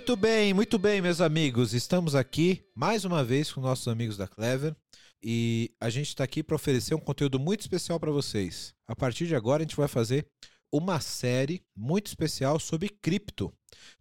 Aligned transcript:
Muito 0.00 0.16
bem, 0.16 0.54
muito 0.54 0.78
bem, 0.78 1.02
meus 1.02 1.20
amigos. 1.20 1.74
Estamos 1.74 2.14
aqui 2.14 2.64
mais 2.74 3.04
uma 3.04 3.22
vez 3.22 3.52
com 3.52 3.60
nossos 3.60 3.86
amigos 3.86 4.16
da 4.16 4.26
Clever 4.26 4.74
e 5.22 5.70
a 5.78 5.90
gente 5.90 6.08
está 6.08 6.24
aqui 6.24 6.42
para 6.42 6.56
oferecer 6.56 6.94
um 6.94 6.98
conteúdo 6.98 7.38
muito 7.38 7.60
especial 7.60 8.00
para 8.00 8.10
vocês. 8.10 8.74
A 8.88 8.96
partir 8.96 9.26
de 9.26 9.36
agora, 9.36 9.62
a 9.62 9.66
gente 9.66 9.76
vai 9.76 9.86
fazer 9.86 10.26
uma 10.72 11.00
série 11.00 11.62
muito 11.76 12.06
especial 12.06 12.58
sobre 12.58 12.88
cripto. 12.88 13.52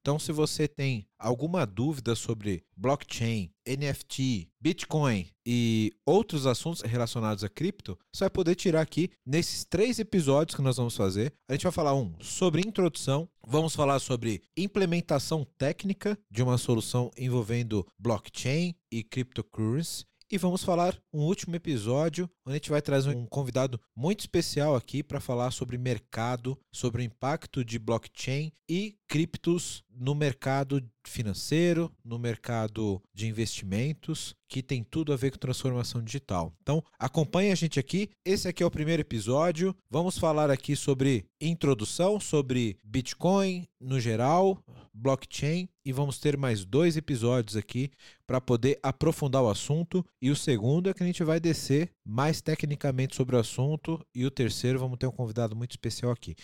Então, 0.01 0.17
se 0.17 0.31
você 0.31 0.67
tem 0.67 1.07
alguma 1.17 1.65
dúvida 1.65 2.15
sobre 2.15 2.63
blockchain, 2.75 3.51
NFT, 3.67 4.49
Bitcoin 4.59 5.27
e 5.45 5.93
outros 6.05 6.45
assuntos 6.45 6.81
relacionados 6.81 7.43
a 7.43 7.49
cripto, 7.49 7.97
você 8.11 8.25
vai 8.25 8.29
poder 8.29 8.55
tirar 8.55 8.81
aqui 8.81 9.09
nesses 9.25 9.63
três 9.63 9.99
episódios 9.99 10.55
que 10.55 10.61
nós 10.61 10.77
vamos 10.77 10.95
fazer. 10.95 11.33
A 11.47 11.53
gente 11.53 11.63
vai 11.63 11.71
falar 11.71 11.95
um 11.95 12.13
sobre 12.19 12.61
introdução, 12.61 13.29
vamos 13.45 13.75
falar 13.75 13.99
sobre 13.99 14.41
implementação 14.57 15.45
técnica 15.57 16.17
de 16.31 16.41
uma 16.41 16.57
solução 16.57 17.11
envolvendo 17.17 17.85
blockchain 17.97 18.75
e 18.91 19.03
cryptocurrency 19.03 20.08
e 20.31 20.37
vamos 20.37 20.63
falar 20.63 20.95
um 21.11 21.21
último 21.21 21.55
episódio 21.55 22.29
onde 22.45 22.53
a 22.53 22.57
gente 22.57 22.69
vai 22.69 22.81
trazer 22.81 23.15
um 23.15 23.25
convidado 23.25 23.81
muito 23.95 24.19
especial 24.19 24.75
aqui 24.75 25.01
para 25.01 25.19
falar 25.19 25.49
sobre 25.49 25.77
mercado, 25.77 26.59
sobre 26.71 27.01
o 27.01 27.05
impacto 27.05 27.65
de 27.65 27.79
blockchain 27.79 28.51
e 28.69 28.98
criptos 29.09 29.83
no 29.91 30.13
mercado 30.13 30.87
financeiro, 31.03 31.91
no 32.05 32.19
mercado 32.19 33.01
de 33.11 33.27
investimentos, 33.27 34.35
que 34.47 34.61
tem 34.61 34.83
tudo 34.83 35.11
a 35.11 35.17
ver 35.17 35.31
com 35.31 35.37
transformação 35.39 36.01
digital. 36.01 36.53
Então, 36.61 36.83
acompanhe 36.97 37.51
a 37.51 37.55
gente 37.55 37.79
aqui. 37.79 38.09
Esse 38.23 38.47
aqui 38.47 38.61
é 38.61 38.65
o 38.65 38.71
primeiro 38.71 39.01
episódio. 39.01 39.75
Vamos 39.89 40.17
falar 40.17 40.51
aqui 40.51 40.75
sobre 40.75 41.25
introdução, 41.41 42.19
sobre 42.19 42.77
Bitcoin 42.83 43.67
no 43.81 43.99
geral, 43.99 44.63
blockchain 44.93 45.67
e 45.83 45.91
vamos 45.91 46.19
ter 46.19 46.37
mais 46.37 46.63
dois 46.63 46.95
episódios 46.95 47.55
aqui 47.55 47.89
para 48.27 48.39
poder 48.39 48.79
aprofundar 48.83 49.41
o 49.41 49.49
assunto. 49.49 50.05
E 50.21 50.29
o 50.29 50.35
segundo 50.35 50.89
é 50.89 50.93
que 50.93 51.01
a 51.01 51.05
gente 51.05 51.23
vai 51.23 51.39
descer 51.39 51.91
mais 52.05 52.41
tecnicamente 52.41 53.15
sobre 53.15 53.35
o 53.35 53.39
assunto 53.39 53.99
e 54.13 54.25
o 54.25 54.31
terceiro 54.31 54.79
vamos 54.79 54.99
ter 54.99 55.07
um 55.07 55.11
convidado 55.11 55.55
muito 55.55 55.71
especial 55.71 56.11
aqui. 56.11 56.35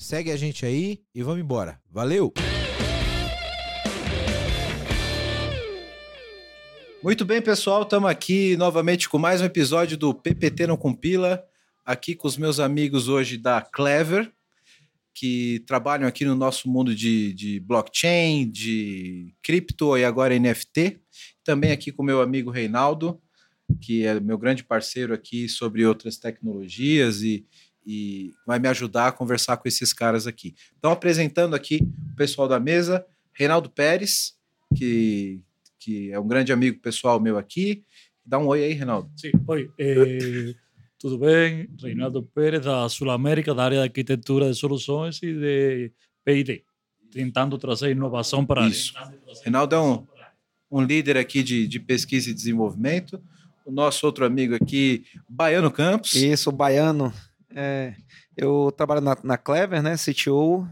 Segue 0.00 0.30
a 0.30 0.36
gente 0.36 0.64
aí 0.64 1.02
e 1.14 1.22
vamos 1.22 1.42
embora. 1.42 1.78
Valeu! 1.90 2.32
Muito 7.02 7.22
bem, 7.26 7.42
pessoal, 7.42 7.82
estamos 7.82 8.08
aqui 8.08 8.56
novamente 8.56 9.10
com 9.10 9.18
mais 9.18 9.42
um 9.42 9.44
episódio 9.44 9.98
do 9.98 10.14
PPT 10.14 10.68
Não 10.68 10.76
Compila, 10.78 11.44
aqui 11.84 12.14
com 12.14 12.26
os 12.26 12.38
meus 12.38 12.58
amigos 12.58 13.08
hoje 13.08 13.36
da 13.36 13.60
Clever, 13.60 14.32
que 15.12 15.62
trabalham 15.66 16.08
aqui 16.08 16.24
no 16.24 16.34
nosso 16.34 16.66
mundo 16.66 16.94
de, 16.94 17.34
de 17.34 17.60
blockchain, 17.60 18.50
de 18.50 19.34
cripto 19.42 19.98
e 19.98 20.04
agora 20.04 20.38
NFT. 20.38 20.98
Também 21.44 21.72
aqui 21.72 21.92
com 21.92 22.02
meu 22.02 22.22
amigo 22.22 22.50
Reinaldo, 22.50 23.20
que 23.82 24.06
é 24.06 24.18
meu 24.18 24.38
grande 24.38 24.64
parceiro 24.64 25.12
aqui 25.12 25.46
sobre 25.46 25.84
outras 25.84 26.16
tecnologias 26.16 27.20
e, 27.20 27.46
e 27.90 28.32
vai 28.46 28.60
me 28.60 28.68
ajudar 28.68 29.08
a 29.08 29.12
conversar 29.12 29.56
com 29.56 29.66
esses 29.66 29.92
caras 29.92 30.24
aqui. 30.24 30.54
Então, 30.78 30.92
apresentando 30.92 31.56
aqui 31.56 31.80
o 32.12 32.14
pessoal 32.14 32.46
da 32.46 32.60
mesa, 32.60 33.04
Reinaldo 33.32 33.68
Pérez, 33.68 34.34
que 34.76 35.40
que 35.80 36.12
é 36.12 36.20
um 36.20 36.28
grande 36.28 36.52
amigo 36.52 36.78
pessoal 36.78 37.18
meu 37.18 37.38
aqui. 37.38 37.82
Dá 38.24 38.38
um 38.38 38.46
oi 38.46 38.62
aí, 38.62 38.74
Reinaldo. 38.74 39.10
Sim, 39.16 39.32
oi. 39.48 39.70
Eh, 39.78 40.54
tudo 40.98 41.18
bem? 41.18 41.68
Reinaldo 41.82 42.22
Pérez, 42.22 42.62
da 42.64 42.86
Sul 42.88 43.10
América, 43.10 43.54
da 43.54 43.64
área 43.64 43.78
de 43.78 43.84
arquitetura 43.84 44.50
de 44.50 44.56
soluções 44.56 45.20
e 45.22 45.32
de 45.32 45.92
P&D, 46.22 46.62
tentando 47.10 47.56
trazer 47.56 47.90
inovação 47.90 48.44
para 48.44 48.68
Isso. 48.68 48.92
Reinaldo 49.42 49.74
é 49.74 49.80
um, 49.80 50.06
um 50.70 50.82
líder 50.82 51.16
aqui 51.16 51.42
de, 51.42 51.66
de 51.66 51.80
pesquisa 51.80 52.30
e 52.30 52.34
desenvolvimento. 52.34 53.20
O 53.64 53.72
nosso 53.72 54.04
outro 54.04 54.26
amigo 54.26 54.54
aqui, 54.54 55.06
Baiano 55.26 55.70
Campos. 55.70 56.14
Isso, 56.14 56.52
Baiano. 56.52 57.12
É, 57.54 57.94
eu 58.36 58.72
trabalho 58.76 59.00
na, 59.00 59.16
na 59.22 59.36
Clever, 59.36 59.82
né, 59.82 59.96
CTO, 59.96 60.66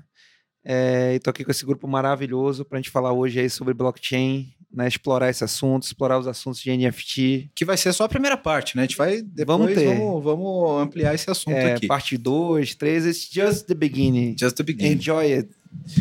é, 0.64 1.12
e 1.14 1.16
estou 1.16 1.30
aqui 1.30 1.44
com 1.44 1.50
esse 1.50 1.64
grupo 1.64 1.88
maravilhoso 1.88 2.64
para 2.64 2.78
a 2.78 2.80
gente 2.80 2.90
falar 2.90 3.12
hoje 3.12 3.40
aí 3.40 3.48
sobre 3.48 3.72
blockchain, 3.74 4.48
né, 4.72 4.86
explorar 4.86 5.30
esse 5.30 5.42
assunto, 5.42 5.84
explorar 5.84 6.18
os 6.18 6.26
assuntos 6.26 6.60
de 6.60 6.70
NFT. 6.76 7.50
Que 7.54 7.64
vai 7.64 7.76
ser 7.76 7.92
só 7.92 8.04
a 8.04 8.08
primeira 8.08 8.36
parte, 8.36 8.76
né? 8.76 8.82
A 8.82 8.86
gente 8.86 8.96
vai 8.96 9.22
depois 9.22 9.58
Vamos 9.58 9.74
ter. 9.74 9.86
Vamos, 9.86 10.22
vamos 10.22 10.80
ampliar 10.82 11.14
esse 11.14 11.30
assunto 11.30 11.54
É, 11.56 11.72
aqui. 11.72 11.86
parte 11.86 12.18
2, 12.18 12.74
3, 12.74 13.06
it's 13.06 13.28
just 13.32 13.66
the 13.66 13.74
beginning. 13.74 14.36
Just 14.38 14.56
the 14.56 14.62
beginning. 14.62 14.92
Enjoy 14.96 15.32
it. 15.32 15.48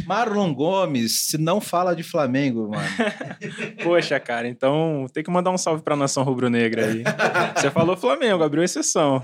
Marlon 0.06 0.54
Gomes, 0.54 1.28
se 1.28 1.38
não 1.38 1.60
fala 1.62 1.96
de 1.96 2.04
Flamengo, 2.04 2.70
mano. 2.70 2.88
Poxa, 3.84 4.20
cara, 4.20 4.48
então 4.48 5.06
tem 5.14 5.24
que 5.24 5.30
mandar 5.32 5.52
um 5.52 5.58
salve 5.58 5.84
pra 5.84 5.96
nação 5.96 6.24
rubro-negra 6.24 6.86
aí. 6.88 7.04
Você 7.56 7.70
falou 7.72 7.96
Flamengo, 7.98 8.44
abriu 8.44 8.64
exceção. 8.64 9.22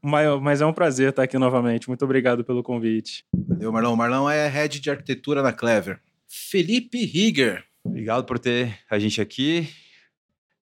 Mas, 0.00 0.60
é 0.60 0.66
um 0.66 0.72
prazer 0.72 1.10
estar 1.10 1.24
aqui 1.24 1.38
novamente. 1.38 1.88
Muito 1.88 2.04
obrigado 2.04 2.44
pelo 2.44 2.62
convite. 2.62 3.24
Valeu, 3.32 3.72
Marlon. 3.72 3.96
Marlon 3.96 4.30
é 4.30 4.48
head 4.48 4.80
de 4.80 4.90
arquitetura 4.90 5.42
na 5.42 5.52
Clever. 5.52 6.00
Felipe 6.26 7.04
Rieger. 7.04 7.64
Obrigado 7.84 8.24
por 8.24 8.38
ter 8.38 8.78
a 8.88 8.98
gente 8.98 9.20
aqui. 9.20 9.68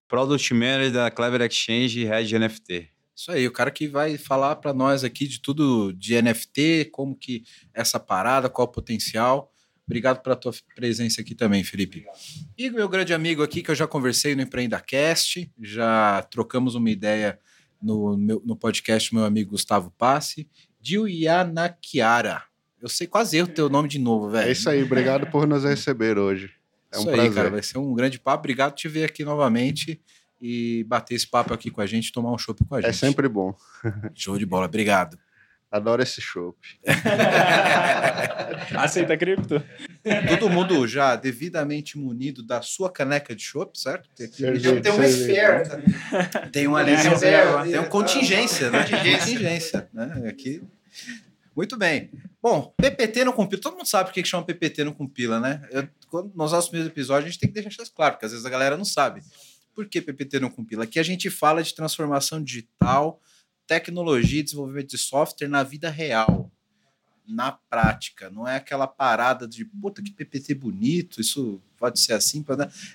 Product 0.09 0.55
Manager 0.55 0.93
da 0.93 1.11
Clever 1.11 1.43
Exchange 1.43 2.01
e 2.01 2.05
Head 2.05 2.29
de 2.29 2.39
NFT. 2.39 2.89
Isso 3.15 3.33
aí, 3.33 3.47
o 3.47 3.53
cara 3.53 3.71
que 3.71 3.89
vai 3.89 4.17
falar 4.19 4.57
para 4.57 4.73
nós 4.73 5.03
aqui 5.03 5.27
de 5.27 5.41
tudo 5.41 5.93
de 5.93 6.21
NFT, 6.21 6.91
como 6.93 7.17
que 7.17 7.45
essa 7.75 7.99
parada, 7.99 8.49
qual 8.49 8.69
o 8.69 8.71
potencial. 8.71 9.51
Obrigado 9.87 10.23
pela 10.23 10.37
tua 10.37 10.53
presença 10.75 11.21
aqui 11.21 11.35
também, 11.35 11.65
Felipe. 11.65 12.05
E 12.59 12.69
meu 12.71 12.89
grande 12.89 13.15
amigo 13.15 13.43
aqui, 13.43 13.63
que 13.63 13.71
eu 13.71 13.75
já 13.75 13.87
conversei 13.87 14.35
no 14.35 14.43
EmpreendaCast, 14.43 15.51
já 15.63 16.23
trocamos 16.31 16.75
uma 16.75 16.91
ideia 16.91 17.39
no, 17.87 18.17
meu, 18.17 18.43
no 18.45 18.57
podcast 18.57 19.15
meu 19.15 19.25
amigo 19.25 19.53
Gustavo 19.53 19.93
Passe, 19.97 20.49
Diuyana 20.81 21.77
Chiara. 21.81 22.43
Eu 22.83 22.89
sei 22.89 23.07
quase 23.07 23.37
erro 23.37 23.49
o 23.49 23.53
teu 23.53 23.69
nome 23.69 23.89
de 23.89 23.99
novo, 23.99 24.29
velho. 24.29 24.49
É 24.49 24.53
isso 24.53 24.69
aí, 24.69 24.83
obrigado 24.83 25.27
por 25.31 25.47
nos 25.47 25.65
receber 25.65 26.19
hoje. 26.19 26.51
É 26.93 26.99
um 26.99 27.01
Isso 27.01 27.11
prazer. 27.11 27.29
aí, 27.29 27.35
cara, 27.35 27.51
vai 27.51 27.63
ser 27.63 27.79
um 27.79 27.95
grande 27.95 28.19
papo. 28.19 28.41
Obrigado 28.41 28.73
por 28.73 28.79
te 28.79 28.89
ver 28.89 29.05
aqui 29.05 29.25
novamente 29.25 30.01
e 30.41 30.85
bater 30.85 31.15
esse 31.15 31.27
papo 31.27 31.55
aqui 31.55 31.71
com 31.71 31.81
a 31.81 31.87
gente, 31.87 32.13
tomar 32.13 32.33
um 32.33 32.39
chopp 32.39 32.63
com 32.65 32.75
a 32.75 32.81
gente. 32.81 32.91
É 32.91 32.93
sempre 32.93 33.29
bom. 33.29 33.55
Show 34.15 34.39
de 34.39 34.45
bola, 34.45 34.67
obrigado. 34.67 35.19
Adoro 35.71 36.03
esse 36.03 36.21
chopp. 36.21 36.57
Aceita 38.77 39.17
cripto? 39.17 39.63
Todo 40.29 40.49
mundo 40.49 40.87
já 40.87 41.17
devidamente 41.17 41.99
munido 41.99 42.43
da 42.43 42.63
sua 42.63 42.91
caneca 42.91 43.35
de 43.35 43.43
chopp, 43.43 43.79
certo? 43.79 44.09
Tem, 44.15 44.29
Cerveja, 44.31 44.81
tem 44.81 44.93
um 44.93 44.97
cerveja. 44.97 45.65
spare, 45.65 46.51
tem 46.51 46.67
uma 46.67 46.85
Tem 46.85 46.95
a 46.95 46.99
reserva. 46.99 47.65
tem 47.65 47.79
um 47.81 47.89
contingência, 47.89 48.71
né? 48.71 48.85
Contingência, 48.89 49.89
né? 49.93 50.29
Aqui. 50.29 50.63
Muito 51.55 51.77
bem. 51.77 52.11
Bom, 52.43 52.73
PPT 52.77 53.25
não 53.25 53.33
compila. 53.33 53.61
Todo 53.61 53.77
mundo 53.77 53.89
sabe 53.89 54.09
por 54.11 54.15
que 54.15 54.23
que 54.23 54.29
chama 54.29 54.45
PPT 54.45 54.85
não 54.85 54.93
compila, 54.93 55.41
né? 55.41 55.63
Eu, 55.71 55.89
quando, 56.09 56.27
nos 56.35 56.53
nossos 56.53 56.69
primeiros 56.69 56.93
episódios, 56.93 57.25
a 57.25 57.31
gente 57.31 57.41
tem 57.41 57.49
que 57.51 57.61
deixar 57.61 57.83
isso 57.83 57.93
claro, 57.95 58.13
porque 58.15 58.27
às 58.27 58.33
vezes 58.33 58.47
a 58.47 58.51
galera 58.51 58.77
não 58.77 58.85
sabe. 58.85 59.21
Por 59.75 59.87
que 59.89 60.01
PPT 60.01 60.39
não 60.39 60.51
compila? 60.51 60.85
Aqui 60.85 60.99
a 60.99 61.03
gente 61.03 61.29
fala 61.31 61.63
de 61.63 61.75
transformação 61.75 62.43
digital, 62.43 63.21
tecnologia 63.67 64.41
e 64.41 64.43
desenvolvimento 64.43 64.91
de 64.91 64.99
software 64.99 65.49
na 65.49 65.63
vida 65.63 65.91
real, 65.91 66.51
na 67.27 67.53
prática. 67.53 68.31
Não 68.31 68.47
é 68.47 68.57
aquela 68.57 68.87
parada 68.87 69.47
de 69.47 69.65
puta 69.65 70.03
que 70.03 70.13
PPT 70.13 70.55
bonito, 70.55 71.21
isso 71.21 71.61
pode 71.77 71.99
ser 72.01 72.13
assim. 72.13 72.45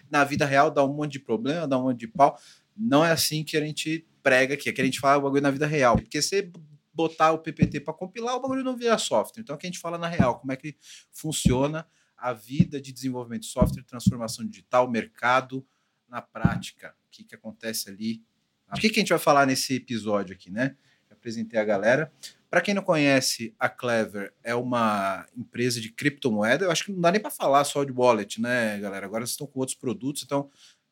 Na 0.09 0.23
vida 0.23 0.45
real 0.45 0.71
dá 0.71 0.83
um 0.83 0.94
monte 0.94 1.13
de 1.13 1.19
problema, 1.19 1.68
dá 1.68 1.77
um 1.77 1.83
monte 1.83 2.00
de 2.00 2.07
pau. 2.07 2.39
Não 2.75 3.03
é 3.03 3.12
assim 3.12 3.44
que 3.44 3.57
a 3.57 3.62
gente 3.62 4.07
prega 4.23 4.53
aqui, 4.53 4.69
é 4.69 4.73
que 4.73 4.81
a 4.81 4.85
gente 4.85 5.00
fala 5.00 5.18
o 5.18 5.21
bagulho 5.21 5.41
na 5.41 5.51
vida 5.51 5.68
real. 5.68 5.97
Porque 5.97 6.21
você 6.21 6.50
botar 6.94 7.31
o 7.31 7.39
PPT 7.39 7.81
para 7.81 7.94
compilar, 7.94 8.35
o 8.35 8.41
bagulho 8.41 8.63
não 8.63 8.75
vira 8.75 8.97
software. 8.97 9.41
Então, 9.41 9.56
o 9.56 9.59
que 9.59 9.65
a 9.65 9.69
gente 9.69 9.79
fala 9.79 9.97
na 9.97 10.07
real, 10.07 10.39
como 10.39 10.51
é 10.51 10.56
que 10.56 10.75
funciona 11.12 11.88
a 12.17 12.33
vida 12.33 12.79
de 12.79 12.91
desenvolvimento 12.91 13.41
de 13.41 13.47
software, 13.47 13.83
transformação 13.83 14.45
digital, 14.45 14.89
mercado 14.89 15.65
na 16.07 16.21
prática. 16.21 16.95
O 17.07 17.09
que, 17.09 17.24
que 17.24 17.33
acontece 17.33 17.89
ali. 17.89 18.24
O 18.73 18.79
que, 18.79 18.89
que 18.89 19.00
a 19.00 19.01
gente 19.01 19.09
vai 19.09 19.19
falar 19.19 19.45
nesse 19.45 19.75
episódio 19.75 20.33
aqui, 20.33 20.50
né? 20.50 20.75
Eu 21.09 21.15
apresentei 21.15 21.59
a 21.59 21.63
galera. 21.63 22.12
Para 22.50 22.62
quem 22.62 22.73
não 22.73 22.83
conhece, 22.83 23.56
a 23.57 23.69
Clever 23.69 24.33
é 24.44 24.53
uma 24.53 25.25
empresa 25.38 25.79
de 25.79 25.89
criptomoeda. 25.89 26.65
Eu 26.65 26.71
acho 26.71 26.85
que 26.85 26.91
não 26.91 27.00
dá 27.00 27.12
nem 27.12 27.21
para 27.21 27.31
falar 27.31 27.63
só 27.63 27.83
de 27.83 27.91
wallet, 27.94 28.41
né, 28.41 28.77
galera? 28.79 29.06
Agora 29.06 29.25
vocês 29.25 29.31
estão 29.31 29.47
com 29.47 29.59
outros 29.59 29.77
produtos, 29.77 30.23
então 30.23 30.50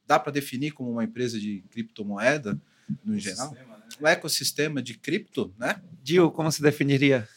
dá 0.07 0.17
para 0.17 0.31
definir 0.31 0.71
como 0.71 0.89
uma 0.89 1.03
empresa 1.03 1.39
de 1.39 1.63
criptomoeda 1.69 2.59
no 3.03 3.19
geral? 3.19 3.53
Um 4.01 4.07
ecossistema 4.07 4.81
de 4.81 4.97
cripto, 4.97 5.53
né? 5.57 5.81
Gil, 6.03 6.31
como 6.31 6.51
se 6.51 6.61
definiria 6.61 7.27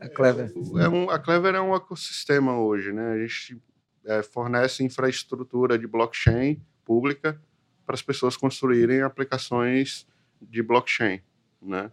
a 0.00 0.08
Clever? 0.08 0.52
É 0.80 0.88
um, 0.88 1.10
a 1.10 1.18
Clever 1.18 1.54
é 1.54 1.60
um 1.60 1.74
ecossistema 1.74 2.58
hoje, 2.58 2.92
né? 2.92 3.12
A 3.12 3.18
gente 3.18 3.60
é, 4.06 4.22
fornece 4.22 4.82
infraestrutura 4.84 5.78
de 5.78 5.86
blockchain 5.86 6.62
pública 6.84 7.40
para 7.86 7.94
as 7.94 8.02
pessoas 8.02 8.36
construírem 8.36 9.00
aplicações 9.02 10.06
de 10.42 10.62
blockchain, 10.62 11.22
né? 11.62 11.90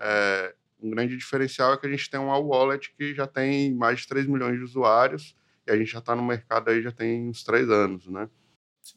É, 0.00 0.54
um 0.82 0.90
grande 0.90 1.16
diferencial 1.16 1.74
é 1.74 1.76
que 1.76 1.86
a 1.86 1.90
gente 1.90 2.10
tem 2.10 2.18
uma 2.18 2.36
wallet 2.38 2.92
que 2.96 3.14
já 3.14 3.26
tem 3.26 3.74
mais 3.74 4.00
de 4.00 4.08
3 4.08 4.26
milhões 4.26 4.58
de 4.58 4.64
usuários 4.64 5.36
e 5.66 5.70
a 5.70 5.76
gente 5.76 5.92
já 5.92 5.98
está 5.98 6.14
no 6.14 6.24
mercado 6.24 6.70
aí 6.70 6.82
já 6.82 6.90
tem 6.90 7.28
uns 7.28 7.42
três 7.42 7.70
anos, 7.70 8.06
né? 8.06 8.28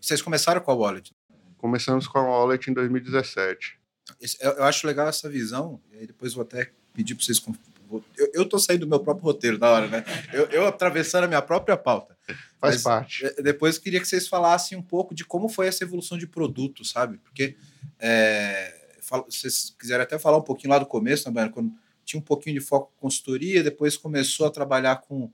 Vocês 0.02 0.22
começaram 0.22 0.60
com 0.60 0.72
a 0.72 0.76
wallet? 0.76 1.16
Começamos 1.58 2.08
com 2.08 2.18
a 2.18 2.24
wallet 2.24 2.70
em 2.70 2.74
2017. 2.74 3.80
Eu, 4.42 4.52
eu 4.52 4.64
acho 4.64 4.86
legal 4.86 5.08
essa 5.08 5.30
visão, 5.30 5.82
e 5.92 5.98
aí 5.98 6.08
depois 6.08 6.34
vou 6.34 6.44
até 6.44 6.72
pedir 6.94 7.16
para 7.16 7.24
vocês. 7.24 7.42
Eu, 8.18 8.32
eu 8.34 8.46
tô 8.46 8.60
saindo 8.60 8.82
do 8.82 8.88
meu 8.88 9.00
próprio 9.00 9.26
roteiro 9.26 9.58
da 9.58 9.70
hora, 9.70 9.88
né? 9.88 10.04
Eu, 10.34 10.46
eu 10.48 10.68
atravessando 10.68 11.24
a 11.24 11.28
minha 11.28 11.42
própria 11.42 11.78
pauta. 11.78 12.18
Faz 12.60 12.76
Mas, 12.76 12.84
parte. 12.84 13.24
Depois 13.42 13.76
eu 13.76 13.82
queria 13.82 14.00
que 14.00 14.08
vocês 14.08 14.28
falassem 14.28 14.78
um 14.78 14.82
pouco 14.82 15.14
de 15.14 15.24
como 15.24 15.48
foi 15.48 15.68
essa 15.68 15.84
evolução 15.84 16.18
de 16.18 16.28
produto, 16.28 16.84
sabe? 16.84 17.18
Porque 17.18 17.56
é, 18.00 18.74
se 19.30 19.42
vocês 19.42 19.76
quiserem 19.78 20.04
até 20.04 20.20
falar 20.20 20.38
um 20.38 20.44
pouquinho 20.44 20.72
lá 20.72 20.80
do 20.80 20.86
começo, 20.86 21.24
também, 21.24 21.50
quando 21.50 21.72
tinha 22.04 22.20
um 22.20 22.24
pouquinho 22.24 22.60
de 22.60 22.66
foco 22.66 22.92
em 22.98 23.02
consultoria, 23.02 23.64
depois 23.64 23.96
começou 23.98 24.48
a 24.48 24.52
trabalhar 24.52 24.98
com, 24.98 25.32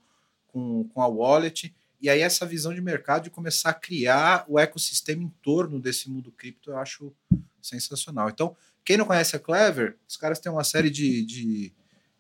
com, 0.47 0.83
com 0.89 1.01
a 1.01 1.07
wallet, 1.07 1.73
e 2.01 2.09
aí 2.09 2.19
essa 2.19 2.45
visão 2.45 2.73
de 2.73 2.81
mercado 2.81 3.23
de 3.23 3.29
começar 3.29 3.69
a 3.69 3.73
criar 3.73 4.43
o 4.47 4.59
ecossistema 4.59 5.23
em 5.23 5.29
torno 5.41 5.79
desse 5.79 6.09
mundo 6.09 6.31
cripto, 6.31 6.71
eu 6.71 6.77
acho 6.77 7.13
sensacional. 7.61 8.29
Então, 8.29 8.55
quem 8.83 8.97
não 8.97 9.05
conhece 9.05 9.35
a 9.35 9.39
Clever, 9.39 9.97
os 10.07 10.17
caras 10.17 10.39
têm 10.39 10.51
uma 10.51 10.63
série 10.63 10.89
de, 10.89 11.23
de, 11.23 11.73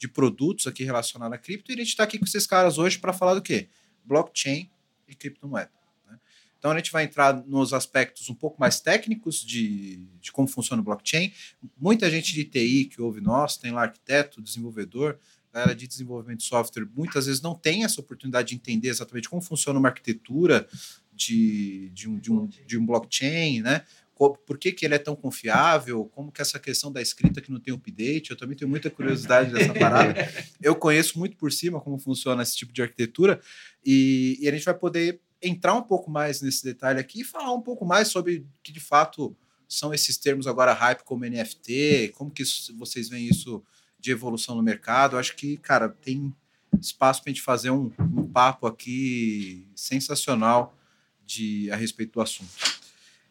de 0.03 0.07
produtos 0.09 0.67
aqui 0.67 0.83
relacionados 0.83 1.33
a 1.33 1.37
cripto, 1.37 1.71
e 1.71 1.75
a 1.75 1.77
gente 1.77 1.87
está 1.87 2.03
aqui 2.03 2.19
com 2.19 2.25
esses 2.25 2.45
caras 2.45 2.77
hoje 2.77 2.99
para 2.99 3.13
falar 3.13 3.35
do 3.35 3.41
quê? 3.41 3.69
Blockchain 4.03 4.69
e 5.07 5.15
criptomoeda. 5.15 5.71
né? 6.05 6.19
Então 6.59 6.71
a 6.71 6.75
gente 6.75 6.91
vai 6.91 7.05
entrar 7.05 7.33
nos 7.47 7.71
aspectos 7.71 8.29
um 8.29 8.35
pouco 8.35 8.59
mais 8.59 8.81
técnicos 8.81 9.41
de, 9.41 10.05
de 10.19 10.29
como 10.33 10.45
funciona 10.45 10.81
o 10.81 10.83
blockchain. 10.83 11.31
Muita 11.79 12.11
gente 12.11 12.33
de 12.33 12.43
TI 12.43 12.85
que 12.85 13.01
ouve 13.01 13.21
nós, 13.21 13.55
tem 13.55 13.71
lá 13.71 13.83
arquiteto, 13.83 14.41
desenvolvedor, 14.41 15.17
galera 15.53 15.73
de 15.73 15.87
desenvolvimento 15.87 16.39
de 16.39 16.47
software, 16.47 16.85
muitas 16.93 17.25
vezes 17.27 17.41
não 17.41 17.55
tem 17.55 17.85
essa 17.85 18.01
oportunidade 18.01 18.49
de 18.49 18.55
entender 18.55 18.89
exatamente 18.89 19.29
como 19.29 19.41
funciona 19.41 19.79
uma 19.79 19.87
arquitetura 19.87 20.67
de, 21.13 21.91
de, 21.93 22.09
um, 22.09 22.19
de, 22.19 22.29
um, 22.29 22.45
de 22.45 22.77
um 22.77 22.85
blockchain, 22.85 23.61
né? 23.61 23.85
Por 24.31 24.57
que, 24.57 24.71
que 24.71 24.85
ele 24.85 24.95
é 24.95 24.99
tão 24.99 25.15
confiável? 25.15 26.05
Como 26.05 26.31
que 26.31 26.41
essa 26.41 26.59
questão 26.59 26.91
da 26.91 27.01
escrita 27.01 27.41
que 27.41 27.51
não 27.51 27.59
tem 27.59 27.73
update? 27.73 28.31
Eu 28.31 28.37
também 28.37 28.55
tenho 28.57 28.69
muita 28.69 28.89
curiosidade 28.89 29.51
dessa 29.51 29.73
parada. 29.77 30.15
Eu 30.61 30.75
conheço 30.75 31.17
muito 31.19 31.35
por 31.37 31.51
cima 31.51 31.79
como 31.81 31.97
funciona 31.97 32.41
esse 32.43 32.55
tipo 32.55 32.71
de 32.73 32.81
arquitetura 32.81 33.39
e, 33.85 34.37
e 34.41 34.47
a 34.47 34.51
gente 34.51 34.65
vai 34.65 34.73
poder 34.73 35.19
entrar 35.41 35.73
um 35.73 35.81
pouco 35.83 36.09
mais 36.09 36.41
nesse 36.41 36.63
detalhe 36.63 36.99
aqui 36.99 37.21
e 37.21 37.23
falar 37.23 37.53
um 37.53 37.61
pouco 37.61 37.85
mais 37.85 38.07
sobre 38.07 38.45
que 38.63 38.71
de 38.71 38.79
fato 38.79 39.35
são 39.67 39.93
esses 39.93 40.17
termos 40.17 40.47
agora 40.47 40.71
hype 40.73 41.03
como 41.03 41.25
NFT, 41.25 42.13
como 42.15 42.31
que 42.31 42.43
isso- 42.43 42.75
vocês 42.77 43.09
veem 43.09 43.27
isso 43.27 43.61
de 43.99 44.11
evolução 44.11 44.55
no 44.55 44.61
mercado. 44.63 45.15
Eu 45.15 45.19
acho 45.19 45.35
que, 45.35 45.57
cara, 45.57 45.89
tem 45.89 46.33
espaço 46.79 47.21
para 47.21 47.31
a 47.31 47.33
gente 47.33 47.41
fazer 47.43 47.71
um, 47.71 47.91
um 47.99 48.27
papo 48.27 48.67
aqui 48.67 49.65
sensacional 49.75 50.77
de, 51.25 51.69
a 51.71 51.75
respeito 51.75 52.13
do 52.13 52.21
assunto. 52.21 52.49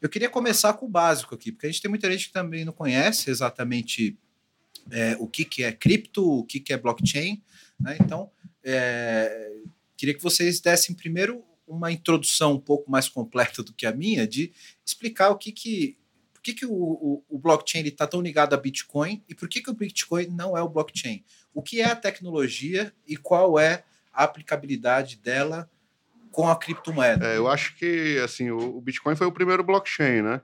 Eu 0.03 0.09
queria 0.09 0.29
começar 0.29 0.73
com 0.73 0.87
o 0.87 0.89
básico 0.89 1.33
aqui, 1.33 1.53
porque 1.53 1.65
a 1.65 1.71
gente 1.71 1.81
tem 1.81 1.89
muita 1.89 2.11
gente 2.11 2.27
que 2.27 2.33
também 2.33 2.65
não 2.65 2.73
conhece 2.73 3.31
exatamente 3.31 4.19
é, 4.91 5.17
o 5.21 5.29
que, 5.29 5.45
que 5.45 5.63
é 5.63 5.71
cripto, 5.71 6.41
o 6.41 6.45
que, 6.45 6.59
que 6.59 6.73
é 6.73 6.77
blockchain, 6.77 7.41
né? 7.79 7.97
Então, 8.01 8.29
é, 8.65 9.53
queria 9.97 10.13
que 10.13 10.23
vocês 10.23 10.59
dessem 10.59 10.93
primeiro 10.93 11.45
uma 11.65 11.93
introdução 11.93 12.55
um 12.55 12.59
pouco 12.59 12.91
mais 12.91 13.09
completa 13.09 13.63
do 13.63 13.73
que 13.73 13.87
a 13.87 13.93
minha, 13.93 14.27
de 14.27 14.53
explicar 14.85 15.31
o 15.31 15.39
que 15.39 15.53
que 15.53 15.97
por 16.33 16.43
que, 16.43 16.55
que 16.55 16.67
o, 16.67 16.73
o, 16.73 17.25
o 17.29 17.39
blockchain 17.39 17.85
está 17.85 18.05
tão 18.05 18.21
ligado 18.21 18.55
a 18.55 18.57
Bitcoin 18.57 19.23
e 19.29 19.35
por 19.37 19.49
que, 19.49 19.63
que 19.63 19.71
o 19.71 19.75
Bitcoin 19.75 20.27
não 20.27 20.59
é 20.59 20.63
o 20.63 20.69
blockchain? 20.69 21.25
O 21.55 21.63
que 21.63 21.81
é 21.81 21.85
a 21.85 21.95
tecnologia 21.95 22.93
e 23.07 23.17
qual 23.17 23.57
é 23.57 23.85
a 24.13 24.25
aplicabilidade 24.25 25.15
dela 25.19 25.71
com 26.33 26.49
a 26.49 26.57
criptomoeda? 26.57 27.27
É, 27.27 27.37
eu 27.37 27.47
acho 27.47 27.77
que 27.77 28.19
assim 28.25 28.51
o, 28.51 28.79
o 28.79 28.81
Bitcoin 28.81 29.15
foi 29.15 29.27
o 29.27 29.33
primeiro 29.33 29.63
blockchain, 29.63 30.23
né? 30.23 30.41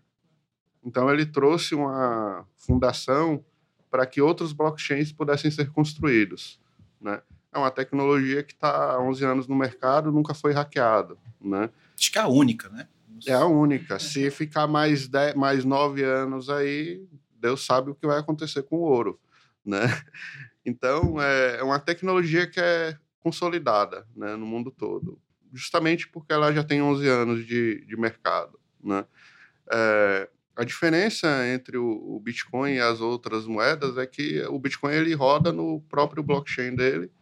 Então 0.84 1.10
ele 1.10 1.26
trouxe 1.26 1.74
uma 1.74 2.46
fundação 2.56 3.44
para 3.90 4.06
que 4.06 4.20
outros 4.20 4.52
blockchains 4.52 5.10
pudessem 5.10 5.50
ser 5.50 5.72
construídos, 5.72 6.60
né? 7.00 7.20
É 7.52 7.58
uma 7.58 7.70
tecnologia 7.70 8.42
que 8.42 8.52
está 8.52 8.92
há 8.92 9.00
11 9.00 9.24
anos 9.24 9.48
no 9.48 9.56
mercado, 9.56 10.12
nunca 10.12 10.34
foi 10.34 10.52
hackeado, 10.52 11.18
né? 11.40 11.70
Acho 11.98 12.12
que 12.12 12.18
é 12.18 12.22
a 12.22 12.28
única, 12.28 12.68
né? 12.68 12.86
É 13.26 13.32
a 13.32 13.46
única. 13.46 13.98
Se 13.98 14.30
ficar 14.30 14.66
mais, 14.66 15.08
dez, 15.08 15.34
mais 15.34 15.64
nove 15.64 16.04
anos 16.04 16.50
aí, 16.50 17.04
Deus 17.40 17.64
sabe 17.64 17.90
o 17.90 17.94
que 17.94 18.06
vai 18.06 18.18
acontecer 18.18 18.62
com 18.62 18.76
o 18.76 18.82
ouro, 18.82 19.18
né? 19.64 19.80
Então, 20.66 21.18
é, 21.18 21.60
é 21.60 21.62
uma 21.62 21.78
tecnologia 21.78 22.46
que 22.46 22.60
é 22.60 22.94
consolidada 23.20 24.06
né, 24.14 24.36
no 24.36 24.44
mundo 24.44 24.70
todo, 24.70 25.18
justamente 25.52 26.08
porque 26.08 26.32
ela 26.32 26.52
já 26.52 26.62
tem 26.62 26.82
11 26.82 27.08
anos 27.08 27.46
de, 27.46 27.84
de 27.86 27.96
mercado, 27.96 28.58
né? 28.82 29.04
É, 29.70 30.28
a 30.56 30.64
diferença 30.64 31.46
entre 31.46 31.78
o, 31.78 32.16
o 32.16 32.20
Bitcoin 32.20 32.72
e 32.72 32.80
as 32.80 33.00
outras 33.00 33.46
moedas 33.46 33.96
é 33.96 34.06
que 34.06 34.42
o 34.48 34.58
Bitcoin 34.58 34.92
ele 34.92 35.14
roda 35.14 35.52
no 35.52 35.80
próprio 35.82 36.22
blockchain 36.22 36.74
dele, 36.74 37.12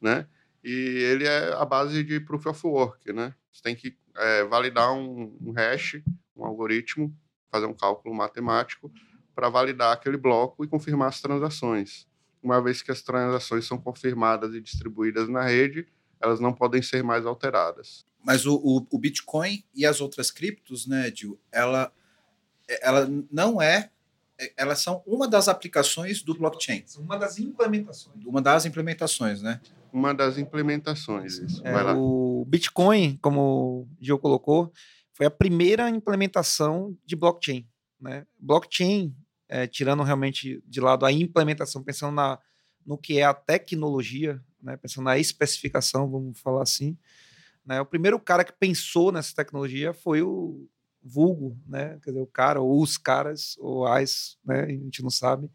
né? 0.00 0.28
E 0.62 0.70
ele 0.70 1.26
é 1.26 1.52
a 1.54 1.64
base 1.64 2.04
de 2.04 2.20
proof 2.20 2.46
of 2.46 2.66
work, 2.66 3.12
né? 3.12 3.34
Você 3.52 3.62
tem 3.62 3.74
que 3.74 3.96
é, 4.16 4.44
validar 4.44 4.92
um, 4.92 5.36
um 5.40 5.52
hash, 5.52 6.00
um 6.36 6.44
algoritmo, 6.44 7.12
fazer 7.50 7.66
um 7.66 7.74
cálculo 7.74 8.14
matemático 8.14 8.92
para 9.34 9.48
validar 9.48 9.92
aquele 9.92 10.16
bloco 10.16 10.64
e 10.64 10.68
confirmar 10.68 11.08
as 11.08 11.20
transações. 11.20 12.06
Uma 12.42 12.62
vez 12.62 12.80
que 12.80 12.92
as 12.92 13.02
transações 13.02 13.66
são 13.66 13.76
confirmadas 13.76 14.54
e 14.54 14.60
distribuídas 14.60 15.28
na 15.28 15.42
rede, 15.42 15.86
elas 16.24 16.40
não 16.40 16.52
podem 16.52 16.82
ser 16.82 17.02
mais 17.02 17.26
alteradas. 17.26 18.04
Mas 18.24 18.46
o, 18.46 18.56
o, 18.56 18.86
o 18.90 18.98
Bitcoin 18.98 19.62
e 19.74 19.84
as 19.84 20.00
outras 20.00 20.30
criptos, 20.30 20.86
né, 20.86 21.10
Dil, 21.10 21.38
ela, 21.52 21.92
ela 22.80 23.06
não 23.30 23.60
é. 23.60 23.90
Elas 24.56 24.80
são 24.80 25.02
uma 25.06 25.28
das 25.28 25.46
aplicações 25.46 26.22
do 26.22 26.34
blockchain. 26.34 26.84
Uma 26.98 27.16
das 27.16 27.38
implementações. 27.38 28.24
Uma 28.24 28.42
das 28.42 28.64
implementações, 28.64 29.42
né? 29.42 29.60
Uma 29.92 30.12
das 30.12 30.38
implementações, 30.38 31.38
isso. 31.38 31.64
É, 31.64 31.92
o 31.92 32.44
Bitcoin, 32.48 33.16
como 33.22 33.40
o 33.40 33.88
Gio 34.00 34.18
colocou, 34.18 34.72
foi 35.12 35.26
a 35.26 35.30
primeira 35.30 35.88
implementação 35.88 36.96
de 37.06 37.14
blockchain. 37.14 37.68
Né? 38.00 38.26
Blockchain, 38.40 39.14
é, 39.48 39.68
tirando 39.68 40.02
realmente 40.02 40.60
de 40.66 40.80
lado 40.80 41.06
a 41.06 41.12
implementação, 41.12 41.84
pensando 41.84 42.16
na, 42.16 42.40
no 42.84 42.98
que 42.98 43.18
é 43.18 43.24
a 43.24 43.32
tecnologia, 43.32 44.42
né? 44.64 44.76
pensando 44.76 45.04
na 45.04 45.18
especificação, 45.18 46.10
vamos 46.10 46.40
falar 46.40 46.62
assim. 46.62 46.96
Né? 47.64 47.80
O 47.80 47.86
primeiro 47.86 48.18
cara 48.18 48.44
que 48.44 48.52
pensou 48.52 49.12
nessa 49.12 49.34
tecnologia 49.34 49.92
foi 49.92 50.22
o 50.22 50.66
vulgo, 51.02 51.56
né? 51.66 51.98
quer 52.02 52.10
dizer, 52.10 52.22
o 52.22 52.26
cara, 52.26 52.60
ou 52.60 52.82
os 52.82 52.96
caras, 52.96 53.56
ou 53.58 53.86
as, 53.86 54.38
né? 54.44 54.62
a 54.62 54.68
gente 54.68 55.02
não 55.02 55.10
sabe, 55.10 55.50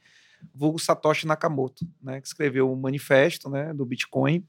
vulgo 0.53 0.79
Satoshi 0.79 1.25
Nakamoto, 1.25 1.87
né? 2.01 2.21
que 2.21 2.27
escreveu 2.27 2.71
o 2.71 2.75
manifesto 2.75 3.49
né? 3.49 3.73
do 3.73 3.85
Bitcoin 3.85 4.47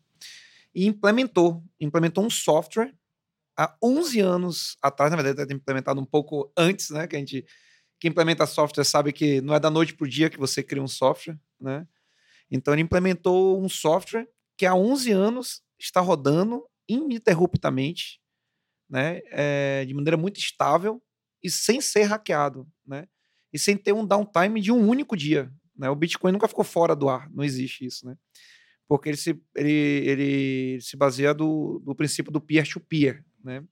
e 0.75 0.87
implementou, 0.87 1.65
implementou 1.81 2.25
um 2.25 2.31
software 2.31 2.95
há 3.57 3.75
11 3.83 4.21
anos 4.21 4.77
atrás, 4.81 5.11
na 5.11 5.17
verdade 5.17 5.37
deve 5.37 5.49
ter 5.49 5.55
implementado 5.55 6.01
um 6.01 6.05
pouco 6.05 6.53
antes, 6.57 6.91
né, 6.91 7.07
que 7.07 7.17
a 7.17 7.19
gente 7.19 7.45
quem 7.99 8.11
implementa 8.11 8.47
software 8.47 8.85
sabe 8.85 9.13
que 9.13 9.43
não 9.43 9.55
é 9.55 9.61
da 9.61 9.69
noite 9.69 9.95
para 9.95 10.07
o 10.07 10.09
dia 10.09 10.31
que 10.31 10.39
você 10.39 10.63
cria 10.63 10.83
um 10.83 10.89
software, 10.89 11.39
né? 11.61 11.87
Então 12.51 12.73
ele 12.73 12.81
implementou 12.81 13.63
um 13.63 13.69
software 13.69 14.27
que 14.61 14.67
há 14.67 14.75
11 14.75 15.11
anos 15.11 15.63
está 15.79 16.03
rodando 16.03 16.63
ininterruptamente, 16.87 18.21
né, 18.91 19.23
é, 19.31 19.87
de 19.87 19.95
maneira 19.95 20.19
muito 20.19 20.39
estável 20.39 21.03
e 21.43 21.51
sem 21.51 21.81
ser 21.81 22.03
hackeado, 22.03 22.69
né? 22.87 23.07
E 23.51 23.59
sem 23.59 23.75
ter 23.75 23.95
um 23.95 24.05
downtime 24.05 24.61
de 24.61 24.71
um 24.71 24.87
único 24.87 25.17
dia, 25.17 25.51
né? 25.75 25.89
O 25.89 25.97
Bitcoin 25.97 26.33
nunca 26.33 26.47
ficou 26.47 26.63
fora 26.63 26.95
do 26.95 27.09
ar, 27.09 27.31
não 27.33 27.43
existe 27.43 27.87
isso, 27.87 28.07
né? 28.07 28.19
porque 28.87 29.09
ele 29.09 29.17
se, 29.17 29.41
ele, 29.57 29.73
ele 29.73 30.81
se 30.83 30.95
baseia 30.95 31.33
do, 31.33 31.81
do 31.83 31.95
princípio 31.95 32.31
do 32.31 32.41
peer-to-peer. 32.41 33.25
né? 33.43 33.65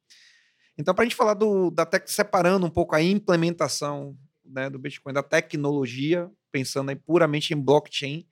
Então, 0.78 0.94
para 0.94 1.02
a 1.02 1.06
gente 1.06 1.16
falar 1.16 1.34
do, 1.34 1.70
da 1.70 1.84
tec, 1.84 2.08
separando 2.08 2.64
um 2.64 2.70
pouco 2.70 2.94
a 2.94 3.02
implementação 3.02 4.16
né, 4.42 4.70
do 4.70 4.78
Bitcoin, 4.78 5.12
da 5.12 5.22
tecnologia, 5.22 6.30
pensando 6.50 6.88
aí 6.88 6.96
puramente 6.96 7.52
em 7.52 7.60
blockchain, 7.60 8.26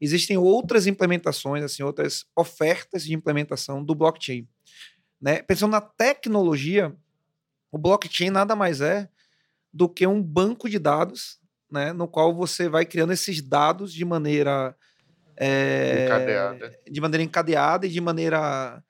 existem 0.00 0.36
outras 0.36 0.86
implementações, 0.86 1.64
assim, 1.64 1.82
outras 1.82 2.24
ofertas 2.36 3.04
de 3.04 3.14
implementação 3.14 3.84
do 3.84 3.94
blockchain. 3.94 4.46
Né? 5.20 5.42
Pensando 5.42 5.72
na 5.72 5.80
tecnologia, 5.80 6.94
o 7.70 7.78
blockchain 7.78 8.30
nada 8.30 8.54
mais 8.54 8.80
é 8.80 9.08
do 9.72 9.88
que 9.88 10.06
um 10.06 10.22
banco 10.22 10.68
de 10.68 10.78
dados, 10.78 11.38
né, 11.70 11.92
no 11.92 12.08
qual 12.08 12.34
você 12.34 12.68
vai 12.68 12.86
criando 12.86 13.12
esses 13.12 13.42
dados 13.42 13.92
de 13.92 14.04
maneira 14.04 14.74
é, 15.36 16.06
Encadeada. 16.06 16.78
de 16.90 17.00
maneira 17.00 17.22
encadeada 17.22 17.86
e 17.86 17.90
de 17.90 18.00
maneira 18.00 18.82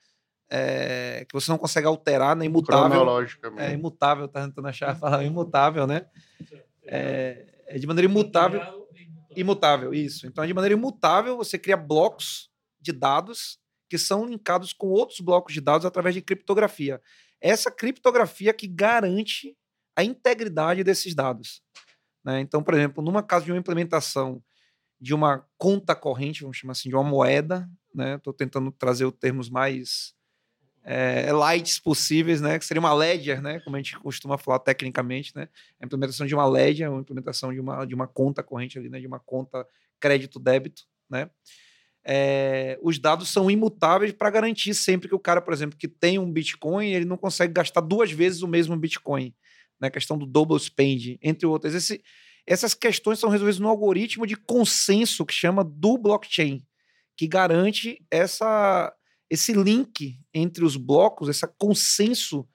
é, 0.51 1.27
que 1.29 1.35
você 1.35 1.51
não 1.51 1.59
consegue 1.59 1.87
alterar, 1.87 2.37
né, 2.37 2.47
imutável. 2.47 2.89
Cronológica 2.89 3.53
É 3.59 3.73
imutável, 3.73 4.29
tá 4.29 4.47
tentando 4.47 4.69
achar 4.69 4.91
a 4.91 4.95
palavra 4.95 5.27
imutável, 5.27 5.87
né? 5.87 6.07
É, 6.87 7.47
é 7.67 7.79
de 7.79 7.87
maneira 7.87 8.11
imutável. 8.11 8.78
Imutável, 9.37 9.93
isso. 9.93 10.27
Então, 10.27 10.47
de 10.47 10.55
maneira 10.55 10.75
imutável, 10.75 11.37
você 11.37 11.59
cria 11.59 11.77
blocos 11.77 12.51
de 12.81 12.93
dados 12.93 13.59
que 13.89 13.99
são 13.99 14.27
linkados 14.27 14.73
com 14.73 14.89
outros 14.89 15.21
blocos 15.21 15.55
de 15.55 15.61
dados 15.61 15.87
através 15.87 16.15
de 16.15 16.23
criptografia. 16.23 17.01
Essa 17.41 17.71
criptografia 17.71 18.53
que 18.53 18.67
garante 18.67 19.57
a 19.97 20.05
integridade 20.05 20.85
desses 20.85 21.15
dados. 21.15 21.63
Né? 22.25 22.41
Então, 22.41 22.63
por 22.63 22.75
exemplo, 22.75 23.03
numa 23.03 23.23
caso 23.23 23.45
de 23.45 23.53
uma 23.53 23.59
implementação 23.59 24.43
de 25.01 25.15
uma 25.15 25.47
conta 25.57 25.95
corrente, 25.95 26.43
vamos 26.43 26.57
chamar 26.57 26.73
assim, 26.73 26.89
de 26.89 26.95
uma 26.95 27.05
moeda, 27.05 27.69
né? 27.95 28.17
Estou 28.17 28.33
tentando 28.33 28.73
trazer 28.73 29.05
os 29.05 29.15
termos 29.15 29.49
mais 29.49 30.13
é, 30.91 31.31
lights 31.31 31.79
possíveis, 31.79 32.41
né? 32.41 32.59
Que 32.59 32.65
seria 32.65 32.81
uma 32.81 32.95
ledger, 32.95 33.43
né? 33.43 33.61
Como 33.61 33.77
a 33.77 33.79
gente 33.79 33.99
costuma 33.99 34.39
falar 34.39 34.59
tecnicamente, 34.61 35.37
né? 35.37 35.47
A 35.79 35.85
implementação 35.85 36.27
de 36.27 36.35
uma 36.35 36.47
ledger, 36.47 36.91
uma 36.91 37.03
implementação 37.03 37.53
de 37.53 37.61
uma, 37.61 37.85
de 37.85 37.95
uma 37.95 38.09
conta 38.09 38.43
corrente 38.43 38.79
ali, 38.79 38.89
né? 38.89 38.99
De 38.99 39.07
uma 39.07 39.21
conta 39.21 39.67
crédito-débito, 40.01 40.85
né? 41.11 41.29
É, 42.03 42.79
os 42.83 42.99
dados 42.99 43.29
são 43.29 43.51
imutáveis 43.51 44.13
para 44.13 44.31
garantir 44.31 44.73
sempre 44.73 45.11
que 45.11 45.15
o 45.15 45.19
cara, 45.19 45.43
por 45.43 45.53
exemplo, 45.53 45.77
que 45.77 45.87
tem 45.87 46.19
um 46.19 46.33
Bitcoin, 46.33 46.87
ele 46.87 47.05
não 47.05 47.19
consegue 47.19 47.53
gastar 47.53 47.83
duas 47.83 48.11
vezes 48.11 48.41
o 48.41 48.49
mesmo 48.49 48.75
Bitcoin. 48.75 49.35
Né? 49.79 49.89
A 49.89 49.91
questão 49.91 50.17
do 50.17 50.25
double 50.25 50.59
spend, 50.59 51.19
entre 51.21 51.47
outras. 51.47 51.75
Esse, 51.75 52.03
essas 52.47 52.73
questões 52.73 53.19
são 53.19 53.29
resolvidas 53.29 53.61
no 53.61 53.69
algoritmo 53.69 54.27
de 54.27 54.37
consenso 54.37 55.27
que 55.27 55.35
chama 55.35 55.63
do 55.63 55.99
blockchain, 55.99 56.65
que 57.15 57.29
garante 57.29 58.03
essa, 58.11 58.91
esse 59.31 59.53
link 59.53 60.19
entre 60.33 60.65
os 60.65 60.77
blocos, 60.77 61.29
esse 61.29 61.47
consenso 61.59 62.47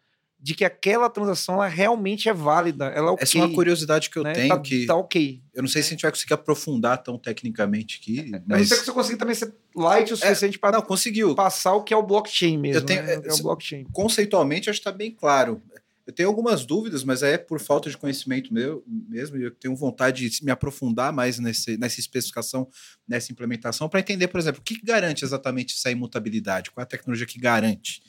de 0.44 0.54
que 0.54 0.66
aquela 0.66 1.10
transação 1.10 1.56
ela 1.56 1.68
realmente 1.68 2.28
é 2.28 2.34
válida. 2.34 2.88
Ela 2.88 3.08
é 3.08 3.12
okay, 3.12 3.24
Essa 3.24 3.38
é 3.38 3.42
uma 3.42 3.54
curiosidade 3.56 4.10
que 4.10 4.18
eu 4.18 4.24
né? 4.24 4.34
tenho. 4.34 4.50
Tá, 4.50 4.60
que 4.60 4.86
tá 4.86 4.96
ok. 4.96 5.42
Eu 5.54 5.62
não 5.64 5.70
sei 5.70 5.82
se 5.82 5.88
a 5.88 5.92
gente 5.92 6.02
vai 6.02 6.12
conseguir 6.12 6.34
aprofundar 6.34 7.02
tão 7.02 7.18
tecnicamente 7.18 7.98
aqui. 8.02 8.18
Eu 8.18 8.26
não 8.32 8.42
Mas... 8.48 8.68
sei 8.68 8.78
se 8.78 8.84
você 8.86 8.92
conseguir 8.92 9.18
também 9.18 9.36
ser 9.36 9.54
light 9.74 10.12
o 10.12 10.18
suficiente 10.18 10.60
para 10.60 10.78
Não, 10.78 10.82
conseguiu. 10.86 11.34
passar 11.34 11.74
o 11.76 11.82
que 11.82 11.94
é 11.94 11.98
o 11.98 12.04
blockchain 12.04 12.58
mesmo. 12.58 12.82
Eu 12.82 12.86
tenho- 12.86 13.04
né? 13.04 13.14
É 13.14 13.16
é, 13.26 13.34
o 13.34 13.44
blockchain. 13.44 13.86
Conceitualmente, 13.94 14.70
acho 14.70 14.82
que 14.82 14.88
está 14.90 14.92
bem 14.92 15.12
claro. 15.12 15.62
Eu 16.06 16.14
tenho 16.14 16.28
algumas 16.28 16.66
dúvidas, 16.66 17.04
mas 17.04 17.24
é 17.24 17.38
por 17.38 17.60
falta 17.62 17.90
de 17.90 17.98
conhecimento 17.98 18.54
meu 18.54 18.84
mesmo. 18.88 19.38
e 19.38 19.44
Eu 19.44 19.52
tenho 19.52 19.76
vontade 19.76 20.30
de 20.30 20.44
me 20.44 20.52
aprofundar 20.52 21.14
mais 21.14 21.40
nesse, 21.40 21.78
nessa 21.78 22.00
especificação, 22.00 22.68
nessa 23.08 23.32
implementação, 23.32 23.88
para 23.88 24.02
entender, 24.02 24.28
por 24.28 24.40
exemplo, 24.40 24.60
o 24.60 24.64
que 24.64 24.82
garante 24.84 25.24
exatamente 25.24 25.76
essa 25.76 25.90
imutabilidade? 25.90 26.72
Qual 26.72 26.82
é 26.82 26.84
a 26.84 26.88
tecnologia 26.88 27.26
que 27.26 27.40
garante 27.40 28.02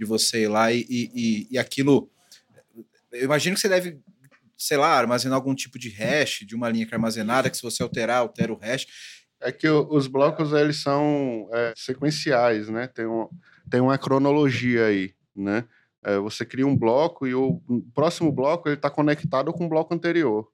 de 0.00 0.06
você 0.06 0.44
ir 0.44 0.48
lá 0.48 0.72
e, 0.72 0.86
e, 0.88 1.48
e- 1.50 1.58
aquilo. 1.58 2.10
Eu 3.12 3.24
imagino 3.24 3.54
que 3.54 3.60
você 3.60 3.68
deve, 3.68 4.00
sei 4.56 4.78
lá, 4.78 4.96
armazenar 4.96 5.36
algum 5.36 5.54
tipo 5.54 5.78
de 5.78 5.90
hash 5.90 6.40
de 6.46 6.54
uma 6.54 6.70
linha 6.70 6.86
que 6.86 6.94
é 6.94 6.96
armazenada, 6.96 7.50
que 7.50 7.56
se 7.56 7.62
você 7.62 7.82
alterar, 7.82 8.18
altera 8.18 8.50
o 8.50 8.56
hash. 8.56 8.86
É 9.42 9.52
que 9.52 9.68
os 9.68 10.06
blocos 10.06 10.52
eles 10.52 10.76
são 10.76 11.48
é, 11.52 11.72
sequenciais, 11.76 12.68
né? 12.68 12.86
Tem, 12.86 13.06
um, 13.06 13.28
tem 13.70 13.80
uma 13.80 13.98
cronologia 13.98 14.86
aí, 14.86 15.14
né? 15.36 15.64
É, 16.04 16.18
você 16.18 16.44
cria 16.46 16.66
um 16.66 16.76
bloco 16.76 17.26
e 17.26 17.34
o 17.34 17.60
próximo 17.94 18.32
bloco 18.32 18.68
ele 18.68 18.76
está 18.76 18.88
conectado 18.90 19.52
com 19.52 19.66
o 19.66 19.68
bloco 19.68 19.92
anterior. 19.94 20.48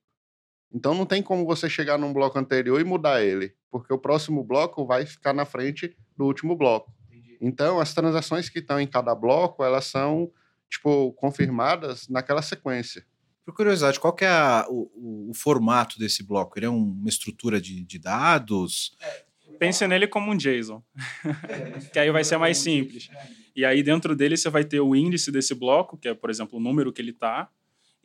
Então 0.73 0.93
não 0.95 1.07
tem 1.07 1.23
como 1.23 1.47
você 1.47 1.71
chegar 1.71 1.97
num 1.99 2.13
bloco 2.13 2.39
anterior 2.39 2.81
e 2.81 2.85
mudar 2.85 3.23
ele, 3.23 3.55
porque 3.71 3.93
o 3.93 3.99
próximo 3.99 4.43
bloco 4.43 4.85
vai 4.85 5.07
ficar 5.07 5.33
na 5.33 5.45
frente 5.45 5.97
do 6.17 6.25
último 6.25 6.57
bloco. 6.57 6.93
Então 7.41 7.79
as 7.81 7.95
transações 7.95 8.49
que 8.49 8.59
estão 8.59 8.81
em 8.81 8.87
cada 8.87 9.15
bloco 9.15 9.63
elas 9.63 9.85
são 9.87 10.31
tipo 10.69 11.13
confirmadas 11.13 12.09
naquela 12.09 12.43
sequência. 12.43 13.07
Por 13.45 13.55
curiosidade, 13.55 14.01
qual 14.01 14.13
que 14.13 14.25
é 14.25 14.29
a- 14.29 14.67
o, 14.69 14.91
o- 14.97 15.31
o 15.31 15.35
formato 15.35 15.97
desse 16.01 16.25
bloco? 16.25 16.59
Ele 16.59 16.67
é 16.67 16.71
um- 16.71 16.91
uma 16.99 17.09
estrutura 17.09 17.61
de, 17.61 17.85
de 17.85 17.99
dados? 18.01 18.97
Pense 19.59 19.87
nele 19.87 20.07
como 20.07 20.31
um 20.31 20.37
JSON, 20.37 20.83
que 21.93 21.99
aí 21.99 22.11
vai 22.11 22.25
ser 22.25 22.37
mais 22.39 22.59
simples. 22.59 23.09
E 23.55 23.65
aí 23.65 23.83
dentro 23.83 24.15
dele 24.15 24.37
você 24.37 24.51
vai 24.51 24.65
ter 24.65 24.81
o 24.81 24.95
índice 24.95 25.33
desse 25.33 25.55
bloco, 25.55 25.97
que 25.97 26.09
é, 26.09 26.15
por 26.15 26.31
exemplo, 26.31 26.59
o 26.59 26.63
número 26.63 26.93
que 26.93 27.01
ele 27.01 27.11
está, 27.11 27.49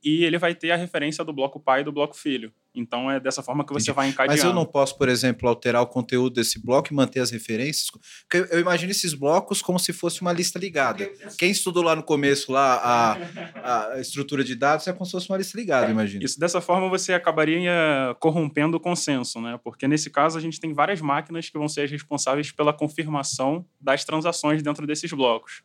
e 0.03 0.23
ele 0.23 0.37
vai 0.37 0.55
ter 0.55 0.71
a 0.71 0.75
referência 0.75 1.23
do 1.23 1.31
bloco 1.31 1.59
pai 1.59 1.81
e 1.81 1.83
do 1.83 1.91
bloco 1.91 2.15
filho. 2.15 2.51
Então 2.73 3.11
é 3.11 3.19
dessa 3.19 3.43
forma 3.43 3.65
que 3.65 3.73
você 3.73 3.91
Entendi. 3.91 3.95
vai 3.95 4.09
encadeando. 4.09 4.41
Mas 4.41 4.49
eu 4.49 4.53
não 4.53 4.65
posso, 4.65 4.97
por 4.97 5.09
exemplo, 5.09 5.47
alterar 5.47 5.81
o 5.81 5.87
conteúdo 5.87 6.35
desse 6.35 6.63
bloco 6.63 6.87
e 6.91 6.95
manter 6.95 7.19
as 7.19 7.29
referências? 7.29 7.91
Porque 7.91 8.53
eu, 8.53 8.59
imagino 8.59 8.91
esses 8.91 9.13
blocos 9.13 9.61
como 9.61 9.77
se 9.77 9.91
fosse 9.91 10.21
uma 10.21 10.31
lista 10.31 10.57
ligada. 10.57 11.09
Quem 11.37 11.51
estudou 11.51 11.83
lá 11.83 11.95
no 11.95 12.03
começo 12.03 12.51
lá 12.51 13.17
a, 13.63 13.93
a 13.93 13.99
estrutura 13.99 14.43
de 14.43 14.55
dados 14.55 14.87
é 14.87 14.93
como 14.93 15.05
se 15.05 15.11
fosse 15.11 15.29
uma 15.29 15.37
lista 15.37 15.57
ligada, 15.57 15.87
eu 15.87 15.91
imagino. 15.91 16.23
Isso, 16.23 16.39
dessa 16.39 16.61
forma 16.61 16.87
você 16.89 17.13
acabaria 17.13 17.71
eh, 17.71 18.15
corrompendo 18.19 18.77
o 18.77 18.79
consenso, 18.79 19.41
né? 19.41 19.59
Porque 19.63 19.87
nesse 19.87 20.09
caso 20.09 20.37
a 20.37 20.41
gente 20.41 20.59
tem 20.59 20.73
várias 20.73 21.01
máquinas 21.01 21.49
que 21.49 21.57
vão 21.57 21.67
ser 21.67 21.81
as 21.81 21.91
responsáveis 21.91 22.51
pela 22.51 22.71
confirmação 22.71 23.65
das 23.79 24.05
transações 24.05 24.63
dentro 24.63 24.87
desses 24.87 25.11
blocos. 25.11 25.61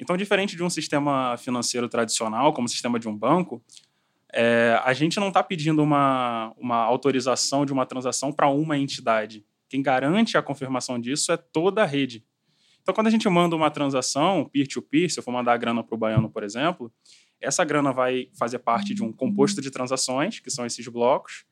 Então, 0.00 0.16
diferente 0.16 0.56
de 0.56 0.62
um 0.62 0.70
sistema 0.70 1.36
financeiro 1.36 1.88
tradicional, 1.88 2.52
como 2.52 2.66
o 2.66 2.70
sistema 2.70 2.98
de 2.98 3.08
um 3.08 3.16
banco, 3.16 3.62
eh, 4.32 4.80
a 4.84 4.92
gente 4.92 5.18
não 5.18 5.28
está 5.28 5.42
pedindo 5.42 5.82
uma, 5.82 6.52
uma 6.56 6.76
autorização 6.76 7.66
de 7.66 7.72
uma 7.72 7.84
transação 7.84 8.32
para 8.32 8.48
uma 8.48 8.78
entidade. 8.78 9.44
Quem 9.68 9.82
garante 9.82 10.36
a 10.36 10.42
confirmação 10.42 10.98
disso 10.98 11.32
é 11.32 11.36
toda 11.36 11.82
a 11.82 11.86
rede. 11.86 12.24
Então, 12.80 12.94
quando 12.94 13.08
a 13.08 13.10
gente 13.10 13.28
manda 13.28 13.54
uma 13.54 13.70
transação 13.70 14.48
peer-to-peer, 14.50 15.10
se 15.10 15.18
eu 15.18 15.22
for 15.22 15.32
mandar 15.32 15.52
a 15.52 15.56
grana 15.56 15.82
para 15.82 15.94
o 15.94 15.98
baiano, 15.98 16.30
por 16.30 16.42
exemplo, 16.42 16.90
essa 17.40 17.64
grana 17.64 17.92
vai 17.92 18.28
fazer 18.38 18.60
parte 18.60 18.94
de 18.94 19.02
um 19.02 19.12
composto 19.12 19.60
de 19.60 19.70
transações, 19.70 20.40
que 20.40 20.50
são 20.50 20.64
esses 20.64 20.86
blocos. 20.88 21.44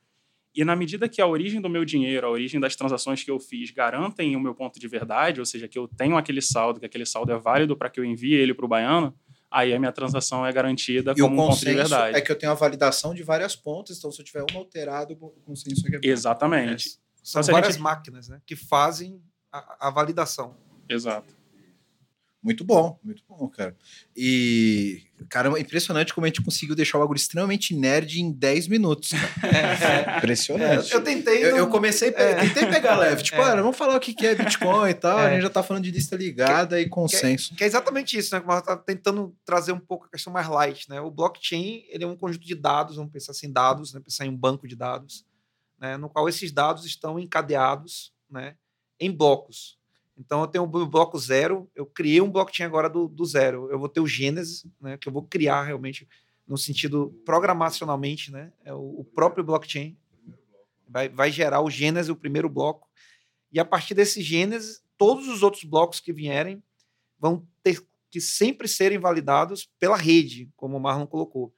E 0.57 0.65
na 0.65 0.75
medida 0.75 1.07
que 1.09 1.21
a 1.21 1.27
origem 1.27 1.61
do 1.61 1.69
meu 1.69 1.85
dinheiro, 1.85 2.27
a 2.27 2.31
origem 2.31 2.59
das 2.59 2.75
transações 2.75 3.23
que 3.23 3.31
eu 3.31 3.39
fiz, 3.39 3.71
garantem 3.71 4.35
o 4.35 4.41
meu 4.41 4.55
ponto 4.55 4.81
de 4.81 4.89
verdade, 4.89 5.39
ou 5.39 5.45
seja, 5.45 5.69
que 5.69 5.79
eu 5.79 5.87
tenho 5.87 6.17
aquele 6.17 6.41
saldo, 6.41 6.81
que 6.81 6.87
aquele 6.87 7.05
saldo 7.05 7.31
é 7.31 7.39
válido 7.39 7.77
para 7.77 7.91
que 7.91 8.01
eu 8.01 8.05
envie 8.05 8.33
ele 8.33 8.55
para 8.55 8.65
o 8.65 8.69
baiano, 8.69 9.15
aí 9.51 9.75
a 9.75 9.79
minha 9.79 9.93
transação 9.93 10.47
é 10.47 10.51
garantida 10.53 11.13
E 11.15 11.21
o 11.21 11.27
como 11.29 11.35
um 11.35 11.47
ponto 11.49 11.59
de 11.59 11.67
consenso 11.67 11.77
verdade. 11.91 12.17
é 12.17 12.21
que 12.23 12.33
eu 12.33 12.37
tenho 12.39 12.53
a 12.53 12.55
validação 12.55 13.13
de 13.15 13.23
várias 13.23 13.55
pontas, 13.55 13.99
então 13.99 14.11
se 14.11 14.19
eu 14.21 14.25
tiver 14.25 14.45
uma 14.51 14.59
alterado, 14.61 15.13
o 15.21 15.29
consenso 15.45 15.87
é 15.87 15.91
que 15.99 16.09
é. 16.09 16.11
Exatamente. 16.11 16.99
São 17.23 17.43
Então, 17.43 17.53
várias 17.53 17.75
gente- 17.75 17.83
máquinas 17.83 18.29
né, 18.31 18.41
que 18.47 18.57
fazem 18.57 19.21
a, 19.53 19.89
a 19.89 19.91
validação. 19.91 20.57
Exato. 20.89 21.36
Muito 22.47 22.63
bom, 22.63 22.97
muito 23.03 23.25
bom, 23.29 23.49
cara. 23.49 23.77
E, 24.17 25.03
cara, 25.29 25.49
é 25.59 25.61
impressionante 25.61 26.15
como 26.15 26.25
a 26.27 26.29
gente 26.29 26.41
conseguiu 26.41 26.77
deixar 26.77 26.97
o 26.97 27.01
bagulho 27.01 27.17
extremamente 27.17 27.75
nerd 27.75 28.21
em 28.21 28.31
10 28.31 28.69
minutos. 28.69 29.11
Cara. 29.41 30.19
Impressionante. 30.19 30.93
eu 30.93 31.03
tentei. 31.03 31.45
Eu, 31.45 31.51
não- 31.51 31.59
eu 31.59 31.69
comecei, 31.69 32.11
É. 32.11 32.35
tentei 32.37 32.67
pegar 32.67 32.95
leve, 32.99 33.25
tipo, 33.25 33.37
É. 33.39 33.41
olha, 33.51 33.61
vamos 33.63 33.77
falar 33.77 33.97
o 33.97 34.01
que 34.01 34.15
que 34.15 34.25
é 34.25 34.37
Bitcoin 34.37 34.91
e 34.91 34.95
tal, 34.95 35.19
a 35.19 35.29
É. 35.29 35.33
gente 35.35 35.43
já 35.43 35.51
tá 35.51 35.61
falando 35.61 35.83
de 35.83 35.91
lista 35.91 36.15
ligada 36.15 36.81
e 36.81 36.89
consenso. 36.89 37.53
Que 37.57 37.65
é 37.65 37.67
exatamente 37.67 38.17
isso, 38.17 38.33
né? 38.33 38.41
Como 38.41 38.53
ela 38.53 38.63
tá 38.63 38.77
tentando 38.77 39.35
trazer 39.45 39.73
um 39.73 39.81
pouco 39.81 40.07
a 40.07 40.09
questão 40.09 40.33
mais 40.33 40.47
light, 40.49 40.89
né? 40.89 41.01
O 41.01 41.11
blockchain, 41.11 41.85
ele 41.89 42.05
é 42.05 42.07
um 42.07 42.17
conjunto 42.17 42.47
de 42.47 42.55
dados, 42.55 42.95
vamos 42.95 43.11
pensar 43.11 43.33
assim, 43.33 43.53
dados, 43.53 43.93
né? 43.93 43.99
Pensar 44.01 44.25
em 44.25 44.29
um 44.31 44.37
banco 44.37 44.69
de 44.69 44.77
dados, 44.77 45.27
né? 45.81 45.97
No 45.97 46.09
qual 46.09 46.29
esses 46.29 46.53
dados 46.53 46.85
estão 46.87 47.19
encadeados, 47.19 48.13
né? 48.31 48.55
Em 49.01 49.11
blocos. 49.11 49.76
Então, 50.19 50.41
eu 50.41 50.47
tenho 50.47 50.65
o 50.65 50.87
bloco 50.87 51.19
zero, 51.19 51.71
eu 51.75 51.85
criei 51.85 52.21
um 52.21 52.31
blockchain 52.31 52.67
agora 52.67 52.89
do, 52.89 53.07
do 53.07 53.25
zero. 53.25 53.71
Eu 53.71 53.79
vou 53.79 53.89
ter 53.89 54.01
o 54.01 54.07
Gênesis, 54.07 54.67
né? 54.81 54.97
Que 54.97 55.09
eu 55.09 55.13
vou 55.13 55.23
criar 55.23 55.63
realmente 55.63 56.09
no 56.47 56.57
sentido 56.57 57.15
programacionalmente, 57.25 58.33
né? 58.33 58.53
É 58.65 58.73
o, 58.73 59.01
o 59.01 59.05
próprio 59.05 59.45
blockchain 59.45 59.97
vai, 60.89 61.09
vai 61.09 61.31
gerar 61.31 61.61
o 61.61 61.71
Gênesis, 61.71 62.09
o 62.09 62.17
primeiro 62.17 62.49
bloco. 62.49 62.89
E 63.53 63.61
a 63.61 63.65
partir 63.65 63.95
desse 63.95 64.23
Gênesis, 64.23 64.83
todos 64.97 65.29
os 65.29 65.43
outros 65.43 65.65
blocos 65.65 66.01
que 66.01 66.13
vierem 66.13 66.63
vão 67.19 67.47
ter 67.63 67.85
que 68.11 68.21
sempre 68.21 68.69
serem 68.69 68.99
validados 68.99 69.69
pela 69.79 69.97
rede, 69.97 70.51
como 70.57 70.77
o 70.77 70.81
Marlon 70.81 71.07
colocou. 71.07 71.55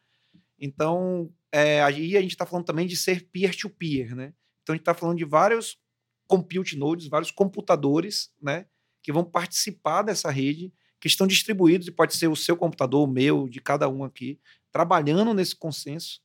Então, 0.59 1.31
é, 1.53 1.83
aí 1.83 2.17
a 2.17 2.21
gente 2.21 2.33
está 2.33 2.45
falando 2.45 2.65
também 2.65 2.87
de 2.87 2.97
ser 2.97 3.29
peer-to-peer, 3.31 4.17
né? 4.17 4.33
Então, 4.63 4.73
a 4.73 4.77
gente 4.77 4.83
está 4.83 4.95
falando 4.95 5.19
de 5.19 5.25
vários 5.25 5.79
compute 6.29 6.77
nodes, 6.77 7.09
vários 7.09 7.33
computadores, 7.33 8.31
né? 8.41 8.67
Que 9.03 9.11
vão 9.11 9.25
participar 9.25 10.03
dessa 10.03 10.31
rede, 10.31 10.73
que 11.01 11.09
estão 11.09 11.27
distribuídos, 11.27 11.89
e 11.89 11.93
pode 11.93 12.15
ser 12.15 12.29
o 12.29 12.37
seu 12.37 12.57
computador, 12.57 13.09
o 13.09 13.11
meu, 13.11 13.49
de 13.49 13.61
cada 13.61 13.89
um 13.89 14.05
aqui, 14.05 14.39
trabalhando 14.71 15.35
nesse 15.35 15.57
consenso, 15.57 16.21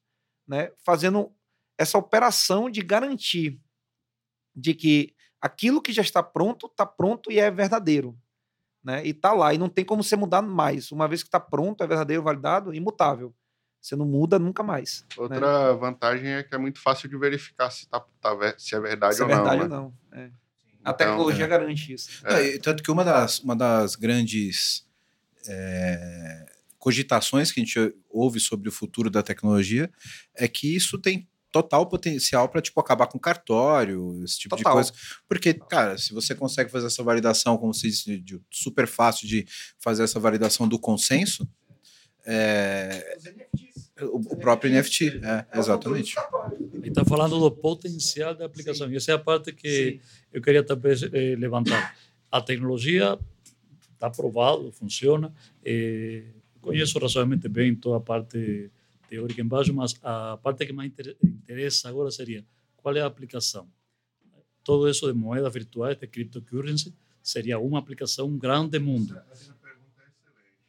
né? 0.47 0.71
Fazendo 0.85 1.31
essa 1.77 1.97
operação 1.97 2.69
de 2.69 2.81
garantir 2.81 3.59
de 4.55 4.73
que 4.75 5.15
aquilo 5.41 5.81
que 5.81 5.91
já 5.91 6.01
está 6.01 6.21
pronto, 6.21 6.67
está 6.67 6.85
pronto 6.85 7.31
e 7.31 7.39
é 7.39 7.49
verdadeiro. 7.49 8.17
Né? 8.83 9.05
E 9.05 9.09
está 9.09 9.33
lá, 9.33 9.53
e 9.53 9.57
não 9.57 9.69
tem 9.69 9.85
como 9.85 10.03
você 10.03 10.15
mudar 10.15 10.41
mais. 10.41 10.91
Uma 10.91 11.07
vez 11.07 11.23
que 11.23 11.29
está 11.29 11.39
pronto, 11.39 11.83
é 11.83 11.87
verdadeiro, 11.87 12.21
validado, 12.21 12.73
imutável. 12.73 13.33
Você 13.83 13.97
não 13.97 14.05
muda 14.05 14.39
nunca 14.39 14.63
mais. 14.63 15.05
Outra 15.17 15.73
vantagem 15.73 16.29
é 16.29 16.41
que 16.41 16.55
é 16.55 16.57
muito 16.57 16.79
fácil 16.79 17.09
de 17.09 17.17
verificar 17.17 17.69
se, 17.69 17.85
tá, 17.89 17.99
tá 18.21 18.55
se 18.57 18.73
é 18.73 18.79
verdade 18.79 19.15
Se 19.15 19.21
é 19.21 19.25
ou 19.25 19.29
não. 19.29 19.43
verdade 19.43 19.57
né? 19.57 19.63
ou 19.63 19.69
não. 19.69 19.93
é. 20.13 20.31
A 20.85 20.91
Então, 20.91 20.93
tecnologia 20.95 21.43
é. 21.43 21.47
garante 21.49 21.93
isso. 21.93 22.09
Não, 22.23 22.41
e 22.41 22.57
tanto 22.59 22.81
que 22.81 22.89
uma 22.89 23.03
das, 23.03 23.39
uma 23.39 23.55
das 23.57 23.95
grandes 23.97 24.85
é, 25.47 26.45
cogitações 26.79 27.51
que 27.51 27.59
a 27.59 27.63
gente 27.63 27.93
ouve 28.09 28.39
sobre 28.39 28.69
o 28.69 28.71
futuro 28.71 29.09
da 29.09 29.21
tecnologia 29.21 29.91
é 30.33 30.47
que 30.47 30.73
isso 30.73 30.97
tem 30.97 31.27
total 31.51 31.85
potencial 31.87 32.47
para 32.49 32.61
tipo 32.61 32.79
acabar 32.79 33.07
com 33.07 33.19
cartório, 33.19 34.23
esse 34.23 34.39
tipo 34.39 34.55
Total. 34.55 34.71
de 34.71 34.75
coisa. 34.91 34.93
Porque, 35.27 35.53
cara, 35.53 35.97
se 35.97 36.13
você 36.13 36.33
consegue 36.33 36.71
fazer 36.71 36.87
essa 36.87 37.03
validação, 37.03 37.57
como 37.57 37.73
se 37.73 37.87
diz, 37.87 38.03
de- 38.05 38.17
de- 38.19 38.41
super 38.49 38.87
fácil 38.87 39.27
de 39.27 39.45
fazer 39.77 40.03
essa 40.03 40.19
validação 40.21 40.67
do 40.69 40.79
consenso, 40.79 41.45
é, 42.25 43.17
o, 44.01 44.17
o 44.17 44.37
próprio 44.37 44.71
NFT, 44.71 45.21
é, 45.23 45.45
exatamente. 45.57 46.15
Ele 46.73 46.89
está 46.89 47.05
falando 47.05 47.39
do 47.39 47.51
potencial 47.51 48.33
da 48.35 48.45
aplicação. 48.45 48.91
E 48.91 48.95
essa 48.95 49.11
é 49.11 49.15
a 49.15 49.19
parte 49.19 49.53
que 49.53 49.99
eu 50.31 50.41
queria 50.41 50.63
talvez 50.63 51.03
eh, 51.03 51.35
levantar. 51.37 51.95
A 52.31 52.41
tecnologia 52.41 53.17
está 53.93 54.09
provado, 54.09 54.71
funciona. 54.71 55.33
Eh, 55.63 56.23
conheço 56.59 56.97
razoavelmente 56.99 57.47
bem 57.47 57.75
toda 57.75 57.97
a 57.97 58.01
parte 58.01 58.71
teórica 59.07 59.41
embaixo, 59.41 59.73
mas 59.73 59.95
a 60.01 60.37
parte 60.41 60.65
que 60.65 60.73
mais 60.73 60.89
inter- 60.91 61.15
interessa 61.23 61.87
agora 61.89 62.09
seria 62.09 62.43
qual 62.77 62.95
é 62.95 63.01
a 63.01 63.05
aplicação. 63.05 63.67
Todo 64.63 64.89
isso 64.89 65.05
de 65.05 65.13
moedas 65.13 65.53
virtuais, 65.53 65.97
de 65.97 66.07
cryptocurrency, 66.07 66.93
seria 67.21 67.59
uma 67.59 67.79
aplicação 67.79 68.35
grande 68.37 68.79
mundo. 68.79 69.15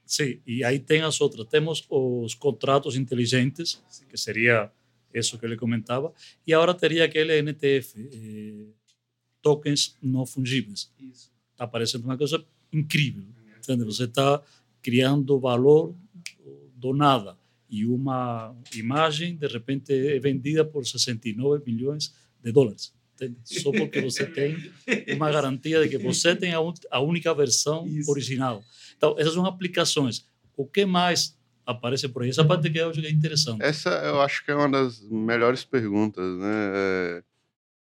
Sim, 0.06 0.40
e 0.46 0.62
aí 0.62 0.78
tem 0.78 1.02
as 1.02 1.20
outras. 1.20 1.46
Temos 1.46 1.84
os 1.88 2.34
contratos 2.34 2.96
inteligentes, 2.96 3.82
que 4.08 4.16
seria 4.16 4.70
isso 5.12 5.38
que 5.38 5.46
ele 5.46 5.56
comentava, 5.56 6.12
e 6.46 6.52
agora 6.52 6.74
teria 6.74 7.04
aquele 7.04 7.40
NTF, 7.40 8.08
eh, 8.12 8.66
tokens 9.40 9.96
não 10.02 10.26
fungíveis. 10.26 10.92
Está 11.52 11.66
parecendo 11.66 12.04
uma 12.04 12.18
coisa 12.18 12.44
incrível. 12.72 13.24
Entende? 13.56 13.84
Você 13.84 14.04
está 14.04 14.42
criando 14.82 15.38
valor 15.38 15.94
do 16.74 16.92
nada. 16.92 17.36
E 17.70 17.86
uma 17.86 18.54
imagem, 18.74 19.36
de 19.36 19.46
repente, 19.46 19.92
é 19.92 20.18
vendida 20.18 20.64
por 20.64 20.86
69 20.86 21.64
milhões 21.64 22.14
de 22.42 22.52
dólares. 22.52 22.92
Entende? 23.14 23.36
Só 23.44 23.70
porque 23.70 24.00
você 24.00 24.26
tem 24.26 24.56
uma 25.14 25.30
garantia 25.30 25.82
de 25.82 25.88
que 25.88 25.98
você 25.98 26.34
tem 26.36 26.52
a, 26.52 26.58
a 26.90 27.00
única 27.00 27.32
versão 27.32 27.86
original. 28.08 28.62
Então, 28.96 29.14
essas 29.18 29.34
são 29.34 29.44
aplicações. 29.46 30.26
O 30.56 30.66
que 30.66 30.84
mais 30.86 31.36
aparece 31.66 32.08
por 32.08 32.22
aí? 32.22 32.30
Essa 32.30 32.44
parte 32.44 32.70
que 32.70 32.78
eu 32.78 32.90
acho 32.90 33.00
que 33.00 33.06
é 33.06 33.10
interessante. 33.10 33.62
Essa 33.62 33.90
eu 34.04 34.20
acho 34.20 34.44
que 34.44 34.50
é 34.50 34.54
uma 34.54 34.68
das 34.68 35.00
melhores 35.08 35.64
perguntas, 35.64 36.24
né? 36.38 36.72
É, 36.74 37.22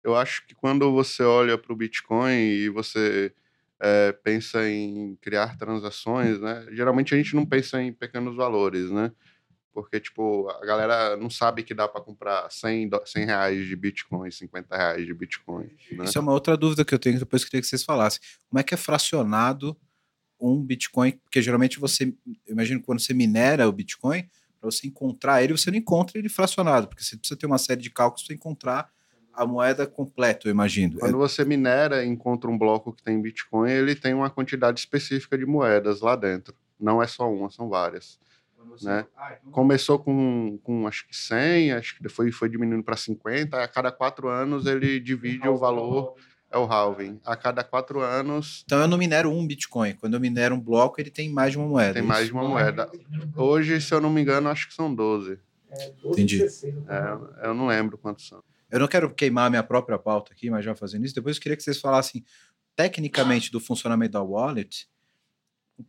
eu 0.03 0.15
acho 0.15 0.45
que 0.47 0.53
quando 0.55 0.91
você 0.91 1.23
olha 1.23 1.57
para 1.57 1.73
o 1.73 1.75
Bitcoin 1.75 2.31
e 2.33 2.69
você 2.69 3.33
é, 3.79 4.11
pensa 4.11 4.67
em 4.69 5.15
criar 5.21 5.57
transações, 5.57 6.39
né? 6.39 6.65
Geralmente 6.71 7.13
a 7.13 7.17
gente 7.17 7.35
não 7.35 7.45
pensa 7.45 7.81
em 7.81 7.91
pequenos 7.91 8.35
valores, 8.35 8.89
né? 8.91 9.11
Porque, 9.73 9.99
tipo, 9.99 10.47
a 10.49 10.65
galera 10.65 11.17
não 11.17 11.29
sabe 11.29 11.61
que 11.61 11.73
dá 11.73 11.85
para 11.85 11.99
comprar 11.99 12.49
100, 12.49 12.87
do- 12.87 13.01
100 13.05 13.25
reais 13.25 13.67
de 13.67 13.75
Bitcoin, 13.75 14.31
50 14.31 14.77
reais 14.77 15.05
de 15.05 15.13
Bitcoin, 15.13 15.65
né? 15.91 16.05
Isso 16.05 16.17
é 16.17 16.21
uma 16.21 16.31
outra 16.31 16.55
dúvida 16.55 16.85
que 16.85 16.93
eu 16.93 16.99
tenho, 16.99 17.15
que 17.15 17.19
depois 17.19 17.43
queria 17.43 17.59
que 17.59 17.67
vocês 17.67 17.83
falassem. 17.83 18.21
Como 18.49 18.57
é 18.59 18.63
que 18.63 18.73
é 18.73 18.77
fracionado 18.77 19.75
um 20.53 20.61
Bitcoin? 20.61 21.11
Porque 21.23 21.41
geralmente 21.41 21.79
você, 21.79 22.13
eu 22.45 22.53
imagino 22.53 22.79
que 22.79 22.85
quando 22.85 22.99
você 22.99 23.13
minera 23.13 23.67
o 23.67 23.71
Bitcoin, 23.71 24.27
para 24.59 24.71
você 24.71 24.87
encontrar 24.87 25.43
ele, 25.43 25.55
você 25.55 25.69
não 25.69 25.77
encontra 25.77 26.17
ele 26.17 26.29
fracionado, 26.29 26.87
porque 26.87 27.03
você 27.03 27.15
precisa 27.15 27.39
ter 27.39 27.45
uma 27.45 27.57
série 27.57 27.81
de 27.81 27.89
cálculos 27.89 28.25
para 28.25 28.35
encontrar 28.35 28.89
a 29.33 29.45
moeda 29.45 29.85
completa, 29.85 30.47
eu 30.47 30.51
imagino. 30.51 30.97
Quando 30.97 31.17
você 31.17 31.43
minera 31.43 32.03
e 32.03 32.07
encontra 32.07 32.49
um 32.49 32.57
bloco 32.57 32.93
que 32.93 33.03
tem 33.03 33.21
Bitcoin, 33.21 33.69
ele 33.69 33.93
tem 33.93 34.13
uma 34.13 34.29
quantidade 34.29 34.79
específica 34.79 35.37
de 35.37 35.45
moedas 35.45 35.99
lá 36.01 36.15
dentro. 36.15 36.55
Não 36.79 37.03
é 37.03 37.07
só 37.07 37.31
uma, 37.31 37.49
são 37.49 37.67
várias. 37.67 38.17
Né? 38.81 39.05
Começou 39.51 39.99
com, 39.99 40.57
com 40.63 40.87
acho 40.87 41.07
que 41.07 41.15
100, 41.15 41.73
acho 41.73 41.95
que 41.95 42.03
depois 42.03 42.33
foi 42.35 42.49
diminuindo 42.49 42.83
para 42.83 42.97
50. 42.97 43.61
A 43.61 43.67
cada 43.67 43.91
quatro 43.91 44.27
anos 44.27 44.65
ele 44.65 44.99
divide 44.99 45.47
o 45.47 45.57
valor, 45.57 46.15
é 46.55 46.57
o 46.57 46.65
halving. 46.71 47.19
A 47.25 47.35
cada 47.35 47.63
quatro 47.63 47.99
anos 48.01 48.63
Então 48.65 48.79
eu 48.79 48.87
não 48.87 48.97
minero 48.97 49.29
um 49.29 49.45
Bitcoin. 49.45 49.93
Quando 49.95 50.13
eu 50.13 50.19
minero 50.19 50.55
um 50.55 50.59
bloco, 50.59 50.99
ele 51.01 51.11
tem 51.11 51.29
mais 51.29 51.51
de 51.51 51.57
uma 51.57 51.67
moeda. 51.67 51.93
tem 51.93 52.01
é 52.01 52.05
mais 52.05 52.27
de 52.27 52.31
uma 52.33 52.47
moeda. 52.47 52.89
Hoje, 53.35 53.79
se 53.81 53.93
eu 53.93 53.99
não 53.99 54.09
me 54.09 54.21
engano, 54.21 54.47
acho 54.49 54.67
que 54.69 54.73
são 54.73 54.93
12. 54.93 55.37
Entendi. 56.05 56.41
É, 56.43 57.47
eu 57.47 57.53
não 57.53 57.67
lembro 57.67 57.97
quantos 57.97 58.27
são. 58.27 58.41
Eu 58.71 58.79
não 58.79 58.87
quero 58.87 59.13
queimar 59.13 59.47
a 59.47 59.49
minha 59.49 59.63
própria 59.63 59.99
pauta 59.99 60.31
aqui, 60.33 60.49
mas 60.49 60.63
já 60.63 60.73
fazendo 60.75 61.05
isso, 61.05 61.13
depois 61.13 61.35
eu 61.35 61.41
queria 61.41 61.55
que 61.57 61.63
vocês 61.63 61.79
falassem 61.79 62.23
tecnicamente 62.75 63.51
do 63.51 63.59
funcionamento 63.59 64.13
da 64.13 64.21
wallet. 64.23 64.87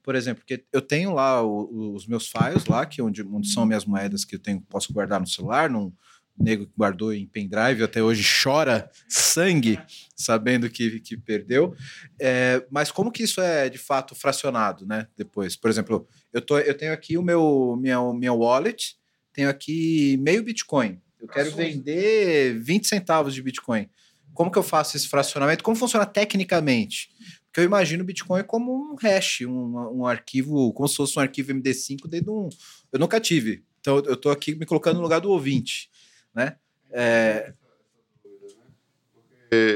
Por 0.02 0.16
exemplo, 0.16 0.42
porque 0.44 0.64
eu 0.72 0.82
tenho 0.82 1.14
lá 1.14 1.42
o- 1.42 1.94
os 1.94 2.06
meus 2.08 2.26
files 2.28 2.66
lá, 2.66 2.84
que 2.84 3.00
é 3.00 3.04
onde, 3.04 3.22
onde 3.22 3.48
são 3.48 3.64
minhas 3.64 3.84
moedas 3.84 4.24
que 4.24 4.34
eu 4.34 4.38
tenho, 4.40 4.60
posso 4.62 4.92
guardar 4.92 5.20
no 5.20 5.26
celular, 5.28 5.70
num 5.70 5.92
nego 6.38 6.66
que 6.66 6.72
guardou 6.76 7.12
em 7.12 7.26
pendrive, 7.26 7.82
até 7.82 8.02
hoje 8.02 8.26
chora 8.42 8.90
sangue, 9.08 9.80
sabendo 10.14 10.68
que, 10.68 11.00
que 11.00 11.16
perdeu. 11.16 11.74
É, 12.20 12.64
mas 12.70 12.90
como 12.90 13.10
que 13.10 13.22
isso 13.22 13.40
é 13.40 13.68
de 13.68 13.78
fato 13.78 14.14
fracionado, 14.14 14.86
né? 14.86 15.06
Depois, 15.16 15.56
por 15.56 15.70
exemplo, 15.70 16.06
eu, 16.32 16.40
tô, 16.40 16.58
eu 16.58 16.76
tenho 16.76 16.92
aqui 16.92 17.16
o 17.16 17.22
meu 17.22 17.76
minha, 17.80 18.00
minha 18.12 18.32
wallet, 18.32 18.96
tenho 19.32 19.48
aqui 19.48 20.16
meio 20.20 20.42
Bitcoin. 20.42 21.00
Eu 21.20 21.28
quero 21.28 21.50
vender 21.50 22.58
20 22.58 22.86
centavos 22.86 23.34
de 23.34 23.42
Bitcoin. 23.42 23.88
Como 24.34 24.50
que 24.50 24.58
eu 24.58 24.62
faço 24.62 24.96
esse 24.96 25.08
fracionamento? 25.08 25.64
Como 25.64 25.76
funciona 25.76 26.04
tecnicamente? 26.04 27.08
Porque 27.46 27.60
eu 27.60 27.64
imagino 27.64 28.02
o 28.02 28.06
Bitcoin 28.06 28.44
como 28.44 28.92
um 28.92 28.96
hash, 28.96 29.40
um, 29.42 30.00
um 30.00 30.06
arquivo, 30.06 30.72
como 30.74 30.86
se 30.86 30.96
fosse 30.96 31.18
um 31.18 31.22
arquivo 31.22 31.54
MD5 31.54 32.06
dentro 32.06 32.26
de 32.26 32.30
um. 32.30 32.48
Eu 32.92 32.98
nunca 32.98 33.18
tive. 33.18 33.64
Então 33.80 33.96
eu 34.00 34.12
estou 34.12 34.30
aqui 34.30 34.54
me 34.54 34.66
colocando 34.66 34.96
no 34.96 35.02
lugar 35.02 35.20
do 35.20 35.30
ouvinte. 35.30 35.88
Né? 36.36 36.54
É... 36.92 37.54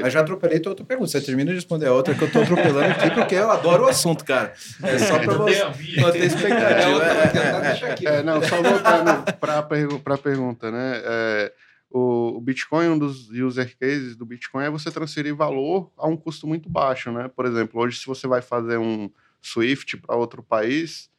Mas 0.01 0.13
já 0.13 0.19
atropelei 0.19 0.59
tua 0.59 0.71
outra 0.73 0.85
pergunta. 0.85 1.09
Você 1.09 1.21
termina 1.21 1.49
de 1.49 1.55
responder 1.55 1.87
a 1.87 1.93
outra 1.93 2.13
que 2.13 2.21
eu 2.21 2.27
estou 2.27 2.43
atropelando 2.43 2.91
aqui, 2.91 3.09
porque 3.11 3.35
eu 3.35 3.49
adoro 3.49 3.85
o 3.85 3.87
assunto, 3.87 4.23
cara. 4.23 4.53
É 4.83 4.99
só 4.99 5.17
para 5.17 5.33
você 5.33 5.63
manter 5.99 6.25
expectativa. 6.25 7.03
É, 7.03 8.05
é, 8.05 8.19
é. 8.19 8.23
Não, 8.23 8.43
só 8.43 8.61
voltando 8.61 9.33
para 9.39 10.13
a 10.13 10.17
pergunta, 10.17 10.69
né? 10.69 11.01
É, 11.03 11.53
o, 11.89 12.37
o 12.37 12.41
Bitcoin, 12.41 12.89
um 12.89 12.99
dos 12.99 13.29
user 13.29 13.75
cases 13.79 14.15
do 14.15 14.25
Bitcoin 14.25 14.65
é 14.65 14.69
você 14.69 14.91
transferir 14.91 15.33
valor 15.33 15.91
a 15.97 16.07
um 16.07 16.17
custo 16.17 16.45
muito 16.45 16.69
baixo, 16.69 17.11
né? 17.11 17.29
Por 17.29 17.45
exemplo, 17.45 17.81
hoje 17.81 17.97
se 17.97 18.05
você 18.05 18.27
vai 18.27 18.41
fazer 18.41 18.77
um 18.77 19.09
Swift 19.41 19.97
para 19.97 20.15
outro 20.15 20.43
país, 20.43 21.09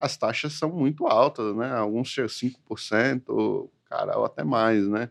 as 0.00 0.16
taxas 0.16 0.52
são 0.54 0.70
muito 0.70 1.06
altas, 1.06 1.54
né? 1.56 1.72
Alguns 1.72 2.08
chegam 2.08 2.28
5%, 2.28 3.70
cara, 3.92 4.18
ou 4.18 4.24
até 4.24 4.42
mais, 4.42 4.88
né? 4.88 5.10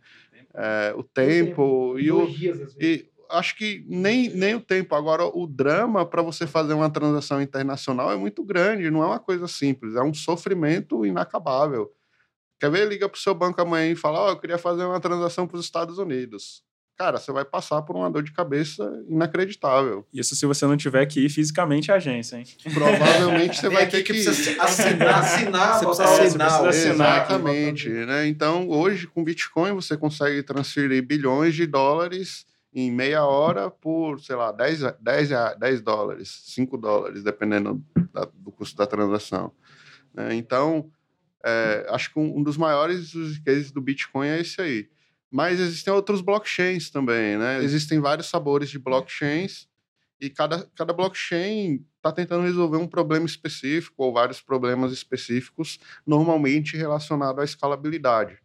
É, 0.54 0.94
o 0.98 1.04
tempo 1.04 1.98
e 2.00 2.12
o... 2.12 2.28
E 2.80 3.10
acho 3.30 3.56
que 3.56 3.86
nem, 3.88 4.30
nem 4.30 4.56
o 4.56 4.60
tempo. 4.60 4.96
Agora, 4.96 5.26
o 5.26 5.48
drama 5.48 6.06
para 6.06 6.22
você 6.22 6.48
fazer 6.48 6.74
uma 6.74 6.90
transação 6.90 7.42
internacional 7.42 8.12
é 8.12 8.18
muito 8.18 8.44
grande, 8.44 8.92
não 8.92 9.04
é 9.04 9.06
uma 9.06 9.20
coisa 9.20 9.48
simples, 9.48 9.96
é 9.96 10.02
um 10.02 10.14
sofrimento 10.14 11.06
inacabável. 11.06 11.92
Quer 12.60 12.70
ver? 12.72 12.88
Liga 12.88 13.08
para 13.08 13.18
o 13.18 13.22
seu 13.22 13.34
banco 13.34 13.62
amanhã 13.62 13.92
e 13.92 13.96
fala: 13.96 14.20
Ó, 14.20 14.30
eu 14.32 14.40
queria 14.40 14.58
fazer 14.58 14.84
uma 14.84 15.00
transação 15.00 15.48
para 15.48 15.58
os 15.58 15.66
Estados 15.66 15.98
Unidos. 15.98 16.64
Cara, 16.98 17.18
você 17.18 17.32
vai 17.32 17.44
passar 17.44 17.82
por 17.82 17.96
uma 17.96 18.12
dor 18.12 18.22
de 18.22 18.32
cabeça 18.32 18.84
inacreditável. 19.08 20.06
Isso 20.14 20.36
se 20.36 20.46
você 20.46 20.66
não 20.68 20.78
tiver 20.78 21.06
que 21.08 21.20
ir 21.26 21.30
fisicamente 21.30 21.92
à 21.92 21.96
agência, 21.96 22.38
hein? 22.38 22.46
Provavelmente 22.74 23.58
você 23.60 23.70
vai 23.70 23.88
ter 23.90 24.04
que 24.04 24.14
que. 24.14 24.28
assinar, 24.28 25.20
assinar, 25.20 25.80
você 25.80 25.86
precisa 25.86 26.06
você 26.06 26.22
assinar. 26.24 26.62
precisa 26.62 26.90
assinar 26.92 27.18
aqui, 27.22 27.34
Exatamente. 27.34 27.90
Né? 27.90 28.28
Então, 28.28 28.70
hoje, 28.70 29.08
com 29.08 29.24
Bitcoin, 29.24 29.74
você 29.74 29.98
consegue 29.98 30.44
transferir 30.44 31.02
bilhões 31.04 31.56
de 31.56 31.66
dólares 31.66 32.46
em 32.74 32.92
meia 32.92 33.26
hora 33.26 33.70
por, 33.72 34.20
sei 34.22 34.36
lá, 34.36 34.52
10, 34.52 34.82
10, 35.02 35.30
rea- 35.30 35.56
10 35.56 35.82
dólares, 35.82 36.42
5 36.46 36.78
dólares, 36.78 37.24
dependendo 37.24 37.84
da- 38.14 38.30
do 38.34 38.52
custo 38.52 38.78
da 38.78 38.86
transação. 38.86 39.52
né? 40.14 40.36
Então, 40.36 40.90
é, 41.44 41.86
acho 41.90 42.14
que 42.14 42.20
um, 42.20 42.38
um 42.38 42.44
dos 42.44 42.58
maiores 42.58 43.16
use 43.16 43.42
cases 43.42 43.72
do 43.72 43.82
Bitcoin 43.82 44.28
é 44.28 44.40
esse 44.42 44.62
aí. 44.62 44.88
Mas 45.32 45.60
existem 45.60 45.94
outros 45.94 46.22
blockchains 46.22 46.90
também, 46.90 47.38
né? 47.38 47.64
Existem 47.64 48.00
vários 48.00 48.28
sabores 48.28 48.70
de 48.70 48.78
blockchains 48.78 49.68
e 50.20 50.30
cada, 50.30 50.70
cada 50.76 50.92
blockchain 50.94 51.86
está 51.96 52.12
tentando 52.12 52.44
resolver 52.44 52.78
um 52.78 52.88
problema 52.88 53.26
específico 53.26 54.04
ou 54.04 54.14
vários 54.14 54.42
problemas 54.42 54.92
específicos, 54.92 55.80
normalmente 56.06 56.76
relacionado 56.76 57.40
à 57.40 57.44
escalabilidade, 57.46 58.38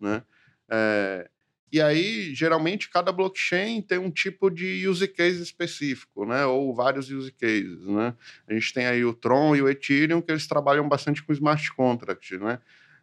né? 0.00 0.22
É, 0.70 1.28
e 1.72 1.80
aí, 1.80 2.32
geralmente, 2.34 2.88
cada 2.88 3.10
blockchain 3.10 3.82
tem 3.82 3.98
um 3.98 4.10
tipo 4.10 4.48
de 4.50 4.86
use 4.86 5.08
case 5.08 5.42
específico, 5.42 6.24
né? 6.24 6.46
Ou 6.46 6.72
vários 6.72 7.10
use 7.10 7.32
cases, 7.32 7.84
né? 7.86 8.14
A 8.48 8.54
gente 8.54 8.72
tem 8.72 8.86
aí 8.86 9.04
o 9.04 9.12
Tron 9.12 9.56
e 9.56 9.62
o 9.62 9.68
Ethereum, 9.68 10.22
que 10.22 10.30
eles 10.30 10.46
trabalham 10.46 10.88
bastante 10.88 11.22
com 11.24 11.32
smart 11.32 11.74
contract, 11.74 12.38
né? 12.38 12.60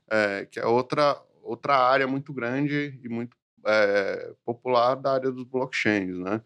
É, 0.10 0.48
que 0.50 0.60
é 0.60 0.66
outra, 0.66 1.22
outra 1.44 1.78
área 1.78 2.08
muito 2.08 2.34
grande 2.34 3.00
e 3.04 3.10
muito 3.10 3.36
é, 3.66 4.34
popular 4.46 4.96
da 4.96 5.14
área 5.14 5.32
dos 5.32 5.44
blockchains, 5.44 6.18
né? 6.18 6.42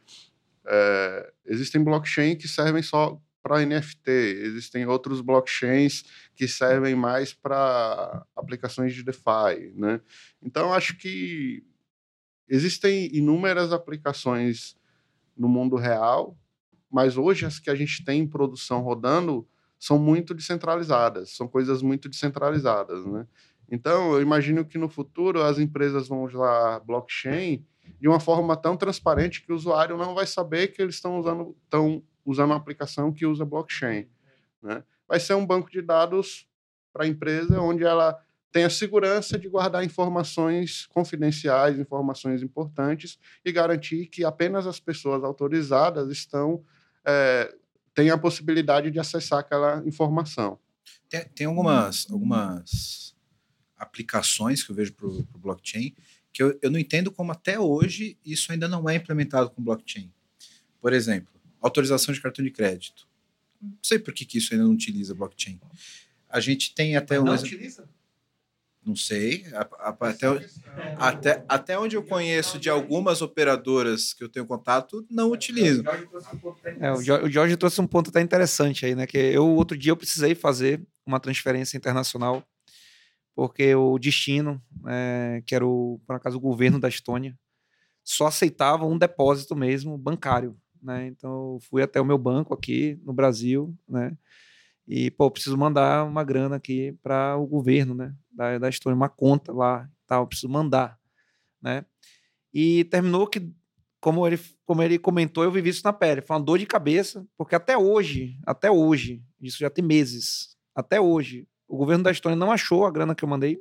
É, 0.65 1.33
existem 1.45 1.81
blockchains 1.81 2.41
que 2.41 2.47
servem 2.47 2.81
só 2.81 3.19
para 3.41 3.65
NFT, 3.65 4.10
existem 4.10 4.86
outros 4.86 5.21
blockchains 5.21 6.03
que 6.36 6.47
servem 6.47 6.95
mais 6.95 7.33
para 7.33 8.25
aplicações 8.36 8.93
de 8.93 9.03
DeFi, 9.03 9.71
né? 9.75 10.01
Então, 10.41 10.73
acho 10.73 10.97
que 10.97 11.63
existem 12.49 13.10
inúmeras 13.15 13.71
aplicações 13.71 14.75
no 15.36 15.47
mundo 15.47 15.77
real, 15.77 16.38
mas 16.91 17.15
hoje 17.15 17.45
as 17.45 17.60
que 17.60 17.69
a 17.69 17.75
gente 17.75 18.03
tem 18.03 18.21
em 18.21 18.27
produção 18.27 18.81
rodando 18.81 19.47
são 19.79 19.97
muito 19.97 20.33
descentralizadas, 20.33 21.36
são 21.36 21.47
coisas 21.47 21.81
muito 21.81 22.10
descentralizadas, 22.10 23.05
né? 23.05 23.27
Então, 23.69 24.13
eu 24.13 24.21
imagino 24.21 24.63
que 24.63 24.77
no 24.77 24.88
futuro 24.89 25.43
as 25.43 25.60
empresas 25.60 26.08
vão 26.08 26.23
usar 26.23 26.80
blockchain 26.80 27.65
de 27.99 28.08
uma 28.08 28.19
forma 28.19 28.56
tão 28.56 28.77
transparente 28.77 29.41
que 29.41 29.51
o 29.51 29.56
usuário 29.56 29.97
não 29.97 30.15
vai 30.15 30.25
saber 30.25 30.67
que 30.67 30.82
eles 30.82 30.95
estão 30.95 31.19
usando, 31.19 31.56
estão 31.63 32.03
usando 32.25 32.51
uma 32.51 32.56
aplicação 32.56 33.12
que 33.12 33.25
usa 33.25 33.45
blockchain. 33.45 34.08
Né? 34.62 34.84
Vai 35.08 35.19
ser 35.19 35.34
um 35.34 35.45
banco 35.45 35.71
de 35.71 35.82
dados 35.82 36.47
para 36.93 37.06
a 37.06 37.08
empresa 37.08 37.60
onde 37.62 37.84
ela 37.84 38.19
tem 38.51 38.63
a 38.63 38.69
segurança 38.69 39.38
de 39.38 39.47
guardar 39.47 39.84
informações 39.84 40.86
confidenciais, 40.88 41.77
informações 41.77 42.41
importantes 42.41 43.19
e 43.43 43.51
garantir 43.51 44.08
que 44.08 44.23
apenas 44.23 44.65
as 44.65 44.80
pessoas 44.80 45.23
autorizadas 45.23 46.10
estão 46.10 46.63
é, 47.06 47.53
têm 47.93 48.10
a 48.10 48.17
possibilidade 48.17 48.91
de 48.91 48.99
acessar 48.99 49.39
aquela 49.39 49.84
informação. 49.86 50.60
Tem, 51.10 51.25
tem 51.25 51.47
algumas, 51.47 52.08
algumas 52.12 53.15
aplicações 53.77 54.63
que 54.63 54.71
eu 54.71 54.75
vejo 54.75 54.93
para 54.93 55.07
o 55.07 55.23
blockchain 55.37 55.93
que 56.33 56.43
eu, 56.43 56.57
eu 56.61 56.69
não 56.69 56.77
entendo 56.79 57.11
como 57.11 57.31
até 57.31 57.59
hoje 57.59 58.17
isso 58.23 58.51
ainda 58.51 58.67
não 58.67 58.87
é 58.87 58.95
implementado 58.95 59.49
com 59.49 59.63
blockchain. 59.63 60.11
Por 60.79 60.93
exemplo, 60.93 61.33
autorização 61.59 62.13
de 62.13 62.21
cartão 62.21 62.45
de 62.45 62.51
crédito. 62.51 63.07
Não 63.59 63.73
sei 63.81 63.97
por 63.97 64.13
que, 64.13 64.23
que 64.25 64.37
isso 64.37 64.53
ainda 64.53 64.65
não 64.65 64.73
utiliza 64.73 65.15
blockchain. 65.15 65.59
A 66.29 66.39
gente 66.39 66.75
tem 66.75 66.95
até 66.95 67.17
Mas 67.17 67.25
não 67.25 67.33
um. 67.33 67.35
utiliza? 67.35 67.89
Não 68.85 68.95
sei. 68.95 69.45
A- 69.53 69.67
a- 69.89 69.97
até, 70.09 70.27
até, 70.97 71.45
até 71.49 71.79
onde 71.79 71.95
eu 71.95 72.03
conheço 72.03 72.59
de 72.59 72.69
algumas 72.69 73.21
operadoras 73.21 74.13
que 74.13 74.23
eu 74.23 74.29
tenho 74.29 74.45
contato, 74.45 75.05
não 75.09 75.31
utilizam. 75.31 75.83
É, 76.79 76.91
o 76.93 77.01
Jo- 77.01 77.23
o 77.25 77.29
Jorge 77.29 77.57
trouxe 77.57 77.81
um 77.81 77.87
ponto 77.87 78.09
até 78.09 78.21
interessante 78.21 78.85
aí, 78.85 78.95
né? 78.95 79.07
Que 79.07 79.17
eu, 79.17 79.45
outro 79.47 79.75
dia, 79.77 79.91
eu 79.91 79.97
precisei 79.97 80.35
fazer 80.35 80.81
uma 81.05 81.19
transferência 81.19 81.75
internacional, 81.75 82.47
porque 83.38 83.76
o 83.76 84.00
destino, 84.00 84.60
é, 84.88 85.43
que 85.45 85.54
era, 85.54 85.63
o, 85.63 86.02
por 86.08 86.15
acaso, 86.15 86.38
o 86.38 86.41
governo 86.41 86.80
da 86.80 86.89
Estônia, 86.89 87.38
só 88.04 88.26
aceitava 88.26 88.84
um 88.84 88.97
depósito 88.97 89.56
mesmo 89.56 89.95
bancário, 89.95 90.58
né? 90.82 91.06
Então, 91.06 91.54
eu 91.54 91.60
fui 91.69 91.84
até 91.84 92.02
o 92.02 92.06
meu 92.06 92.17
banco 92.17 92.52
aqui 92.52 93.00
no 93.04 93.13
Brasil, 93.13 93.78
né? 93.88 94.17
E, 94.88 95.12
pô, 95.12 95.30
preciso 95.30 95.56
mandar 95.56 96.04
uma 96.04 96.23
grana 96.23 96.56
aqui 96.56 96.97
para 97.04 97.38
o 97.38 97.45
governo, 97.45 97.93
né? 97.93 98.12
Da, 98.32 98.58
da 98.58 98.69
Estônia, 98.69 98.95
uma 98.95 99.08
conta 99.08 99.54
lá, 99.54 99.88
tal, 100.08 100.26
preciso 100.26 100.50
mandar, 100.50 101.00
né? 101.62 101.86
E 102.52 102.86
terminou 102.86 103.28
que 103.28 103.54
como 104.02 104.26
ele, 104.26 104.39
como 104.65 104.82
ele 104.82 104.97
comentou, 104.97 105.43
eu 105.43 105.52
vivi 105.52 105.69
isso 105.69 105.84
na 105.84 105.93
pele. 105.93 106.21
Foi 106.21 106.36
uma 106.36 106.43
dor 106.43 106.58
de 106.58 106.65
cabeça, 106.65 107.23
porque 107.38 107.54
até 107.54 107.78
hoje, 107.78 108.39
até 108.47 108.71
hoje, 108.71 109.21
isso 109.39 109.60
já 109.60 109.69
tem 109.69 109.86
meses, 109.86 110.58
até 110.73 111.00
hoje, 111.00 111.47
o 111.67 111.77
governo 111.77 112.03
da 112.03 112.12
Estônia 112.12 112.36
não 112.36 112.51
achou 112.51 112.86
a 112.86 112.91
grana 112.91 113.15
que 113.15 113.23
eu 113.23 113.30
mandei. 113.30 113.60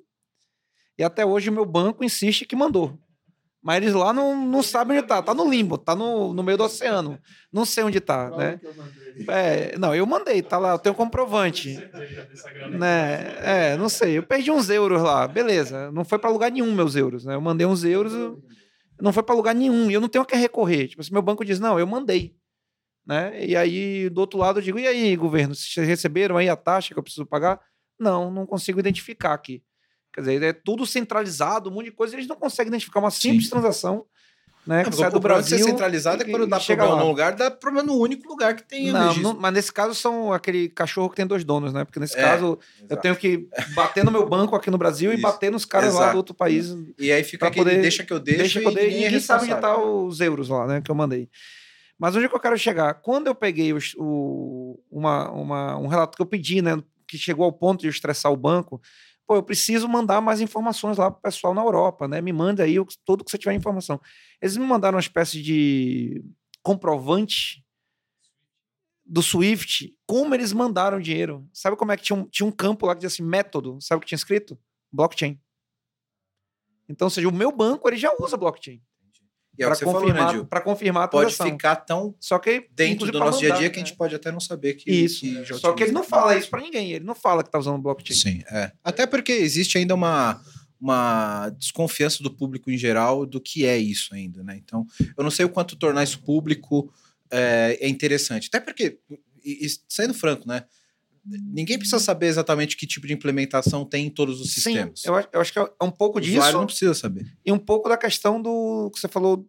E 0.99 1.05
até 1.05 1.25
hoje 1.27 1.51
o 1.51 1.53
meu 1.53 1.65
banco 1.67 2.05
insiste 2.05 2.47
que 2.47 2.57
mandou. 2.57 2.99
Mas 3.63 3.79
eles 3.79 3.95
lá 3.95 4.13
não, 4.13 4.37
não 4.47 4.63
sabem 4.63 4.99
onde 4.99 5.07
tá. 5.07 5.23
Tá 5.23 5.35
no 5.35 5.49
limbo, 5.49 5.77
tá 5.79 5.95
no, 5.95 6.33
no 6.33 6.43
meio 6.43 6.59
do 6.59 6.65
oceano. 6.65 7.19
Não 7.53 7.65
sei 7.65 7.85
onde 7.85 8.01
tá, 8.01 8.31
né? 8.33 8.61
É, 9.29 9.79
não, 9.79 9.95
eu 9.95 10.07
mandei, 10.07 10.43
tá 10.43 10.59
lá, 10.59 10.73
eu 10.73 10.79
tenho 10.79 10.95
comprovante. 10.95 11.85
Né? 12.65 13.35
É, 13.73 13.77
não 13.77 13.89
sei. 13.89 14.19
Eu 14.19 14.23
perdi 14.23 14.51
uns 14.51 14.71
euros 14.71 15.03
lá, 15.03 15.27
beleza. 15.29 15.91
Não 15.93 16.05
foi 16.05 16.19
para 16.19 16.31
lugar 16.31 16.51
nenhum 16.51 16.73
meus 16.75 16.97
euros, 16.97 17.25
né? 17.25 17.35
Eu 17.35 17.41
mandei 17.41 17.67
uns 17.67 17.85
euros, 17.85 18.13
eu- 18.13 18.39
não 19.01 19.13
foi 19.13 19.23
para 19.23 19.35
lugar 19.35 19.55
nenhum. 19.55 19.91
E 19.91 19.95
eu 19.95 20.01
não 20.01 20.09
tenho 20.09 20.23
a 20.25 20.27
que 20.27 20.37
recorrer. 20.37 20.89
Tipo, 20.89 21.03
se 21.05 21.13
meu 21.13 21.23
banco 21.23 21.45
diz, 21.45 21.61
não, 21.61 21.79
eu 21.79 21.87
mandei. 21.87 22.35
Né? 23.07 23.47
E 23.47 23.57
aí, 23.57 24.09
do 24.11 24.21
outro 24.21 24.39
lado, 24.39 24.59
eu 24.59 24.63
digo, 24.63 24.79
e 24.79 24.87
aí, 24.87 25.17
governo, 25.17 25.55
vocês 25.55 25.87
receberam 25.87 26.37
aí 26.37 26.49
a 26.49 26.57
taxa 26.57 26.93
que 26.95 26.99
eu 26.99 27.03
preciso 27.03 27.27
pagar? 27.27 27.61
Não, 27.99 28.31
não 28.31 28.47
consigo 28.47 28.79
identificar 28.81 29.33
aqui. 29.35 29.63
Quer 30.13 30.21
dizer, 30.23 30.43
é 30.43 30.53
tudo 30.53 30.87
centralizado, 30.87 31.69
um 31.71 31.75
monte 31.75 31.87
de 31.87 31.93
coisa, 31.93 32.15
eles 32.15 32.27
não 32.27 32.37
conseguem 32.37 32.69
identificar 32.69 33.01
uma 33.01 33.11
simples 33.11 33.45
Sim. 33.45 33.51
transação. 33.51 34.05
Né, 34.67 34.83
que 34.83 34.97
sai 34.97 35.09
do 35.13 35.21
problema 35.21 35.41
de 35.45 35.49
Brasil. 35.49 35.65
ser 35.65 35.71
centralizado 35.71 36.25
é 36.25 36.27
e- 36.27 36.31
quando 36.33 36.45
dá 36.49 36.59
e 36.59 36.67
problema 36.67 36.95
lá. 36.97 37.01
num 37.01 37.07
lugar, 37.09 37.37
dá 37.37 37.49
problema 37.53 37.87
no 37.87 38.01
único 38.01 38.27
lugar 38.27 38.57
que 38.57 38.65
tem 38.65 38.91
Não, 38.91 39.15
não, 39.19 39.35
mas 39.39 39.53
nesse 39.55 39.73
caso 39.73 39.95
são 39.95 40.33
aquele 40.33 40.69
cachorro 40.69 41.09
que 41.09 41.15
tem 41.15 41.25
dois 41.25 41.45
donos, 41.45 41.73
né? 41.73 41.85
Porque 41.85 42.01
nesse 42.01 42.19
É, 42.19 42.21
caso 42.23 42.59
eu 42.81 42.85
Exato. 42.87 43.01
tenho 43.03 43.15
que 43.15 43.49
bater 43.77 44.05
no 44.05 44.11
meu 44.11 44.29
banco 44.29 44.57
aqui 44.57 44.69
no 44.69 44.77
Brasil 44.77 45.13
e 45.13 45.15
Isso. 45.15 45.23
bater 45.23 45.53
nos 45.53 45.65
caras 45.65 45.95
lá 45.95 46.01
Exato. 46.01 46.13
do 46.15 46.17
outro 46.17 46.35
país. 46.35 46.75
E 46.99 47.13
aí 47.13 47.23
fica 47.23 47.47
aquele 47.47 47.65
poder- 47.65 47.81
deixa 47.81 48.03
que 48.03 48.13
eu 48.13 48.19
deixo 48.19 48.39
Deixa 48.41 48.59
e 48.59 48.63
que 48.63 48.69
eu 48.69 48.75
dei, 48.75 48.85
ninguém, 48.87 49.03
ninguém, 49.05 49.19
é 49.19 49.21
sabe 49.21 49.45
onde 49.45 49.61
tá 49.61 49.79
os 49.81 50.21
euros 50.21 50.49
lá, 50.49 50.67
né? 50.67 50.81
Que 50.81 50.91
eu 50.91 50.97
mandei. 50.97 51.29
Mas 51.97 52.17
onde 52.17 52.25
é 52.25 52.29
que 52.29 52.35
eu 52.35 52.41
quero 52.41 52.59
chegar? 52.59 52.95
Quando 52.95 53.29
eu 53.29 53.37
peguei 53.37 53.73
os- 53.73 53.95
o, 53.97 54.81
uma, 54.91 55.31
uma- 55.31 55.79
um 55.79 55.87
relato 55.87 56.17
que 56.17 56.23
eu 56.23 56.27
pedi, 56.27 56.61
né? 56.61 56.77
Que 57.09 57.17
chegou 57.19 57.45
ao 57.45 57.53
ponto 57.53 57.81
de 57.83 57.89
estressar 57.89 58.33
o 58.33 58.37
banco, 58.37 58.81
pô, 59.27 59.37
eu 59.37 59.43
preciso 59.43 59.89
mandar 59.89 60.21
mais 60.21 60.41
informações 60.41 60.97
lá 60.99 61.11
pro 61.11 61.21
pessoal 61.23 61.55
na 61.55 61.63
Europa, 61.63 62.07
né? 62.09 62.21
Me 62.21 62.33
manda 62.33 62.63
aí 62.65 62.79
o- 62.81 62.87
tudo 63.05 63.25
que 63.25 63.31
você 63.31 63.39
tiver 63.39 63.55
informação. 63.55 64.01
Eles 64.41 64.57
me 64.57 64.65
mandaram 64.67 64.97
uma 64.97 65.01
espécie 65.01 65.43
de 65.43 66.25
comprovante 66.63 67.65
do 69.05 69.23
Swift, 69.23 69.95
como 70.07 70.35
eles 70.35 70.53
mandaram 70.53 70.99
dinheiro. 71.01 71.49
Sabe 71.53 71.77
como 71.77 71.93
é 71.93 71.97
que 71.97 72.03
tinha 72.03 72.17
um, 72.19 72.25
tinha 72.29 72.47
um 72.47 72.51
campo 72.53 72.87
lá 72.87 72.95
que 72.95 73.01
dizia 73.01 73.15
assim, 73.15 73.23
método? 73.29 73.79
Sabe 73.81 73.99
o 73.99 74.01
que 74.01 74.07
tinha 74.09 74.17
escrito? 74.17 74.59
Blockchain. 74.93 75.41
Então, 76.89 77.07
ou 77.07 77.11
seja, 77.11 77.29
o 77.29 77.33
meu 77.33 77.51
banco 77.53 77.89
ele 77.89 77.97
já 77.97 78.13
usa 78.21 78.37
blockchain 78.37 78.81
E 79.59 79.63
é 79.63 79.67
o 79.67 79.69
para 79.69 79.79
que 79.79 79.85
você 79.85 79.85
falou, 79.85 80.13
né, 80.13 80.21
confirmar, 80.21 80.45
pra 80.47 80.61
confirmar 80.61 81.03
a 81.05 81.09
Pode 81.09 81.35
transação. 81.35 81.53
ficar 81.53 81.77
tão 81.77 82.15
Só 82.21 82.39
que 82.39 82.69
dentro 82.73 83.07
do 83.07 83.19
pra 83.19 83.27
nosso 83.27 83.39
dia 83.39 83.55
a 83.55 83.57
dia 83.59 83.71
que 83.71 83.79
a 83.79 83.83
né? 83.83 83.87
gente 83.87 83.97
pode 83.97 84.15
até 84.15 84.31
não 84.31 84.41
saber 84.41 84.75
que 84.75 84.91
Isso. 84.91 85.21
que 85.21 85.45
Só 85.59 85.73
que 85.73 85.83
ele 85.83 85.93
não 85.93 86.05
fala 86.05 86.37
isso 86.37 86.51
para 86.51 86.61
ninguém. 86.61 86.93
Ele 86.93 87.05
não 87.05 87.15
fala 87.15 87.43
que 87.43 87.51
tá 87.51 87.59
usando 87.59 87.79
blockchain. 87.79 88.17
Sim, 88.17 88.43
é. 88.51 88.73
Até 88.85 89.07
porque 89.07 89.33
existe 89.33 89.79
ainda 89.79 89.95
uma, 89.95 90.41
uma 90.81 91.49
desconfiança 91.59 92.23
do 92.23 92.31
público 92.31 92.71
em 92.71 92.77
geral 92.79 93.25
do 93.25 93.41
que 93.41 93.65
é 93.65 93.79
isso 93.79 94.15
ainda, 94.15 94.43
né? 94.43 94.61
Então, 94.63 94.87
eu 95.17 95.25
não 95.25 95.31
sei 95.31 95.45
o 95.45 95.49
quanto 95.49 95.77
tornar 95.77 96.05
isso 96.05 96.21
público 96.23 96.93
é, 97.31 97.79
é 97.81 97.89
interessante. 97.89 98.49
Até 98.49 98.61
porque, 98.61 98.99
e, 99.45 99.67
e 99.67 99.69
sendo 99.89 100.13
franco, 100.15 100.47
né? 100.47 100.65
Ninguém 101.29 101.77
precisa 101.79 101.99
saber 101.99 102.27
exatamente 102.27 102.77
que 102.77 102.87
tipo 102.87 103.07
de 103.07 103.13
implementação 103.13 103.85
tem 103.85 104.07
em 104.07 104.11
todos 104.11 104.41
os 104.41 104.49
Sim, 104.55 104.61
sistemas. 104.61 105.05
eu, 105.05 105.15
acho- 105.17 105.29
eu 105.33 105.41
acho 105.41 105.53
que 105.53 105.59
é 105.59 105.69
um 105.83 105.91
pouco 105.91 106.19
o 106.19 106.21
disso 106.21 106.37
usuário 106.39 106.59
não 106.59 106.67
precisa 106.67 106.95
saber. 106.95 107.27
e 107.45 107.51
um 107.53 107.59
pouco 107.59 107.89
da 107.89 107.97
questão 107.97 108.41
do 108.41 108.91
que 108.95 109.01
você 109.01 109.09
falou. 109.09 109.45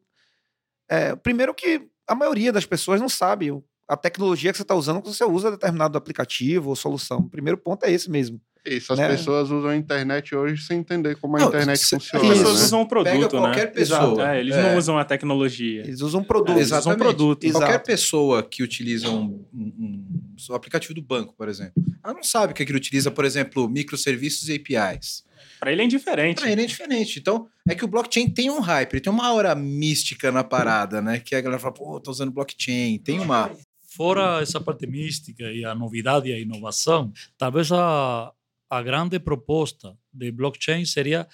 É, 0.90 1.16
primeiro 1.16 1.54
que 1.54 1.82
a 2.08 2.16
maioria 2.16 2.52
das 2.52 2.66
pessoas 2.66 3.00
não 3.02 3.10
sabe 3.10 3.52
o- 3.52 3.64
a 3.88 3.96
tecnologia 3.98 4.52
que 4.52 4.58
você 4.58 4.64
está 4.64 4.76
usando 4.76 5.02
quando 5.02 5.14
você 5.14 5.24
usa 5.26 5.52
determinado 5.52 5.98
aplicativo 5.98 6.70
ou 6.70 6.76
solução. 6.76 7.20
O 7.20 7.30
primeiro 7.30 7.58
ponto 7.58 7.84
é 7.86 7.92
esse 7.92 8.10
mesmo. 8.10 8.40
Isso, 8.66 8.92
as 8.92 9.00
Né? 9.00 9.08
pessoas 9.08 9.50
usam 9.50 9.70
a 9.70 9.76
internet 9.78 10.36
hoje 10.36 10.62
sem 10.62 10.80
entender 10.80 11.16
como 11.16 11.38
a 11.38 11.40
Não, 11.40 11.48
internet 11.48 11.78
se- 11.78 11.96
As 11.96 12.04
funciona. 12.04 12.28
pessoas 12.28 12.60
né? 12.60 12.66
usam 12.66 12.82
o 12.82 12.86
Pega 12.90 13.04
produto, 13.12 13.30
qualquer 13.38 13.66
né? 13.68 13.72
pessoa. 13.72 14.36
É, 14.36 14.40
eles 14.42 14.56
é, 14.56 14.62
não 14.62 14.78
usam 14.78 14.98
a 14.98 15.06
tecnologia. 15.06 15.82
Eles 15.84 16.02
usam 16.02 16.22
produto. 16.22 16.58
Eles 16.58 16.66
usam 16.68 16.80
Exatamente. 16.80 17.00
produto. 17.00 17.44
Exato. 17.46 17.64
Qualquer 17.64 17.80
pessoa 17.84 18.44
que 18.44 18.62
utiliza 18.62 19.10
um, 19.10 19.46
um- 19.54 19.74
um- 19.80 20.07
o 20.50 20.54
aplicativo 20.54 20.94
do 20.94 21.02
banco, 21.02 21.34
por 21.36 21.50
exemplo, 21.50 21.84
ela 22.04 22.14
não 22.14 22.24
sabe 22.24 22.54
que 22.54 22.64
aquilo 22.64 22.78
utiliza, 22.78 23.12
por 23.12 23.26
exemplo, 23.26 23.68
microserviços 23.70 24.50
e 24.50 24.56
APIs. 24.56 25.26
Pra 25.60 25.72
ele 25.72 25.82
é 25.82 25.86
indiferente. 25.86 26.42
Pra 26.42 26.52
ele 26.52 26.64
é 26.64 26.66
diferente. 26.66 27.20
Então, 27.20 27.48
é 27.68 27.76
que 27.76 27.84
o 27.84 27.88
blockchain 27.88 28.30
tem 28.30 28.50
um 28.50 28.60
hype, 28.60 28.94
ele 28.94 29.02
tem 29.02 29.12
uma 29.12 29.28
aura 29.28 29.56
mística 29.56 30.32
na 30.32 30.44
parada, 30.44 31.02
né? 31.02 31.20
Que 31.20 31.36
a 31.36 31.42
galera 31.42 31.60
fala, 31.60 31.74
pô, 31.74 32.00
tô 32.00 32.12
usando 32.12 32.32
blockchain. 32.32 33.00
Tem 33.00 33.20
uma. 33.20 33.52
Fora 33.90 34.42
essa 34.42 34.62
parte 34.62 34.86
mística 34.86 35.52
e 35.52 35.66
a 35.66 35.74
novidade 35.74 36.30
e 36.30 36.34
a 36.34 36.40
inovação, 36.40 37.12
talvez 37.36 37.72
a, 37.72 38.32
a 38.70 38.82
grande 38.84 39.20
proposta 39.20 39.98
de 40.14 40.32
blockchain 40.32 40.86
seria 40.86 41.28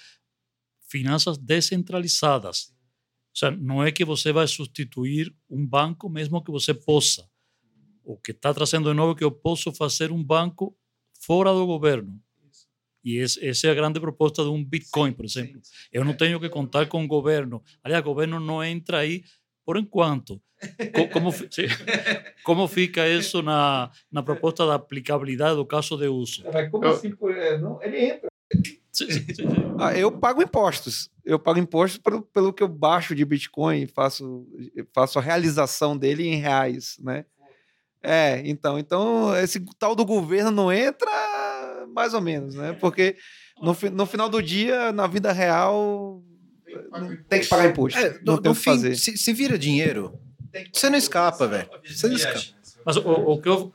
finanças 0.88 1.36
descentralizadas. 1.36 2.68
Ou 2.68 3.36
seja, 3.36 3.50
não 3.50 3.84
é 3.84 3.92
que 3.92 4.04
você 4.04 4.32
vai 4.32 4.46
substituir 4.46 5.34
um 5.50 5.66
banco 5.66 6.08
mesmo 6.08 6.42
que 6.42 6.50
você 6.50 6.72
possa. 6.72 7.28
O 8.04 8.16
que 8.16 8.32
está 8.32 8.52
trazendo 8.52 8.88
de 8.90 8.94
novo 8.96 9.12
é 9.12 9.14
que 9.16 9.24
eu 9.24 9.30
posso 9.32 9.72
fazer 9.72 10.12
um 10.12 10.22
banco 10.22 10.76
fora 11.20 11.52
do 11.52 11.66
governo. 11.66 12.20
E 13.02 13.16
esse, 13.18 13.44
essa 13.46 13.66
é 13.66 13.70
a 13.70 13.74
grande 13.74 14.00
proposta 14.00 14.42
de 14.42 14.48
um 14.48 14.64
Bitcoin, 14.64 15.12
por 15.12 15.24
exemplo. 15.26 15.60
Eu 15.92 16.04
não 16.04 16.14
tenho 16.14 16.40
que 16.40 16.48
contar 16.48 16.86
com 16.88 17.04
o 17.04 17.06
governo. 17.06 17.62
Aliás, 17.82 18.02
o 18.02 18.06
governo 18.08 18.40
não 18.40 18.64
entra 18.64 18.98
aí 18.98 19.22
por 19.64 19.76
enquanto. 19.76 20.40
Co- 20.94 21.08
Como, 21.08 21.30
sim. 21.30 21.66
como 22.42 22.66
fica 22.66 23.06
isso 23.08 23.42
na, 23.42 23.90
na 24.10 24.22
proposta 24.22 24.66
da 24.66 24.74
aplicabilidade 24.76 25.56
do 25.56 25.66
caso 25.66 25.96
de 25.98 26.08
uso? 26.08 26.44
Mas 26.52 26.70
como 26.70 26.86
assim? 26.86 27.12
Ele 27.82 27.98
entra. 28.06 28.28
Sim, 28.92 29.10
sim, 29.10 29.34
sim, 29.34 29.34
sim. 29.34 29.74
Ah, 29.78 29.94
eu 29.98 30.10
pago 30.12 30.40
impostos. 30.42 31.10
Eu 31.24 31.38
pago 31.38 31.58
impostos 31.58 31.98
pelo, 31.98 32.22
pelo 32.22 32.52
que 32.52 32.62
eu 32.62 32.68
baixo 32.68 33.14
de 33.14 33.24
Bitcoin 33.24 33.82
e 33.82 33.86
faço, 33.88 34.46
faço 34.94 35.18
a 35.18 35.22
realização 35.22 35.96
dele 35.98 36.26
em 36.26 36.36
reais, 36.36 36.96
né? 37.00 37.26
É, 38.04 38.42
então, 38.44 38.78
então 38.78 39.36
esse 39.36 39.58
tal 39.78 39.94
do 39.94 40.04
governo 40.04 40.50
não 40.50 40.72
entra 40.72 41.10
mais 41.88 42.12
ou 42.12 42.20
menos, 42.20 42.54
né? 42.54 42.74
Porque 42.74 43.16
no, 43.62 43.76
no 43.92 44.06
final 44.06 44.28
do 44.28 44.42
dia, 44.42 44.92
na 44.92 45.06
vida 45.06 45.32
real, 45.32 46.22
tem 47.28 47.40
que 47.40 47.46
pagar 47.46 47.70
imposto. 47.70 47.98
É, 47.98 48.20
não 48.22 48.36
no, 48.36 48.42
tem 48.42 48.50
no 48.50 48.52
o 48.52 48.54
que 48.54 48.60
fim, 48.60 48.70
fazer. 48.70 48.96
se, 48.96 49.16
se 49.16 49.32
vira 49.32 49.58
dinheiro, 49.58 50.18
você 50.72 50.90
não 50.90 50.98
escapa, 50.98 51.46
velho. 51.46 51.68
Você 51.84 52.08
não 52.08 52.16
escapa. 52.16 52.40
Mas 52.84 52.96
o, 52.96 53.08
o 53.08 53.40
que 53.40 53.48
eu, 53.48 53.72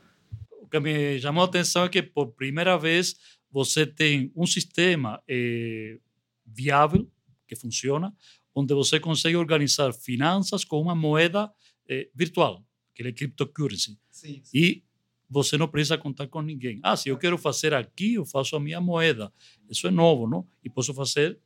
o 0.62 0.68
que 0.68 0.80
me 0.80 1.20
chamou 1.20 1.44
a 1.44 1.46
atenção 1.46 1.86
é 1.86 1.90
que 1.90 2.04
por 2.04 2.28
primeira 2.34 2.78
vez 2.78 3.16
você 3.52 3.86
tem 3.86 4.32
um 4.36 4.46
sistema 4.46 5.22
eh, 5.28 5.98
viável 6.46 7.10
que 7.48 7.56
funciona, 7.56 8.14
onde 8.54 8.74
você 8.74 9.00
consegue 9.00 9.36
organizar 9.36 9.92
finanças 9.94 10.64
com 10.64 10.80
uma 10.80 10.94
moeda 10.94 11.52
eh, 11.90 12.10
virtual, 12.14 12.64
que 12.94 13.02
é 13.02 13.12
cryptocurrency. 13.12 13.98
Sim, 14.20 14.42
E 14.54 14.84
você 15.30 15.58
não 15.58 15.68
precisa 15.68 15.98
contar 15.98 16.28
com 16.28 16.42
ninguém. 16.42 16.80
Ah, 16.82 16.96
se 16.96 17.10
eu 17.10 17.18
quero 17.18 17.38
fazer 17.38 17.74
aqui, 17.74 18.16
eu 18.16 18.26
faço 18.26 18.56
a 18.56 18.60
minha 18.60 18.82
moeda. 18.82 19.32
Isso 19.70 19.88
é 19.88 19.92
novo, 19.92 20.28
não? 20.28 20.48
E 20.64 20.70
posso 20.70 20.94
fazer 20.94 21.38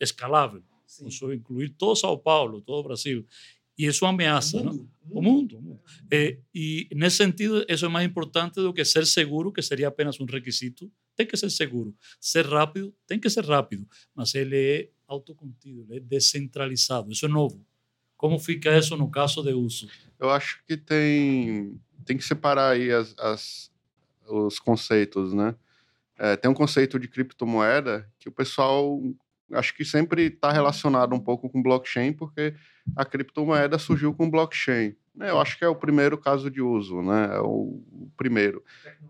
escalável. 0.00 0.62
Posso 1.02 1.32
incluir 1.32 1.70
todo 1.70 1.94
São 1.94 2.16
Paulo, 2.16 2.62
todo 2.62 2.80
o 2.80 2.82
Brasil. 2.82 3.26
E 3.76 3.86
isso 3.86 4.04
ameaça, 4.06 4.60
não? 4.62 4.72
O 5.08 5.22
mundo. 5.22 5.58
o 5.58 5.62
mundo. 5.62 5.80
Eh, 6.10 6.38
e 6.52 6.88
nesse 6.92 7.18
sentido, 7.18 7.64
isso 7.68 7.84
é 7.84 7.88
mais 7.88 8.08
importante 8.08 8.54
do 8.54 8.72
que 8.72 8.84
ser 8.84 9.06
seguro, 9.06 9.52
que 9.52 9.62
seria 9.62 9.88
apenas 9.88 10.18
um 10.18 10.24
requisito. 10.24 10.90
Tem 11.14 11.26
que 11.26 11.36
ser 11.36 11.50
seguro. 11.50 11.94
Ser 12.20 12.46
rápido, 12.46 12.92
tem 13.06 13.20
que 13.20 13.30
ser 13.30 13.44
rápido. 13.44 13.86
Mas 14.14 14.34
ele 14.34 14.56
é 14.56 14.90
autocontido, 15.06 15.86
ele 15.88 15.98
é 15.98 16.00
descentralizado. 16.00 17.12
Isso 17.12 17.26
é 17.26 17.28
novo. 17.28 17.64
Como 18.18 18.38
fica 18.38 18.76
isso 18.76 18.94
no 18.98 19.10
caso 19.10 19.42
de 19.42 19.52
uso? 19.54 19.88
Eu 20.20 20.28
acho 20.28 20.60
que 20.66 20.76
tem, 20.76 21.80
tem 22.04 22.16
que 22.18 22.24
separar 22.24 22.72
aí 22.72 22.90
as, 22.92 23.14
as- 23.18 23.70
os 24.28 24.58
conceitos, 24.58 25.32
né? 25.32 25.54
É, 26.18 26.36
tem 26.36 26.50
um 26.50 26.54
conceito 26.54 26.98
de 26.98 27.08
criptomoeda 27.08 28.06
que 28.18 28.28
o 28.28 28.32
pessoal 28.32 29.00
acho 29.52 29.72
que 29.74 29.84
sempre 29.84 30.24
está 30.24 30.52
relacionado 30.52 31.14
um 31.14 31.20
pouco 31.20 31.48
com 31.48 31.62
blockchain, 31.62 32.12
porque 32.12 32.54
a 32.94 33.04
criptomoeda 33.04 33.78
surgiu 33.78 34.12
com 34.12 34.28
blockchain. 34.28 34.94
né? 35.14 35.30
Eu 35.30 35.40
acho 35.40 35.56
que 35.56 35.64
é 35.64 35.68
o 35.68 35.74
primeiro 35.76 36.18
caso 36.18 36.50
de 36.50 36.60
uso, 36.60 37.00
né? 37.00 37.30
É 37.36 37.40
o 37.40 37.80
o 38.00 38.10
primeiro. 38.16 38.62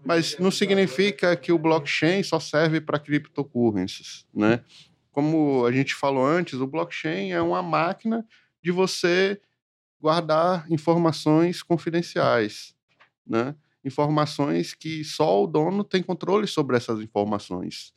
Mas 0.05 0.39
não 0.39 0.51
significa 0.51 1.35
que 1.35 1.51
o 1.51 1.59
blockchain 1.59 2.23
só 2.23 2.39
serve 2.39 2.79
para 2.81 2.99
cryptocurrencies, 2.99 4.27
né? 4.35 4.63
Como 5.11 5.65
a 5.67 5.73
gente 5.73 5.95
falou 5.95 6.25
antes, 6.27 6.61
o 6.61 6.67
blockchain 6.67 7.33
é 7.33 7.41
uma 7.41 7.63
máquina 7.63 8.25
de 8.69 8.73
você 8.73 9.41
guardar 9.99 10.71
informações 10.71 11.63
confidenciais, 11.63 12.77
né? 13.27 13.55
Informações 13.83 14.75
que 14.75 15.03
só 15.03 15.43
o 15.43 15.47
dono 15.47 15.83
tem 15.83 16.03
controle 16.03 16.47
sobre 16.47 16.77
essas 16.77 17.01
informações. 17.01 17.95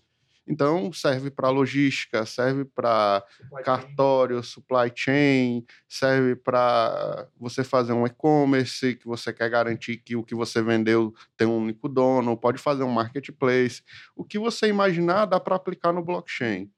Então, 0.48 0.92
serve 0.94 1.30
para 1.30 1.50
logística, 1.50 2.26
serve 2.26 2.64
para 2.64 3.22
cartório, 3.66 4.42
supply 4.42 4.92
chain, 4.96 5.66
serve 5.90 6.38
para 6.38 7.28
você 7.38 7.66
fazer 7.66 7.92
um 7.92 8.06
e-commerce, 8.06 8.96
que 8.96 9.06
você 9.06 9.34
quer 9.34 9.50
garantir 9.50 9.98
que 9.98 10.16
o 10.16 10.24
que 10.24 10.34
você 10.34 10.62
vendeu 10.62 11.14
tem 11.36 11.48
um 11.48 11.58
único 11.58 11.90
dono, 11.90 12.38
pode 12.38 12.60
fazer 12.60 12.84
um 12.84 12.92
marketplace. 12.92 13.84
O 14.16 14.24
que 14.24 14.40
você 14.40 14.68
imaginar 14.68 15.26
dá 15.26 15.38
para 15.38 15.58
aplicar 15.58 15.92
no 15.92 16.04
blockchain. 16.04 16.72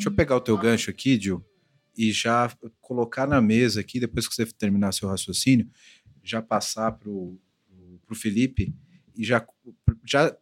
Deixa 0.00 0.08
eu 0.08 0.14
pegar 0.14 0.36
o 0.36 0.40
teu 0.40 0.56
gancho 0.56 0.88
aqui, 0.88 1.20
Gil, 1.20 1.44
e 1.94 2.10
já 2.10 2.50
colocar 2.80 3.26
na 3.26 3.38
mesa 3.38 3.80
aqui, 3.80 4.00
depois 4.00 4.26
que 4.26 4.34
você 4.34 4.46
terminar 4.46 4.92
seu 4.92 5.06
raciocínio, 5.06 5.68
já 6.24 6.40
passar 6.40 6.92
para 6.92 7.10
o 7.10 7.38
Felipe 8.14 8.74
e 9.14 9.22
já, 9.22 9.46
já 10.02 10.34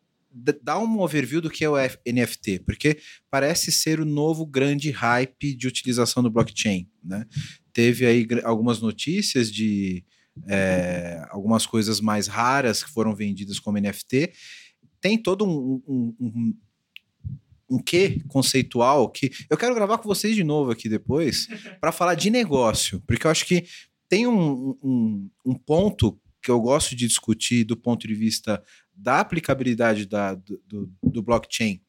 dar 0.63 0.79
um 0.79 1.01
overview 1.01 1.41
do 1.41 1.51
que 1.51 1.65
é 1.65 1.69
o 1.69 1.75
NFT, 1.77 2.61
porque 2.61 3.01
parece 3.29 3.73
ser 3.73 3.99
o 3.99 4.05
novo 4.05 4.47
grande 4.47 4.93
hype 4.93 5.57
de 5.57 5.67
utilização 5.67 6.23
do 6.23 6.31
blockchain. 6.31 6.89
Né? 7.03 7.27
Teve 7.73 8.07
aí 8.07 8.29
algumas 8.45 8.81
notícias 8.81 9.51
de 9.51 10.05
é, 10.49 11.27
algumas 11.31 11.67
coisas 11.67 12.01
mais 12.01 12.29
raras 12.29 12.85
que 12.85 12.91
foram 12.91 13.13
vendidas 13.13 13.59
como 13.59 13.77
NFT. 13.77 14.31
Tem 15.01 15.21
todo 15.21 15.45
um, 15.45 15.83
um, 15.85 16.55
um 17.71 17.79
quê 17.79 18.23
conceitual 18.29 19.11
que 19.11 19.31
eu 19.51 19.57
quero 19.57 19.75
gravar 19.75 19.99
com 19.99 20.09
vocês 20.09 20.35
de 20.35 20.43
novo 20.43 20.71
aqui 20.71 20.89
depois 20.89 21.49
para 21.81 21.93
falar 21.93 22.15
de 22.15 22.31
negócio, 22.31 23.03
porque 23.07 23.27
eu 23.27 23.31
acho 23.31 23.45
que 23.45 23.67
tem 24.09 24.27
um, 24.27 24.77
um, 24.83 25.31
um 25.45 25.55
ponto 25.55 26.19
que 26.43 26.51
eu 26.51 26.61
gosto 26.61 26.97
de 26.97 27.07
discutir 27.07 27.65
do 27.65 27.77
ponto 27.77 28.07
de 28.07 28.15
vista 28.15 28.63
da 28.95 29.21
aplicabilidade 29.21 30.07
da, 30.07 30.35
do, 30.35 30.91
do, 31.03 31.23
blockchain 31.23 31.81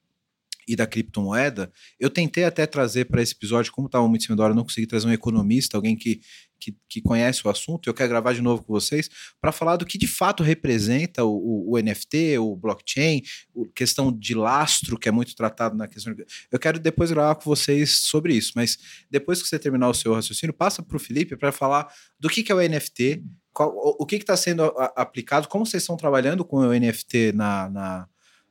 e 0.68 0.76
da 0.76 0.86
criptomoeda. 0.86 1.72
Eu 2.00 2.10
tentei 2.10 2.44
até 2.44 2.68
trazer 2.68 3.06
para 3.06 3.22
esse 3.22 3.34
episódio, 3.34 3.72
como 3.72 3.88
estava 3.88 4.08
muito 4.08 4.24
em 4.24 4.26
cima 4.26 4.36
da 4.36 4.44
hora, 4.44 4.52
eu 4.52 4.56
não 4.56 4.64
consegui 4.64 4.86
trazer 4.86 5.08
um 5.08 5.14
economista, 5.14 5.78
alguém 5.78 5.96
que, 5.96 6.22
que, 6.60 6.76
que 6.88 7.02
conhece 7.02 7.46
o 7.48 7.50
assunto. 7.50 7.90
Eu 7.90 7.94
quero 7.94 8.10
gravar 8.10 8.34
de 8.34 8.42
novo 8.42 8.64
com 8.64 8.74
vocês 8.74 9.10
para 9.40 9.52
falar 9.52 9.78
do 9.78 9.86
que 9.86 9.98
de 9.98 10.08
fato 10.08 10.44
representa 10.44 11.24
o, 11.24 11.32
o, 11.32 11.76
o 11.76 11.82
NFT, 11.82 12.38
o 12.38 12.56
blockchain, 12.56 13.22
a 13.58 13.74
questão 13.74 14.12
de 14.12 14.36
lastro, 14.36 14.98
que 14.98 15.08
é 15.08 15.12
muito 15.12 15.36
tratado 15.36 15.76
na 15.76 15.88
questão. 15.88 16.16
Eu 16.52 16.60
quero 16.60 16.80
depois 16.80 17.12
gravar 17.12 17.36
com 17.36 17.44
vocês 17.44 18.00
sobre 18.02 18.34
isso, 18.36 18.54
mas 18.56 18.78
depois 19.10 19.42
que 19.42 19.48
você 19.48 19.58
terminar 19.58 19.90
o 19.90 19.94
seu 19.94 20.14
raciocínio, 20.14 20.54
passa 20.54 20.84
para 20.84 20.98
o 20.98 21.00
Felipe 21.00 21.36
para 21.36 21.52
falar 21.52 21.88
do 22.20 22.30
que, 22.30 22.44
que 22.44 22.52
é 22.52 22.56
o 22.56 22.60
NFT, 22.60 23.24
qual, 23.54 23.74
o, 23.76 24.06
que 24.06 24.16
está 24.16 24.38
sendo 24.38 24.64
a, 24.64 24.94
aplicado, 24.96 25.48
como 25.48 25.66
vocês 25.66 25.84
estão 25.84 25.98
trabalhando 25.98 26.46
com 26.46 26.58
o 26.58 26.74
NFT 26.74 27.34
na, 27.34 27.70
na, 27.70 28.08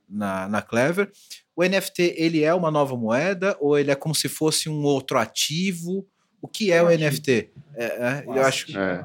na, 0.08 0.48
na 0.48 0.62
Clever. 0.62 1.10
O 1.54 1.64
NFT, 1.64 2.14
ele 2.16 2.44
é 2.44 2.54
uma 2.54 2.70
nova 2.70 2.96
moeda 2.96 3.56
ou 3.60 3.78
ele 3.78 3.90
é 3.90 3.94
como 3.94 4.14
se 4.14 4.28
fosse 4.28 4.68
um 4.68 4.82
outro 4.82 5.18
ativo? 5.18 6.06
O 6.40 6.48
que 6.48 6.72
é 6.72 6.82
o 6.82 6.88
NFT? 6.88 7.50
É, 7.74 7.84
é, 7.84 8.24
eu 8.26 8.42
acho 8.42 8.66
que... 8.66 8.78
É. 8.78 9.04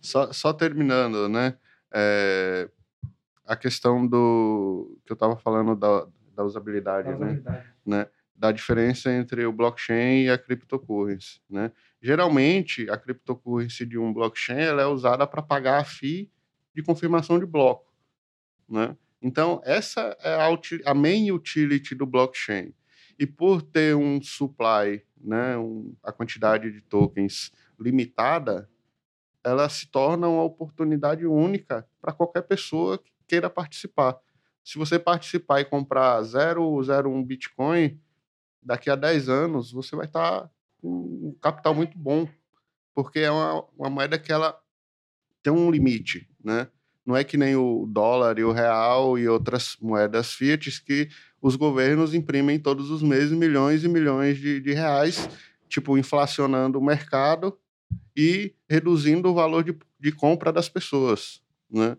Só, 0.00 0.32
só 0.32 0.52
terminando, 0.52 1.28
né? 1.30 1.56
É, 1.92 2.68
a 3.46 3.56
questão 3.56 4.06
do 4.06 4.98
que 5.04 5.12
eu 5.12 5.14
estava 5.14 5.36
falando 5.36 5.74
da, 5.74 6.06
da 6.34 6.44
usabilidade, 6.44 7.08
né? 7.18 7.42
né? 7.86 8.06
Da 8.36 8.52
diferença 8.52 9.10
entre 9.10 9.46
o 9.46 9.52
blockchain 9.52 10.24
e 10.24 10.30
a 10.30 10.36
cryptocurrency, 10.36 11.40
né? 11.48 11.72
Geralmente, 12.02 12.90
a 12.90 12.98
cryptocurrency 12.98 13.86
de 13.86 13.96
um 13.96 14.12
blockchain 14.12 14.60
ela 14.60 14.82
é 14.82 14.86
usada 14.86 15.26
para 15.26 15.40
pagar 15.40 15.80
a 15.80 15.84
fee 15.84 16.30
de 16.74 16.82
confirmação 16.82 17.38
de 17.38 17.46
bloco, 17.46 17.90
né? 18.68 18.96
Então, 19.22 19.62
essa 19.64 20.14
é 20.20 20.34
a, 20.34 20.90
a 20.90 20.94
main 20.94 21.30
utility 21.30 21.94
do 21.94 22.04
blockchain. 22.04 22.74
E 23.18 23.26
por 23.26 23.62
ter 23.62 23.96
um 23.96 24.20
supply, 24.20 25.02
né, 25.24 25.56
um, 25.56 25.94
a 26.02 26.12
quantidade 26.12 26.70
de 26.70 26.80
tokens 26.82 27.50
limitada, 27.80 28.68
ela 29.42 29.68
se 29.68 29.86
torna 29.86 30.28
uma 30.28 30.42
oportunidade 30.42 31.26
única 31.26 31.86
para 32.00 32.12
qualquer 32.12 32.42
pessoa 32.42 32.98
que 32.98 33.10
queira 33.26 33.48
participar. 33.50 34.18
Se 34.62 34.78
você 34.78 34.98
participar 34.98 35.60
e 35.60 35.64
comprar 35.64 36.22
0,01 36.22 37.24
Bitcoin, 37.26 38.00
daqui 38.62 38.88
a 38.88 38.96
10 38.96 39.28
anos 39.28 39.72
você 39.72 39.96
vai 39.96 40.06
estar 40.06 40.50
com 40.80 40.88
um 40.88 41.36
capital 41.40 41.74
muito 41.74 41.98
bom, 41.98 42.28
porque 42.94 43.20
é 43.20 43.30
uma, 43.30 43.64
uma 43.76 43.90
moeda 43.90 44.18
que 44.18 44.32
ela 44.32 44.58
tem 45.42 45.52
um 45.52 45.70
limite, 45.70 46.28
né? 46.42 46.68
Não 47.04 47.14
é 47.14 47.22
que 47.22 47.36
nem 47.36 47.54
o 47.54 47.86
dólar 47.86 48.38
e 48.38 48.44
o 48.44 48.52
real 48.52 49.18
e 49.18 49.28
outras 49.28 49.76
moedas 49.78 50.32
fiat 50.32 50.82
que 50.82 51.10
os 51.46 51.56
governos 51.56 52.14
imprimem 52.14 52.58
todos 52.58 52.90
os 52.90 53.02
meses 53.02 53.32
milhões 53.32 53.84
e 53.84 53.88
milhões 53.88 54.38
de, 54.38 54.60
de 54.60 54.72
reais, 54.72 55.28
tipo, 55.68 55.98
inflacionando 55.98 56.78
o 56.78 56.82
mercado 56.84 57.56
e 58.16 58.54
reduzindo 58.68 59.28
o 59.28 59.34
valor 59.34 59.62
de, 59.62 59.76
de 60.00 60.10
compra 60.10 60.50
das 60.50 60.68
pessoas, 60.70 61.42
né? 61.70 61.96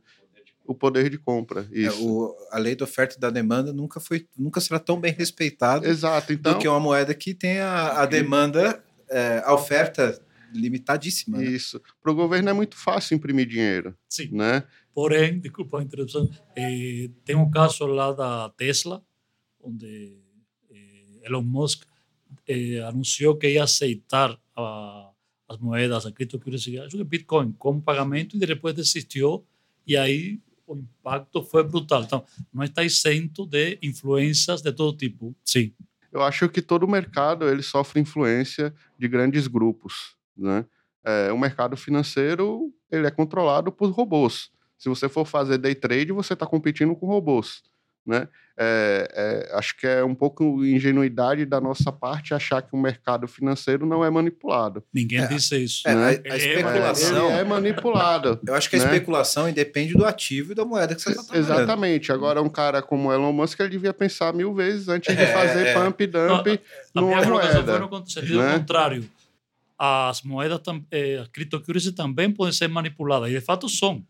O 0.67 0.73
poder 0.73 1.11
de 1.11 1.19
compra, 1.19 1.67
É, 1.71 1.79
isso. 1.81 2.03
o- 2.03 2.35
a 2.51 2.57
lei 2.57 2.75
da 2.75 2.85
oferta 2.85 3.15
e 3.17 3.19
da 3.19 3.29
demanda 3.29 3.71
nunca 3.71 3.99
foi, 3.99 4.27
nunca 4.35 4.59
será 4.59 4.79
tão 4.79 4.99
bem 4.99 5.13
respeitada 5.13 5.87
Exato, 5.87 6.33
então... 6.33 6.53
do 6.53 6.59
que 6.59 6.67
uma 6.67 6.79
moeda 6.79 7.13
que 7.13 7.35
tem 7.35 7.59
a, 7.59 8.01
a 8.01 8.05
demanda, 8.07 8.83
é, 9.07 9.43
a 9.45 9.53
oferta 9.53 10.19
limitadíssima. 10.51 11.37
né? 11.37 11.43
Isso. 11.45 11.79
Para 12.01 12.11
o 12.11 12.15
governo 12.15 12.49
é 12.49 12.53
muito 12.53 12.75
fácil 12.75 13.13
imprimir 13.15 13.45
dinheiro, 13.45 13.95
Sim. 14.09 14.29
né? 14.31 14.63
Porém, 14.91 15.39
desculpa 15.39 15.79
a 15.79 15.83
interrupção, 15.83 16.27
eh, 16.55 17.09
tem 17.23 17.35
um 17.35 17.51
caso 17.51 17.85
lá 17.85 18.11
da 18.13 18.49
Tesla, 18.57 19.03
onde 19.65 20.17
eh, 20.69 21.19
Elon 21.23 21.41
Musk 21.41 21.83
eh, 22.47 22.79
anunciou 22.81 23.35
que 23.35 23.49
ia 23.49 23.63
aceitar 23.63 24.37
a, 24.55 25.09
as 25.47 25.57
moedas, 25.57 26.05
a 26.05 26.11
criptocurrency, 26.11 26.79
acho 26.79 26.97
que 26.97 27.03
Bitcoin, 27.03 27.53
como 27.53 27.81
pagamento, 27.81 28.35
e 28.35 28.39
depois 28.39 28.75
desistiu, 28.75 29.45
e 29.85 29.97
aí 29.97 30.39
o 30.67 30.75
impacto 30.75 31.43
foi 31.43 31.63
brutal. 31.63 32.03
Então, 32.03 32.25
não 32.53 32.63
está 32.63 32.83
isento 32.83 33.45
de 33.45 33.77
influências 33.81 34.61
de 34.61 34.71
todo 34.71 34.97
tipo. 34.97 35.35
Sim. 35.43 35.73
Eu 36.11 36.21
acho 36.21 36.47
que 36.49 36.61
todo 36.61 36.87
mercado 36.87 37.47
ele 37.47 37.61
sofre 37.61 37.99
influência 37.99 38.73
de 38.97 39.07
grandes 39.07 39.47
grupos, 39.47 40.15
né? 40.35 40.65
É, 41.03 41.31
o 41.31 41.37
mercado 41.37 41.77
financeiro 41.77 42.73
ele 42.89 43.05
é 43.05 43.11
controlado 43.11 43.71
por 43.71 43.91
robôs. 43.91 44.49
Se 44.77 44.89
você 44.89 45.07
for 45.07 45.25
fazer 45.25 45.57
day 45.57 45.75
trade, 45.75 46.11
você 46.11 46.33
está 46.33 46.47
competindo 46.47 46.95
com 46.95 47.05
robôs, 47.05 47.61
né? 48.05 48.27
É, 48.57 49.49
é, 49.51 49.57
acho 49.57 49.75
que 49.77 49.85
é 49.85 50.01
um 50.01 50.15
pouco 50.15 50.63
ingenuidade 50.63 51.45
da 51.45 51.59
nossa 51.59 51.91
parte 51.91 52.33
achar 52.33 52.61
que 52.61 52.69
o 52.73 52.77
mercado 52.77 53.27
financeiro 53.27 53.85
não 53.85 54.03
é 54.03 54.09
manipulado. 54.09 54.81
Ninguém 54.93 55.19
É. 55.19 55.27
disse 55.27 55.57
isso. 55.61 55.81
É, 55.85 55.93
Né? 55.93 56.01
a, 56.01 56.07
a 56.07 56.11
É, 56.35 56.37
especulação. 56.37 57.29
Ele 57.31 57.39
é 57.39 57.43
manipulado. 57.43 58.39
Eu 58.47 58.53
acho 58.55 58.69
que 58.69 58.77
a 58.77 58.79
né? 58.79 58.85
especulação 58.85 59.49
independe 59.49 59.93
do 59.93 60.05
ativo 60.05 60.53
e 60.53 60.55
da 60.55 60.63
moeda 60.63 60.95
que 60.95 61.01
você 61.01 61.09
está 61.09 61.23
trabalhando. 61.23 61.51
Exatamente. 61.51 62.11
Agora, 62.13 62.41
um 62.41 62.47
cara 62.49 62.81
como 62.81 63.11
Elon 63.11 63.33
Musk, 63.33 63.59
ele 63.59 63.69
devia 63.69 63.93
pensar 63.93 64.33
mil 64.33 64.53
vezes 64.53 64.87
antes 64.87 65.13
de 65.13 65.21
É, 65.21 65.27
fazer 65.33 65.67
é. 65.67 65.73
pump 65.73 66.01
e 66.03 66.07
dump 66.07 66.47
A 66.47 66.59
numa 67.01 67.07
minha 67.07 67.23
colocação 67.27 67.63
foi 67.65 67.77
moeda. 67.79 67.87
no 67.99 68.09
sentido 68.09 68.39
né? 68.41 68.57
contrário. 68.57 69.09
As 69.77 70.21
moedas, 70.21 70.61
eh, 70.89 71.17
as 71.21 71.27
cryptocurrencies 71.27 71.91
também 71.91 72.31
podem 72.31 72.53
ser 72.53 72.69
manipuladas, 72.69 73.29
e 73.29 73.33
de 73.33 73.41
fato 73.41 73.67
são. 73.67 74.01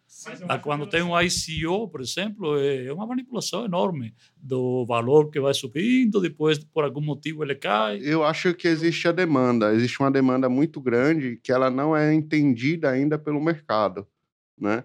Ah, 0.48 0.60
Quando 0.60 0.88
tem 0.88 1.02
um 1.02 1.14
ICO, 1.20 1.88
por 1.90 2.02
exemplo, 2.02 2.58
é 2.60 2.92
uma 2.92 3.06
manipulação 3.06 3.66
enorme 3.66 4.14
do 4.36 4.86
valor 4.86 5.30
que 5.30 5.40
vai 5.40 5.54
subindo, 5.54 6.20
depois, 6.22 6.58
por 6.58 6.84
algum 6.84 7.02
motivo, 7.02 7.44
ele 7.44 7.56
cai. 7.56 8.00
Eu 8.02 8.24
acho 8.24 8.54
que 8.54 8.68
existe 8.68 9.08
a 9.08 9.12
demanda. 9.12 9.74
Existe 9.74 10.00
uma 10.00 10.12
demanda 10.12 10.50
muito 10.50 10.82
grande 10.82 11.38
que 11.44 11.52
ela 11.52 11.70
não 11.70 11.96
é 11.96 12.14
entendida 12.14 12.90
ainda 12.90 13.18
pelo 13.18 13.42
mercado, 13.42 14.08
né? 14.58 14.84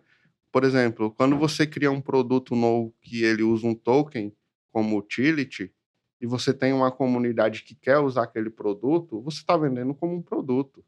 Por 0.53 0.65
exemplo, 0.65 1.13
quando 1.13 1.37
você 1.37 1.67
cria 1.67 1.91
um 1.91 2.01
produto 2.01 2.57
novo 2.57 2.93
que 3.01 3.23
ele 3.23 3.43
usa 3.43 3.67
um 3.67 3.75
token 3.75 4.33
como 4.73 4.99
utility 4.99 5.73
e 6.21 6.27
você 6.27 6.53
tem 6.53 6.73
uma 6.73 6.91
comunidade 6.91 7.63
que 7.63 7.75
quer 7.75 7.99
usar 7.99 8.25
aquele 8.25 8.51
produto, 8.51 9.23
você 9.23 9.39
está 9.39 9.57
vendendo 9.57 9.95
como 9.95 10.15
um 10.15 10.23
produto, 10.23 10.85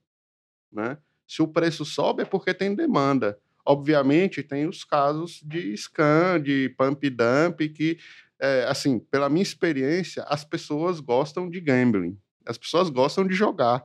né? 0.70 0.98
Se 1.26 1.40
o 1.42 1.48
preço 1.48 1.84
sobe 1.84 2.22
é 2.22 2.26
porque 2.26 2.52
tem 2.52 2.74
demanda. 2.74 3.38
Obviamente, 3.64 4.42
tem 4.42 4.66
os 4.66 4.84
casos 4.84 5.40
de 5.44 5.76
scam, 5.76 6.40
de 6.42 6.74
pump 6.76 7.08
dump, 7.10 7.68
que, 7.68 7.98
é, 8.40 8.64
assim, 8.68 8.98
pela 8.98 9.28
minha 9.28 9.42
experiência, 9.42 10.24
as 10.24 10.44
pessoas 10.44 10.98
gostam 11.00 11.48
de 11.48 11.60
gambling. 11.60 12.18
As 12.44 12.58
pessoas 12.58 12.90
gostam 12.90 13.26
de 13.26 13.34
jogar. 13.34 13.84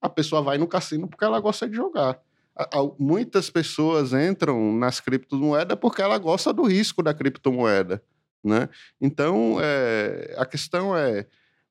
A 0.00 0.08
pessoa 0.08 0.40
vai 0.40 0.56
no 0.58 0.66
cassino 0.66 1.08
porque 1.08 1.24
ela 1.24 1.40
gosta 1.40 1.68
de 1.68 1.76
jogar. 1.76 2.20
Muitas 2.98 3.50
pessoas 3.50 4.12
entram 4.12 4.72
nas 4.76 5.00
criptomoedas 5.00 5.78
porque 5.78 6.02
ela 6.02 6.18
gosta 6.18 6.52
do 6.52 6.64
risco 6.64 7.02
da 7.02 7.14
criptomoeda, 7.14 8.02
né? 8.42 8.68
Então, 9.00 9.58
é, 9.60 10.34
a 10.36 10.44
questão 10.44 10.96
é, 10.96 11.26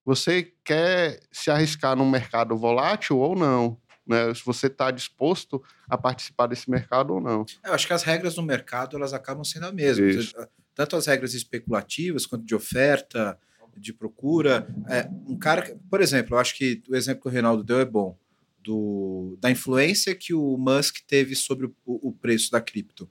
você 0.05 0.53
quer 0.63 1.19
se 1.29 1.51
arriscar 1.51 1.95
num 1.95 2.09
mercado 2.09 2.55
volátil 2.55 3.17
ou 3.17 3.35
não? 3.35 3.77
Né? 4.07 4.33
Se 4.33 4.43
você 4.45 4.67
está 4.67 4.89
disposto 4.89 5.61
a 5.87 5.97
participar 5.97 6.47
desse 6.47 6.69
mercado 6.69 7.13
ou 7.13 7.21
não. 7.21 7.45
Eu 7.63 7.73
acho 7.73 7.85
que 7.85 7.93
as 7.93 8.03
regras 8.03 8.35
do 8.35 8.41
mercado 8.41 8.95
elas 8.95 9.13
acabam 9.13 9.43
sendo 9.43 9.65
as 9.65 9.73
mesmas. 9.73 10.15
Isso. 10.15 10.35
Tanto 10.73 10.95
as 10.95 11.07
regras 11.07 11.33
especulativas 11.33 12.25
quanto 12.25 12.45
de 12.45 12.55
oferta, 12.55 13.37
de 13.75 13.93
procura. 13.93 14.67
É, 14.87 15.09
um 15.27 15.37
cara, 15.37 15.77
por 15.89 16.01
exemplo, 16.01 16.35
eu 16.35 16.39
acho 16.39 16.55
que 16.55 16.81
o 16.89 16.95
exemplo 16.95 17.23
que 17.23 17.27
o 17.27 17.31
Reinaldo 17.31 17.63
deu 17.63 17.79
é 17.79 17.85
bom. 17.85 18.17
Do, 18.63 19.37
da 19.39 19.49
influência 19.49 20.13
que 20.13 20.33
o 20.33 20.57
Musk 20.57 20.97
teve 21.07 21.35
sobre 21.35 21.67
o, 21.67 21.73
o 21.85 22.11
preço 22.11 22.51
da 22.51 22.59
cripto. 22.59 23.09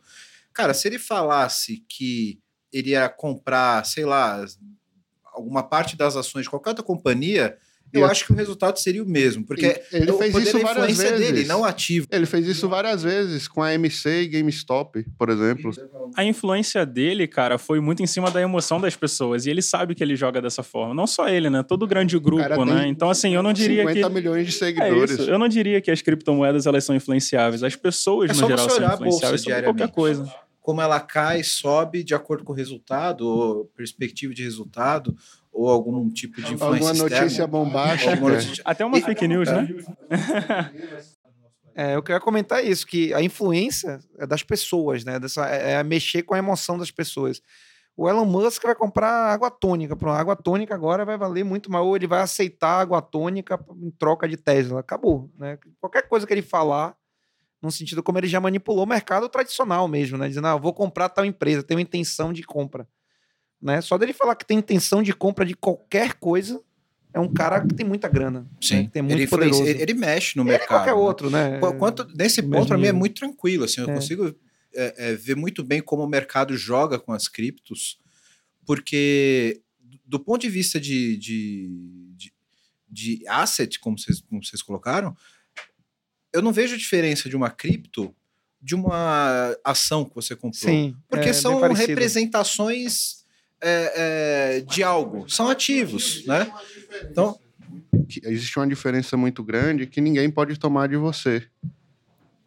Cara, 0.53 0.75
se 0.75 0.87
ele 0.87 0.99
falasse 0.99 1.83
que 1.89 2.39
ele 2.71 2.91
ia 2.91 3.09
comprar, 3.09 3.85
sei 3.87 4.05
lá, 4.05 4.45
alguma 5.25 5.63
parte 5.63 5.97
das 5.97 6.15
ações 6.15 6.45
de 6.45 6.51
qualquer 6.51 6.71
outra 6.71 6.85
companhia, 6.85 7.57
eu 7.99 8.07
acho 8.07 8.27
que 8.27 8.33
o 8.33 8.37
resultado 8.37 8.79
seria 8.79 9.03
o 9.03 9.07
mesmo. 9.09 9.45
Porque 9.45 9.81
ele 9.93 10.13
fez 10.13 10.35
isso 10.37 10.59
várias 10.61 10.91
influência 10.91 11.11
vezes. 11.19 11.33
dele, 11.33 11.45
não 11.47 11.65
ativo. 11.65 12.07
Ele 12.11 12.27
fez 12.27 12.47
isso 12.47 12.69
várias 12.69 13.03
vezes 13.03 13.47
com 13.49 13.63
a 13.63 13.73
MC 13.75 14.23
e 14.23 14.29
GameStop, 14.29 15.05
por 15.19 15.29
exemplo. 15.31 15.71
A 16.17 16.25
influência 16.25 16.85
dele, 16.87 17.27
cara, 17.27 17.59
foi 17.59 17.81
muito 17.81 18.03
em 18.03 18.07
cima 18.07 18.31
da 18.31 18.41
emoção 18.41 18.81
das 18.81 18.95
pessoas. 18.97 19.47
E 19.47 19.51
ele 19.51 19.63
sabe 19.63 19.95
que 19.95 20.03
ele 20.03 20.17
joga 20.17 20.41
dessa 20.41 20.63
forma. 20.63 20.95
Não 20.95 21.07
só 21.07 21.29
ele, 21.29 21.49
né? 21.51 21.63
Todo 21.63 21.87
grande 21.87 22.19
grupo, 22.19 22.65
né? 22.65 22.87
Então, 22.89 23.11
assim, 23.11 23.35
eu 23.35 23.43
não 23.43 23.53
diria 23.53 23.87
50 23.87 24.09
que. 24.09 24.15
milhões 24.15 24.47
de 24.47 24.55
É 24.55 24.59
seguidores. 24.59 25.11
isso. 25.13 25.31
Eu 25.31 25.39
não 25.39 25.49
diria 25.49 25.81
que 25.81 25.91
as 25.91 26.03
criptomoedas 26.03 26.67
elas 26.67 26.85
são 26.85 26.95
influenciáveis. 26.95 27.63
As 27.63 27.77
pessoas, 27.77 28.31
É 28.31 28.33
no 28.35 28.39
só 28.41 28.47
geral, 28.49 28.69
são 28.69 28.77
olhar 28.79 28.87
a 28.93 28.97
bolsa 28.97 29.07
influenciáveis 29.27 29.41
sobre 29.43 29.63
qualquer 29.63 29.89
coisa. 29.89 30.35
como 30.61 30.81
ela 30.81 30.99
cai, 30.99 31.43
sobe 31.45 32.03
de 32.03 32.13
acordo 32.15 32.43
com 32.43 32.53
o 32.53 32.57
resultado, 32.57 33.27
ou 33.27 33.65
perspectiva 33.77 34.35
de 34.35 34.43
resultado, 34.43 35.15
ou 35.57 35.69
algum 35.71 36.09
tipo 36.11 36.37
de 36.43 36.55
influência 36.55 36.67
Alguma 36.67 36.91
externa. 36.93 37.21
notícia 37.25 37.47
bombástica. 37.47 38.11
Alguma 38.13 38.31
notícia- 38.33 38.63
Até 38.67 38.85
uma 38.85 38.99
E- 38.99 39.03
fake 39.03 39.27
news, 39.29 39.49
né? 39.49 39.69
É, 41.75 41.95
eu 41.95 42.03
queria 42.03 42.21
comentar 42.21 42.65
isso, 42.65 42.87
que 42.87 43.13
a 43.13 43.21
influência 43.23 44.01
é 44.19 44.27
das 44.27 44.43
pessoas, 44.43 45.05
né? 45.05 45.19
Dessa, 45.19 45.47
é 45.49 45.73
é 45.73 45.83
mexer 45.83 46.23
com 46.23 46.35
a 46.35 46.39
emoção 46.39 46.79
das 46.79 46.91
pessoas. 46.91 47.43
O 47.95 48.09
Elon 48.09 48.25
Musk 48.25 48.63
vai 48.63 48.75
comprar 48.75 49.11
água 49.11 49.51
tônica. 49.51 49.95
Pronto, 49.97 50.15
a 50.15 50.19
água 50.21 50.37
tônica 50.37 50.75
agora 50.75 51.05
vai 51.05 51.17
valer 51.19 51.45
muito 51.45 51.71
mais. 51.71 51.85
Ou 51.85 51.97
ele 51.97 52.07
vai 52.07 52.21
aceitar 52.21 52.81
água 52.81 53.01
tônica 53.03 53.59
em 53.83 53.91
troca 53.91 54.27
de 54.29 54.37
Tesla. 54.37 54.81
Acabou. 54.81 55.31
Né? 55.39 55.59
Qualquer 55.81 56.07
coisa 56.09 56.27
que 56.27 56.33
ele 56.33 56.43
falar, 56.43 56.95
no 57.63 57.71
sentido 57.71 58.03
como 58.03 58.19
ele 58.19 58.27
já 58.27 58.39
manipulou 58.41 58.85
o 58.85 58.89
mercado 58.89 59.29
tradicional 59.31 59.87
mesmo, 59.89 60.17
né? 60.19 60.29
Dizendo, 60.29 60.47
ah, 60.47 60.53
eu 60.53 60.61
vou 60.61 60.75
comprar 60.75 61.09
tal 61.09 61.25
empresa, 61.25 61.63
tenho 61.63 61.81
intenção 61.81 62.33
de 62.33 62.43
compra. 62.43 62.87
Né? 63.61 63.81
Só 63.81 63.97
dele 63.99 64.13
falar 64.13 64.37
que 64.37 64.45
tem 64.47 64.59
intenção 64.59 65.03
de 65.03 65.13
compra 65.13 65.45
de 65.45 65.55
qualquer 65.55 66.15
coisa, 66.15 66.61
é 67.13 67.19
um 67.19 67.33
cara 67.33 67.67
que 67.67 67.75
tem 67.75 67.87
muita 67.87 68.09
grana. 68.09 68.41
né? 68.41 68.47
Sim, 68.61 68.85
Que 68.85 68.91
tem 68.93 69.03
muito 69.03 69.15
ele, 69.19 69.27
poderoso. 69.27 69.65
ele, 69.65 69.83
ele 69.83 69.95
mexe 69.95 70.37
no 70.37 70.43
Ele 70.43 70.51
é 70.51 70.53
mercado. 70.59 70.69
qualquer 70.79 70.95
né? 70.95 71.01
outro, 71.01 71.31
né? 71.31 71.59
Qu- 71.61 71.75
Quanto, 71.79 72.07
nesse 72.17 72.43
ponto, 72.43 72.69
para 72.69 72.77
mim, 72.79 72.87
é 72.89 72.93
muito 72.93 73.15
tranquilo. 73.17 73.65
Assim, 73.65 73.81
eu 73.81 73.89
É. 73.91 73.95
consigo 73.95 74.35
é, 74.75 74.95
é, 75.13 75.15
ver 75.15 75.35
muito 75.37 75.65
bem 75.65 75.81
como 75.81 76.03
o 76.03 76.09
mercado 76.09 76.55
joga 76.57 76.99
com 76.99 77.13
as 77.13 77.29
criptos, 77.29 77.99
porque 78.67 79.63
do 80.05 80.21
ponto 80.21 80.43
de 80.43 80.51
vista 80.51 80.79
de, 80.79 81.17
de, 81.17 81.71
de, 82.17 82.33
de 82.89 83.29
asset, 83.29 83.79
como 83.81 83.99
vocês, 83.99 84.21
como 84.21 84.45
vocês 84.45 84.61
colocaram, 84.63 85.17
eu 86.33 86.43
não 86.43 86.53
vejo 86.53 86.77
diferença 86.77 87.29
de 87.29 87.37
uma 87.37 87.49
cripto 87.51 88.15
de 88.61 88.75
uma 88.75 89.57
ação 89.65 90.05
que 90.05 90.15
você 90.15 90.35
comprou. 90.37 90.53
Sim. 90.71 90.95
Porque 91.09 91.29
é 91.31 91.33
são 91.33 91.59
representações 91.73 93.25
é, 93.63 94.57
é, 94.57 94.61
de 94.61 94.83
algo, 94.83 95.29
são 95.29 95.49
ativos, 95.49 96.25
né? 96.27 96.51
Então, 97.11 97.39
Existe 98.23 98.59
uma 98.59 98.67
diferença 98.67 99.17
muito 99.17 99.43
grande 99.43 99.87
que 99.87 100.01
ninguém 100.01 100.31
pode 100.31 100.59
tomar 100.59 100.89
de 100.89 100.97
você. 100.97 101.43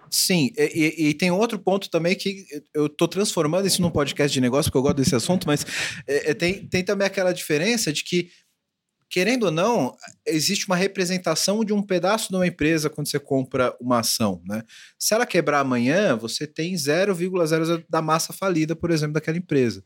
sim, 0.10 0.52
e, 0.58 1.10
e- 1.10 1.14
tem 1.14 1.30
outro 1.32 1.60
ponto 1.60 1.90
também 1.90 2.16
que 2.16 2.46
eu 2.74 2.88
tô 2.90 3.08
transformando 3.08 3.68
isso 3.68 3.82
num 3.82 3.92
podcast 3.92 4.34
de 4.34 4.42
negócio, 4.42 4.72
porque 4.72 4.78
eu 4.78 4.82
gosto 4.82 4.98
desse 4.98 5.16
assunto, 5.16 5.46
mas 5.46 5.66
é, 6.08 6.32
é, 6.32 6.34
tem, 6.34 6.66
tem 6.68 6.84
também 6.84 7.06
aquela 7.06 7.32
diferença 7.34 7.92
de 7.94 8.04
que, 8.04 8.32
querendo 9.10 9.44
ou 9.44 9.52
não, 9.52 9.96
existe 10.26 10.66
uma 10.68 10.76
representação 10.76 11.64
de 11.66 11.74
um 11.74 11.82
pedaço 11.82 12.30
de 12.30 12.36
uma 12.36 12.48
empresa 12.48 12.90
quando 12.90 13.08
você 13.08 13.20
compra 13.20 13.76
uma 13.82 14.00
ação, 14.00 14.42
né? 14.46 14.64
Se 14.98 15.14
ela 15.14 15.26
quebrar 15.26 15.60
amanhã, 15.60 16.16
você 16.16 16.48
tem 16.48 16.74
0,00 16.76 17.84
da 17.90 18.02
massa 18.02 18.32
falida, 18.34 18.76
por 18.76 18.92
exemplo, 18.92 19.14
daquela 19.14 19.38
empresa. 19.38 19.84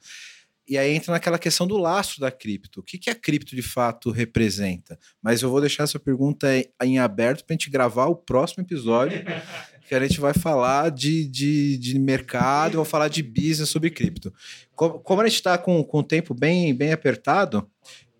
E 0.67 0.78
aí 0.78 0.93
entra 0.93 1.12
naquela 1.12 1.38
questão 1.38 1.67
do 1.67 1.78
lastro 1.78 2.21
da 2.21 2.32
cripto. 2.32 2.80
O 2.80 2.84
que, 2.84 2.97
que 2.97 3.10
a 3.10 3.15
cripto 3.15 3.56
de 3.56 3.62
fato 3.62 4.12
representa? 4.12 4.97
Mas 5.21 5.41
eu 5.41 5.49
vou 5.49 5.60
deixar 5.60 5.84
essa 5.84 5.99
pergunta 5.99 6.47
em- 6.82 6.99
aberto 6.99 7.43
para 7.45 7.54
a 7.54 7.58
gente 7.58 7.69
gravar 7.69 8.06
o 8.06 8.15
próximo 8.15 8.63
episódio, 8.63 9.21
que 9.88 9.93
a 9.93 9.99
gente 9.99 10.21
vai 10.21 10.34
falar 10.34 10.89
de, 10.89 11.28
de, 11.28 11.78
de 11.78 11.99
mercado, 11.99 12.76
vou 12.76 12.86
falar 12.86 13.10
de 13.10 13.21
business 13.21 13.69
sobre 13.69 13.89
cripto. 13.89 14.34
Como, 14.73 14.99
como 14.99 15.21
a 15.21 15.28
gente 15.28 15.36
está 15.36 15.58
com, 15.58 15.84
com 15.84 15.99
o 15.99 16.04
tempo 16.04 16.34
bem, 16.34 16.73
bem 16.73 16.93
apertado, 16.93 17.69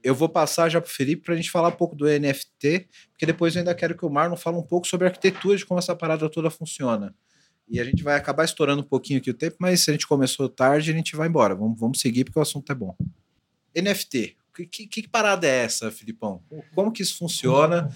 eu 0.03 0.13
vou 0.13 0.27
passar 0.27 0.67
já 0.67 0.82
para 0.82 0.89
o 0.89 0.91
Felipe 0.91 1.23
para 1.23 1.34
a 1.34 1.38
gente 1.38 1.49
falar 1.49 1.69
um 1.69 1.77
pouco 1.77 1.95
do 1.95 2.06
NFT, 2.06 2.89
porque 3.12 3.25
depois 3.25 3.56
eu 3.56 3.60
ainda 3.60 3.74
quero 3.74 3.95
que 3.95 4.05
o 4.05 4.09
Marlon 4.09 4.36
fale 4.36 4.57
um 4.57 4.63
pouco 4.63 4.86
sobre 4.86 5.07
a 5.07 5.09
arquitetura 5.09 5.55
de 5.55 5.65
como 5.65 5.80
essa 5.80 5.95
parada 5.95 6.30
toda 6.30 6.49
funciona. 6.49 7.15
E 7.68 7.80
a 7.80 7.84
gente 7.84 8.03
vai 8.03 8.16
acabar 8.16 8.43
estourando 8.43 8.82
um 8.82 8.86
pouquinho 8.86 9.20
aqui 9.20 9.30
o 9.30 9.34
tempo, 9.34 9.57
mas 9.59 9.82
se 9.82 9.89
a 9.89 9.93
gente 9.93 10.07
começou 10.07 10.49
tarde, 10.49 10.91
a 10.91 10.93
gente 10.93 11.16
vai 11.16 11.28
embora. 11.28 11.55
Vamos, 11.55 11.80
vamos 11.80 11.99
seguir 11.99 12.26
porque 12.26 12.39
o 12.39 12.41
assunto 12.41 12.72
é 12.72 12.76
bom. 12.76 12.95
NFT. 13.76 14.38
Que, 14.53 14.66
que, 14.68 14.88
que 14.88 15.07
parada 15.07 15.47
é 15.47 15.64
essa, 15.64 15.89
Filipão? 15.89 16.43
Como 16.76 16.91
que 16.91 17.01
isso 17.01 17.18
funciona? 17.18 17.89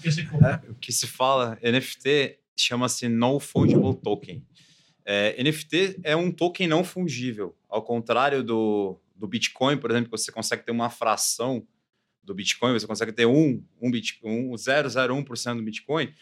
O 0.68 0.74
que 0.74 0.90
se 0.90 1.06
fala, 1.06 1.56
NFT 1.62 2.38
chama-se 2.56 3.08
Non 3.08 3.38
Fungible 3.38 3.94
Token. 3.94 4.44
É, 5.04 5.42
NFT 5.42 6.00
é 6.02 6.16
um 6.16 6.30
token 6.30 6.66
não 6.66 6.84
fungível. 6.84 7.56
Ao 7.68 7.80
contrário 7.80 8.42
do, 8.42 9.00
do 9.16 9.26
Bitcoin, 9.26 9.78
por 9.78 9.90
exemplo, 9.90 10.10
que 10.10 10.18
você 10.18 10.30
consegue 10.30 10.64
ter 10.64 10.72
uma 10.72 10.90
fração 10.90 11.66
do 12.22 12.34
Bitcoin, 12.34 12.72
você 12.72 12.86
consegue 12.86 13.12
ter 13.12 13.24
um, 13.24 13.64
um, 13.80 13.88
um 13.88 14.52
0,01% 14.52 15.56
do 15.56 15.62
Bitcoin. 15.62 16.12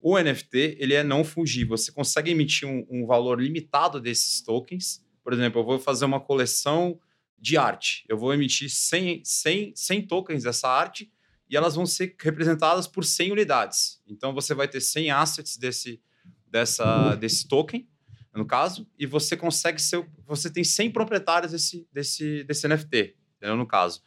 O 0.00 0.18
NFT 0.18 0.76
ele 0.78 0.94
é 0.94 1.04
não 1.04 1.22
fungível. 1.22 1.76
Você 1.76 1.92
consegue 1.92 2.30
emitir 2.30 2.66
um, 2.66 2.86
um 2.90 3.06
valor 3.06 3.40
limitado 3.40 4.00
desses 4.00 4.40
tokens. 4.40 5.04
Por 5.22 5.32
exemplo, 5.32 5.60
eu 5.60 5.64
vou 5.64 5.78
fazer 5.78 6.06
uma 6.06 6.20
coleção 6.20 6.98
de 7.38 7.56
arte. 7.56 8.04
Eu 8.08 8.16
vou 8.16 8.32
emitir 8.32 8.70
100, 8.70 9.22
100, 9.24 9.72
100 9.76 10.06
tokens 10.06 10.42
dessa 10.44 10.68
arte 10.68 11.12
e 11.48 11.56
elas 11.56 11.74
vão 11.74 11.84
ser 11.84 12.14
representadas 12.20 12.86
por 12.86 13.04
100 13.04 13.32
unidades. 13.32 14.00
Então 14.06 14.32
você 14.32 14.54
vai 14.54 14.68
ter 14.68 14.80
100 14.80 15.10
assets 15.10 15.56
desse, 15.56 16.00
dessa, 16.46 17.14
desse 17.16 17.46
token, 17.48 17.88
no 18.32 18.46
caso, 18.46 18.88
e 18.98 19.06
você 19.06 19.36
consegue 19.36 19.82
ser. 19.82 20.08
Você 20.26 20.48
tem 20.48 20.62
100 20.62 20.92
proprietários 20.92 21.50
desse, 21.50 21.86
desse, 21.92 22.44
desse 22.44 22.68
NFT. 22.68 23.16
No 23.42 23.66
caso. 23.66 24.02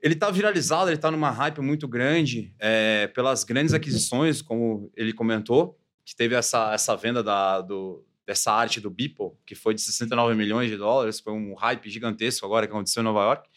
Ele 0.00 0.14
está 0.14 0.30
viralizado, 0.30 0.88
ele 0.88 0.96
está 0.96 1.10
numa 1.10 1.30
hype 1.30 1.60
muito 1.60 1.88
grande 1.88 2.54
é, 2.58 3.08
pelas 3.08 3.42
grandes 3.42 3.74
aquisições, 3.74 4.40
como 4.40 4.92
ele 4.96 5.12
comentou, 5.12 5.78
que 6.04 6.14
teve 6.14 6.34
essa, 6.34 6.72
essa 6.72 6.96
venda 6.96 7.22
da, 7.22 7.60
do, 7.60 8.04
dessa 8.24 8.52
arte 8.52 8.80
do 8.80 8.90
Beeple, 8.90 9.32
que 9.44 9.54
foi 9.54 9.74
de 9.74 9.80
69 9.80 10.34
milhões 10.34 10.70
de 10.70 10.76
dólares, 10.76 11.18
foi 11.18 11.32
um 11.32 11.54
hype 11.54 11.90
gigantesco 11.90 12.46
agora 12.46 12.66
que 12.66 12.72
aconteceu 12.72 13.00
em 13.00 13.04
Nova 13.04 13.22
York. 13.22 13.48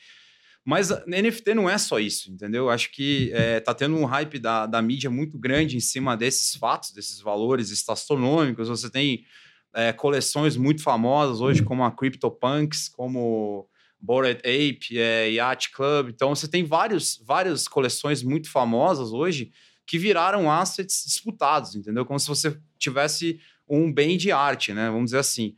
Mas 0.63 0.89
NFT 1.07 1.55
não 1.55 1.69
é 1.69 1.77
só 1.77 1.99
isso, 1.99 2.31
entendeu? 2.31 2.69
Acho 2.69 2.91
que 2.91 3.31
é, 3.33 3.59
tá 3.59 3.73
tendo 3.73 3.95
um 3.95 4.05
hype 4.05 4.37
da, 4.37 4.67
da 4.67 4.81
mídia 4.81 5.09
muito 5.09 5.37
grande 5.37 5.75
em 5.75 5.79
cima 5.79 6.15
desses 6.15 6.55
fatos, 6.55 6.91
desses 6.91 7.19
valores 7.19 7.71
astronômicos. 7.89 8.69
Você 8.69 8.89
tem 8.89 9.25
é, 9.73 9.91
coleções 9.91 10.55
muito 10.55 10.83
famosas 10.83 11.41
hoje, 11.41 11.63
como 11.63 11.83
a 11.83 11.91
CryptoPunks, 11.91 12.89
como 12.89 13.67
Bored 14.01 14.39
Ape, 14.39 14.97
é, 14.97 15.29
Yacht 15.31 15.71
Club. 15.71 16.09
Então, 16.09 16.33
você 16.33 16.47
tem 16.47 16.63
vários, 16.63 17.21
várias 17.25 17.67
coleções 17.67 18.23
muito 18.23 18.49
famosas 18.49 19.11
hoje 19.11 19.51
que 19.85 19.97
viraram 19.97 20.49
assets 20.49 21.03
disputados, 21.05 21.75
entendeu? 21.75 22.05
Como 22.05 22.19
se 22.19 22.27
você 22.27 22.57
tivesse 22.77 23.39
um 23.67 23.91
bem 23.91 24.17
de 24.17 24.31
arte, 24.31 24.73
né? 24.73 24.89
Vamos 24.89 25.05
dizer 25.05 25.19
assim. 25.19 25.55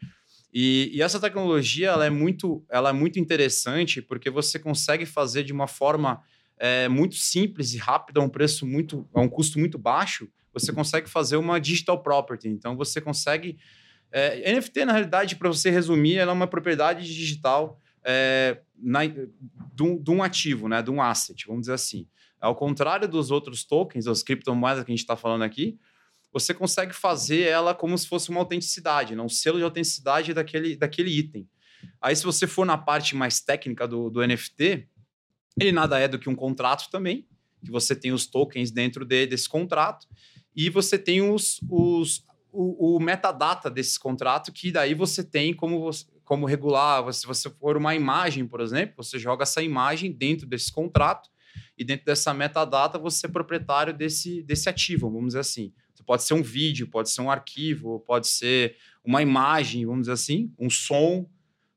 E, 0.54 0.92
e, 0.94 1.02
essa 1.02 1.20
tecnologia 1.20 1.90
ela 1.90 2.06
é, 2.06 2.10
muito, 2.10 2.64
ela 2.70 2.90
é 2.90 2.94
muito 2.94 3.20
interessante 3.20 4.02
porque 4.02 4.30
você 4.30 4.60
consegue 4.60 5.06
fazer 5.06 5.44
de 5.44 5.52
uma 5.52 5.68
forma 5.68 6.22
é, 6.58 6.88
muito 6.88 7.16
simples 7.16 7.74
e 7.74 7.78
rápida, 7.78 8.20
a 8.20 8.24
um 8.24 8.30
preço 8.30 8.66
muito, 8.66 9.10
a 9.14 9.22
um 9.22 9.28
custo 9.28 9.58
muito 9.58 9.80
baixo, 9.80 10.30
você 10.54 10.72
consegue 10.72 11.10
fazer 11.10 11.38
uma 11.38 11.60
digital 11.60 12.02
property. 12.04 12.50
Então 12.50 12.78
você 12.78 13.02
consegue. 13.02 13.58
É, 14.12 14.54
NFT, 14.54 14.86
na 14.86 14.94
realidade, 14.94 15.36
para 15.36 15.50
você 15.50 15.72
resumir, 15.72 16.18
ela 16.18 16.32
é 16.32 16.36
uma 16.36 16.46
propriedade 16.46 17.04
digital 17.04 17.82
é, 18.06 18.62
na, 18.76 19.06
de, 19.06 19.84
um, 19.84 20.02
de, 20.02 20.12
um, 20.12 20.24
ativo, 20.24 20.68
né, 20.68 20.82
de 20.82 20.92
um 20.92 21.02
asset, 21.02 21.46
vamos 21.48 21.62
dizer 21.62 21.74
assim. 21.74 22.08
Ao 22.40 22.56
contrário 22.56 23.08
dos 23.08 23.32
outros 23.32 23.64
tokens, 23.64 24.06
das 24.06 24.22
criptomoedas 24.22 24.84
que 24.84 24.92
a 24.92 24.94
gente 24.94 25.00
está 25.00 25.16
falando 25.16 25.44
aqui, 25.44 25.80
você 26.34 26.54
consegue 26.54 26.94
fazer 26.94 27.42
ela 27.42 27.76
como 27.76 27.98
se 27.98 28.08
fosse 28.08 28.30
uma 28.30 28.40
autenticidade, 28.40 29.16
né? 29.16 29.22
um 29.22 29.30
selo 29.30 29.60
de 29.60 29.64
autenticidade 29.64 30.34
daquele, 30.34 30.76
daquele 30.76 31.12
item. 31.12 31.48
Aí, 32.02 32.16
se 32.16 32.24
você 32.24 32.48
for 32.48 32.66
na 32.66 32.78
parte 32.78 33.16
mais 33.16 33.40
técnica 33.40 33.88
do, 33.88 34.10
do 34.10 34.26
NFT, 34.26 34.88
ele 35.60 35.72
nada 35.72 36.00
é 36.00 36.08
do 36.08 36.18
que 36.18 36.30
um 36.30 36.36
contrato 36.36 36.90
também, 36.90 37.28
que 37.64 37.72
você 37.72 37.96
tem 37.96 38.12
os 38.12 38.26
tokens 38.26 38.72
dentro 38.72 39.06
de, 39.06 39.28
desse 39.28 39.48
contrato, 39.48 40.08
e 40.56 40.70
você 40.70 40.98
tem 40.98 41.22
os, 41.22 41.60
os, 41.70 42.26
o, 42.52 42.96
o, 42.96 43.00
metadata 43.00 43.70
desse 43.70 44.00
contrato, 44.00 44.52
que 44.52 44.72
daí 44.72 44.94
você 44.94 45.24
tem 45.24 45.54
como, 45.54 45.80
você, 45.80 46.06
como 46.24 46.46
regular. 46.46 47.12
Se 47.14 47.26
você 47.26 47.50
for 47.50 47.78
uma 47.78 47.96
imagem, 47.96 48.48
por 48.48 48.62
exemplo, 48.62 49.04
você 49.04 49.20
joga 49.20 49.44
essa 49.44 49.62
imagem 49.62 50.12
dentro 50.12 50.48
desse 50.48 50.72
contrato, 50.72 51.30
e 51.78 51.84
dentro 51.84 52.06
dessa 52.06 52.34
metadata 52.34 52.98
você 52.98 53.26
é 53.26 53.30
proprietário 53.30 53.94
desse, 53.94 54.44
desse 54.44 54.70
ativo, 54.70 55.10
vamos 55.10 55.28
dizer 55.28 55.40
assim. 55.40 55.74
Pode 56.06 56.24
ser 56.24 56.34
um 56.34 56.44
vídeo, 56.44 56.88
pode 56.88 57.10
ser 57.10 57.22
um 57.22 57.32
arquivo, 57.32 58.02
pode 58.02 58.28
ser 58.28 58.76
uma 59.06 59.22
imagem, 59.22 59.86
vamos 59.86 60.02
dizer 60.02 60.12
assim, 60.12 60.54
um 60.60 60.70
som, 60.70 61.30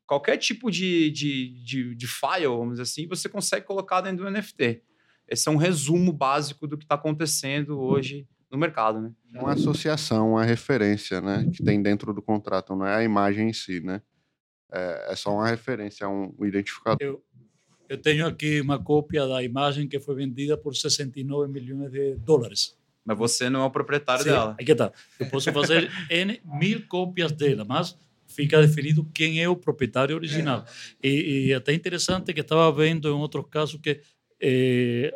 qualquer 0.05 0.35
tipo 0.35 0.69
de, 0.69 1.09
de, 1.11 1.63
de, 1.63 1.95
de 1.95 2.07
file, 2.07 2.47
vamos 2.47 2.71
dizer 2.71 2.83
assim, 2.83 3.07
você 3.07 3.29
consegue 3.29 3.65
colocar 3.65 4.01
dentro 4.01 4.25
do 4.25 4.31
NFT. 4.31 4.81
Esse 5.29 5.47
é 5.47 5.51
um 5.51 5.55
resumo 5.55 6.11
básico 6.11 6.67
do 6.67 6.77
que 6.77 6.83
está 6.83 6.95
acontecendo 6.95 7.79
hoje 7.79 8.27
no 8.51 8.57
mercado, 8.57 8.99
né? 8.99 9.13
É 9.33 9.39
uma 9.39 9.53
associação, 9.53 10.31
uma 10.31 10.43
referência, 10.43 11.21
né, 11.21 11.49
que 11.53 11.63
tem 11.63 11.81
dentro 11.81 12.13
do 12.13 12.21
contrato, 12.21 12.75
não 12.75 12.85
é 12.85 12.95
a 12.95 13.03
imagem 13.03 13.49
em 13.49 13.53
si, 13.53 13.79
né? 13.79 14.01
É, 14.71 15.11
é 15.11 15.15
só 15.15 15.33
uma 15.33 15.47
referência, 15.47 16.05
é 16.05 16.07
um 16.07 16.33
identificador. 16.41 16.97
Eu, 16.99 17.23
eu 17.89 17.97
tenho 17.97 18.25
aqui 18.27 18.59
uma 18.59 18.81
cópia 18.81 19.25
da 19.27 19.41
imagem 19.43 19.87
que 19.87 19.99
foi 19.99 20.15
vendida 20.15 20.57
por 20.57 20.75
69 20.75 21.51
milhões 21.51 21.91
de 21.91 22.15
dólares. 22.15 22.77
Mas 23.05 23.17
você 23.17 23.49
não 23.49 23.61
é 23.61 23.65
o 23.65 23.71
proprietário 23.71 24.23
Sim, 24.23 24.31
dela. 24.31 24.55
Aí 24.59 24.65
que 24.65 24.75
tá. 24.75 24.91
Eu 25.17 25.29
posso 25.29 25.51
fazer 25.53 25.89
N 26.11 26.41
mil 26.43 26.85
cópias 26.87 27.31
dela, 27.31 27.63
mas 27.63 27.97
fica 28.27 28.61
definido 28.61 29.09
quem 29.13 29.41
é 29.41 29.47
o 29.47 29.55
proprietário 29.55 30.15
original. 30.15 30.65
É. 31.01 31.07
E, 31.07 31.47
e 31.47 31.53
até 31.53 31.73
interessante 31.73 32.33
que 32.33 32.41
estava 32.41 32.69
vendo 32.71 33.07
em 33.07 33.11
outros 33.11 33.45
casos 33.49 33.79
que 33.81 34.01
eh, 34.41 35.13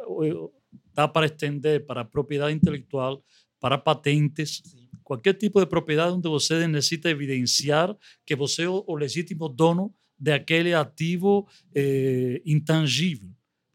dá 0.93 1.07
para 1.07 1.25
estender 1.25 1.85
para 1.85 2.05
propriedade 2.05 2.55
intelectual, 2.55 3.21
para 3.59 3.77
patentes, 3.77 4.61
Sim. 4.63 4.80
Qualquer 5.11 5.33
tipo 5.33 5.59
de 5.59 5.65
propriedade 5.65 6.15
onde 6.15 6.29
você 6.29 6.65
necessita 6.67 7.09
evidenciar 7.09 7.93
que 8.25 8.33
você 8.33 8.63
é 8.63 8.69
o, 8.69 8.95
legítimo 8.95 9.49
dono 9.49 9.93
de 10.17 10.31
aquele 10.31 10.73
ativo 10.73 11.45
eh, 11.75 12.41
intangível. 12.45 13.29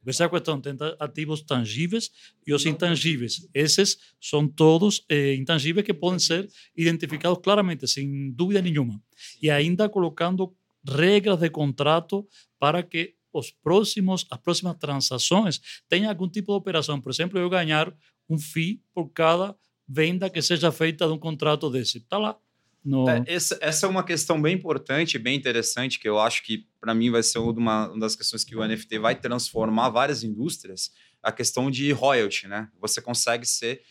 Esa 0.06 0.30
cuestión, 0.30 0.62
tem 0.62 0.74
ativos 0.98 1.42
tangíveis 1.42 2.10
e 2.46 2.54
os 2.54 2.64
intangíveis. 2.64 3.46
Esses 3.52 3.98
são 4.18 4.48
todos 4.48 5.04
eh, 5.10 5.34
intangíveis 5.34 5.84
que 5.84 5.92
podem 5.92 6.18
ser 6.18 6.48
identificados 6.74 7.40
claramente, 7.42 7.86
sem 7.86 8.32
dúvida 8.32 8.62
nenhuma. 8.62 8.98
E 9.42 9.50
ainda 9.50 9.90
colocando 9.90 10.56
regras 10.88 11.38
de 11.38 11.50
contrato 11.50 12.26
para 12.58 12.82
que 12.82 13.14
os 13.30 13.50
próximos, 13.50 14.24
as 14.30 14.38
próximas 14.38 14.78
transações 14.78 15.60
tenham 15.86 16.08
algum 16.08 16.30
tipo 16.30 16.52
de 16.52 16.56
operação. 16.56 16.98
Por 16.98 17.10
exemplo, 17.10 17.38
eu 17.38 17.50
ganhar 17.50 17.92
um 18.26 18.38
FII 18.38 18.80
por 18.94 19.10
cada 19.10 19.54
venda 19.88 20.28
que 20.28 20.42
seja 20.42 20.72
feita 20.72 21.06
de 21.06 21.12
um 21.12 21.18
contrato 21.18 21.70
desse. 21.70 21.98
Está 21.98 22.18
lá. 22.18 22.38
No... 22.84 23.08
É, 23.08 23.24
essa, 23.26 23.58
essa, 23.60 23.86
é 23.86 23.88
uma 23.88 24.04
questão 24.04 24.40
bem 24.40 24.54
importante, 24.54 25.18
bem 25.18 25.36
interessante, 25.36 25.98
que 25.98 26.08
eu 26.08 26.20
acho 26.20 26.44
que, 26.44 26.66
para 26.80 26.94
mim, 26.94 27.10
vai 27.10 27.22
ser 27.22 27.38
uma, 27.38 27.88
uma 27.88 27.98
das 27.98 28.14
questões 28.14 28.44
que 28.44 28.54
o 28.54 28.66
NFT 28.66 28.98
vai 29.00 29.16
transformar 29.16 29.88
várias 29.90 30.22
indústrias, 30.22 30.92
a 31.20 31.32
questão 31.32 31.68
de 31.70 31.90
royalty, 31.90 32.46
né? 32.46 32.68
Você 32.80 33.02
consegue 33.02 33.44
ser... 33.46 33.82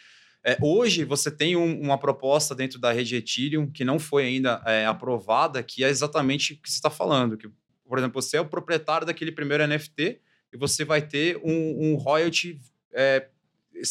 É, 0.42 0.58
hoje, 0.62 1.04
você 1.04 1.30
tem 1.30 1.56
um, 1.56 1.82
uma 1.82 1.98
proposta 1.98 2.54
dentro 2.54 2.80
da 2.80 2.92
rede 2.92 3.16
Ethereum 3.16 3.70
que 3.70 3.84
não 3.84 3.98
foi 3.98 4.26
ainda 4.26 4.62
é, 4.66 4.86
aprovada, 4.86 5.62
que 5.64 5.84
é 5.84 5.90
exatamente 5.90 6.54
o 6.54 6.58
que 6.58 6.70
você 6.70 6.76
está 6.78 6.90
falando, 6.90 7.36
que, 7.36 7.50
por 7.84 7.98
exemplo, 7.98 8.22
você 8.22 8.38
é 8.38 8.42
o 8.42 8.46
proprietário 8.46 9.08
daquele 9.08 9.32
primeiro 9.32 9.68
NFT 9.68 10.22
e 10.54 10.58
você 10.58 10.86
vai 10.86 11.02
ter 11.02 11.38
um, 11.44 11.92
um 11.92 11.96
royalty 11.96 12.62
é, 12.94 13.28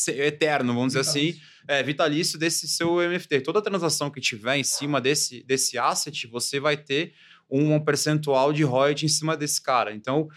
eterno, 0.08 0.74
vamos 0.74 0.88
dizer 0.94 1.00
assim, 1.00 1.38
é, 1.68 1.82
vitalício 1.82 2.38
desse 2.38 2.68
seu 2.68 2.96
NFT. 3.08 3.40
Toda 3.40 3.62
transação 3.62 4.10
que 4.10 4.20
tiver 4.20 4.56
em 4.56 4.64
cima 4.64 5.00
desse, 5.00 5.42
desse 5.44 5.78
asset, 5.78 6.26
você 6.26 6.58
vai 6.58 6.76
ter 6.76 7.14
um 7.50 7.78
percentual 7.80 8.52
de 8.52 8.62
royalty 8.62 9.06
em 9.06 9.08
cima 9.08 9.36
desse 9.36 9.62
cara. 9.62 9.94
Então, 9.94 10.28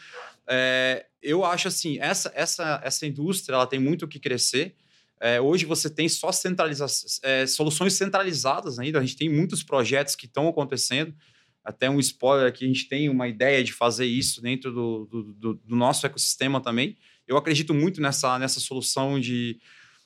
é, 0.47 1.05
eu 1.21 1.43
acho 1.43 1.67
assim, 1.67 1.97
essa, 1.99 2.31
essa, 2.35 2.81
essa 2.83 3.05
indústria 3.05 3.55
ela 3.55 3.67
tem 3.67 3.79
muito 3.79 4.05
o 4.05 4.07
que 4.07 4.19
crescer. 4.19 4.75
É, 5.19 5.41
hoje 5.41 5.65
você 5.65 5.89
tem 5.89 6.07
só 6.07 6.31
centraliza 6.31 6.85
é, 7.23 7.47
soluções 7.47 7.93
centralizadas 7.93 8.77
ainda. 8.77 8.99
A 8.99 9.01
gente 9.01 9.17
tem 9.17 9.29
muitos 9.29 9.63
projetos 9.63 10.15
que 10.15 10.25
estão 10.25 10.47
acontecendo. 10.47 11.13
Até 11.63 11.89
um 11.89 11.99
spoiler 11.99 12.47
aqui, 12.47 12.63
a 12.63 12.67
gente 12.67 12.87
tem 12.87 13.09
uma 13.09 13.27
ideia 13.27 13.63
de 13.63 13.73
fazer 13.73 14.05
isso 14.05 14.41
dentro 14.41 14.71
do, 14.71 15.05
do, 15.05 15.23
do, 15.33 15.53
do 15.55 15.75
nosso 15.75 16.05
ecossistema 16.05 16.61
também. 16.61 16.95
Eu 17.27 17.37
acredito 17.37 17.73
muito 17.73 18.01
nessa, 18.01 18.39
nessa 18.39 18.59
solução 18.59 19.19
de, 19.19 19.59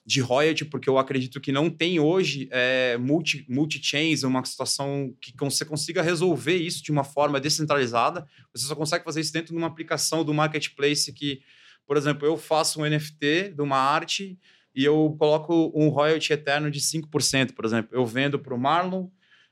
de 0.05 0.19
royalty, 0.19 0.65
porque 0.65 0.89
eu 0.89 0.97
acredito 0.97 1.39
que 1.39 1.51
não 1.51 1.69
tem 1.69 1.99
hoje 1.99 2.49
é, 2.51 2.97
multi, 2.97 3.45
multi-chains, 3.47 4.23
uma 4.23 4.43
situação 4.43 5.13
que 5.21 5.33
você 5.37 5.63
consiga 5.63 6.01
resolver 6.01 6.55
isso 6.55 6.83
de 6.83 6.91
uma 6.91 7.03
forma 7.03 7.39
descentralizada. 7.39 8.25
Você 8.53 8.65
só 8.65 8.75
consegue 8.75 9.05
fazer 9.05 9.21
isso 9.21 9.31
dentro 9.31 9.53
de 9.53 9.57
uma 9.57 9.67
aplicação 9.67 10.23
do 10.23 10.33
marketplace 10.33 11.13
que, 11.13 11.41
por 11.85 11.95
exemplo, 11.95 12.27
eu 12.27 12.35
faço 12.35 12.81
um 12.81 12.89
NFT 12.89 13.53
de 13.55 13.61
uma 13.61 13.77
arte 13.77 14.39
e 14.73 14.83
eu 14.83 15.15
coloco 15.19 15.71
um 15.75 15.89
royalty 15.89 16.33
eterno 16.33 16.71
de 16.71 16.79
5%, 16.79 17.53
por 17.53 17.65
exemplo. 17.65 17.89
Eu 17.91 18.05
vendo 18.05 18.39
para 18.39 18.55
o 18.55 18.59
Marlon, 18.59 19.07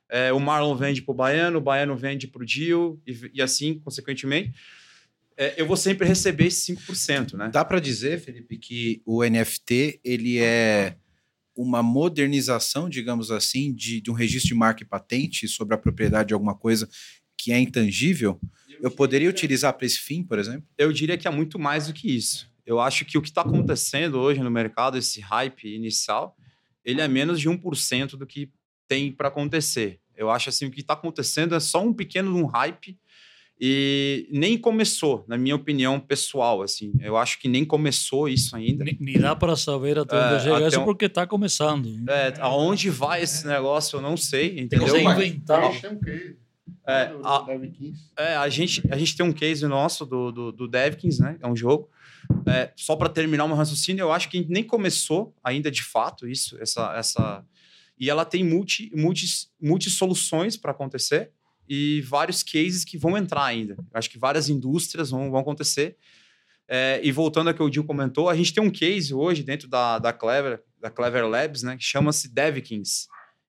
é, 0.09 0.33
o 0.33 0.39
Marlon 0.39 0.75
vende 0.75 1.03
para 1.03 1.11
o 1.11 1.15
Baiano, 1.15 1.59
o 1.59 1.61
Baiano 1.61 1.95
vende 1.95 2.27
para 2.27 2.41
o 2.41 2.45
Dio 2.45 2.99
e, 3.05 3.31
e 3.35 3.41
assim, 3.41 3.77
consequentemente 3.79 4.53
é, 5.39 5.53
eu 5.55 5.65
vou 5.65 5.77
sempre 5.77 6.05
receber 6.05 6.47
esse 6.47 6.75
5%, 6.75 7.35
né? 7.35 7.49
Dá 7.49 7.63
para 7.63 7.79
dizer, 7.79 8.19
Felipe, 8.19 8.57
que 8.57 9.01
o 9.05 9.23
NFT 9.23 10.01
ele 10.03 10.37
é 10.37 10.97
uma 11.55 11.81
modernização, 11.81 12.89
digamos 12.89 13.31
assim, 13.31 13.73
de, 13.73 14.01
de 14.01 14.11
um 14.11 14.13
registro 14.13 14.49
de 14.49 14.55
marca 14.55 14.83
e 14.83 14.85
patente 14.85 15.47
sobre 15.47 15.73
a 15.73 15.77
propriedade 15.77 16.27
de 16.27 16.33
alguma 16.33 16.53
coisa 16.53 16.89
que 17.37 17.53
é 17.53 17.59
intangível? 17.59 18.37
Eu 18.81 18.91
poderia 18.91 19.29
utilizar 19.29 19.73
para 19.73 19.85
esse 19.85 19.99
fim, 19.99 20.23
por 20.23 20.37
exemplo? 20.37 20.67
Eu 20.77 20.91
diria 20.91 21.17
que 21.17 21.27
é 21.27 21.31
muito 21.31 21.57
mais 21.57 21.87
do 21.87 21.93
que 21.93 22.13
isso. 22.13 22.51
Eu 22.65 22.81
acho 22.81 23.05
que 23.05 23.17
o 23.17 23.21
que 23.21 23.29
está 23.29 23.41
acontecendo 23.41 24.19
hoje 24.19 24.41
no 24.41 24.51
mercado, 24.51 24.97
esse 24.97 25.21
hype 25.21 25.73
inicial, 25.73 26.35
ele 26.83 26.99
é 26.99 27.07
menos 27.07 27.39
de 27.39 27.49
1% 27.49 28.17
do 28.17 28.27
que 28.27 28.51
tem 28.89 29.09
para 29.09 29.29
acontecer. 29.29 30.01
Eu 30.17 30.29
acho 30.29 30.49
assim, 30.49 30.65
o 30.65 30.71
que 30.71 30.81
está 30.81 30.95
acontecendo 30.95 31.55
é 31.55 31.61
só 31.61 31.81
um 31.81 31.93
pequeno 31.93 32.35
um 32.35 32.45
hype 32.45 32.99
e 33.61 34.25
nem 34.31 34.57
começou, 34.57 35.25
na 35.27 35.37
minha 35.37 35.53
opinião 35.53 35.99
pessoal, 35.99 36.61
assim. 36.61 36.93
Eu 37.01 37.17
acho 37.17 37.37
que 37.39 37.49
nem 37.49 37.65
começou 37.65 38.29
isso 38.29 38.55
ainda. 38.55 38.85
Nem, 38.97 39.19
dá 39.19 39.35
para 39.35 39.57
saber 39.57 39.99
até 39.99 40.15
onde 40.15 40.35
é, 40.35 40.39
chega 40.39 40.67
isso 40.69 40.79
um... 40.79 40.85
porque 40.85 41.05
está 41.05 41.27
começando. 41.27 41.89
É, 42.09 42.33
aonde 42.39 42.89
vai 42.89 43.21
esse 43.21 43.45
negócio 43.45 43.97
eu 43.97 44.01
não 44.01 44.15
sei, 44.15 44.61
entendeu? 44.61 44.93
Tem 44.93 45.03
que 45.03 45.11
inventar. 45.11 45.71
É, 46.87 47.07
Do 47.07 47.27
a, 47.27 47.45
é, 48.17 48.35
a, 48.37 48.47
gente, 48.47 48.81
a 48.89 48.97
gente 48.97 49.17
tem 49.17 49.25
um 49.25 49.33
case 49.33 49.67
nosso 49.67 50.05
do, 50.05 50.31
do, 50.31 50.51
do 50.53 50.67
Devkins, 50.67 51.19
né? 51.19 51.37
É 51.41 51.47
um 51.47 51.55
jogo. 51.55 51.89
É, 52.47 52.71
só 52.77 52.95
para 52.95 53.09
terminar 53.09 53.43
o 53.43 53.47
meu 53.49 53.57
raciocínio, 53.57 54.03
eu 54.03 54.11
acho 54.13 54.29
que 54.29 54.45
nem 54.47 54.63
começou 54.63 55.35
ainda 55.43 55.69
de 55.69 55.83
fato 55.83 56.25
isso, 56.25 56.57
essa. 56.61 56.93
essa... 56.95 57.43
E 57.99 58.09
ela 58.09 58.23
tem 58.23 58.41
multi, 58.41 58.89
multi, 58.95 59.25
multi 59.61 59.89
soluções 59.89 60.55
para 60.55 60.71
acontecer 60.71 61.33
e 61.69 62.01
vários 62.01 62.41
cases 62.41 62.83
que 62.83 62.97
vão 62.97 63.15
entrar 63.15 63.45
ainda. 63.45 63.77
Acho 63.93 64.09
que 64.09 64.17
várias 64.17 64.49
indústrias 64.49 65.11
vão, 65.11 65.29
vão 65.29 65.39
acontecer. 65.39 65.95
É, 66.67 66.99
e 67.03 67.11
voltando 67.11 67.47
ao 67.47 67.53
que 67.53 67.61
o 67.61 67.69
Dil 67.69 67.83
comentou, 67.83 68.27
a 68.27 68.35
gente 68.35 68.53
tem 68.53 68.63
um 68.63 68.71
case 68.71 69.13
hoje 69.13 69.43
dentro 69.43 69.67
da, 69.67 69.99
da 69.99 70.11
Clever, 70.11 70.63
da 70.81 70.89
Clever 70.89 71.27
Labs, 71.27 71.61
né, 71.63 71.77
que 71.77 71.83
chama-se 71.83 72.27
Devkins. 72.27 73.07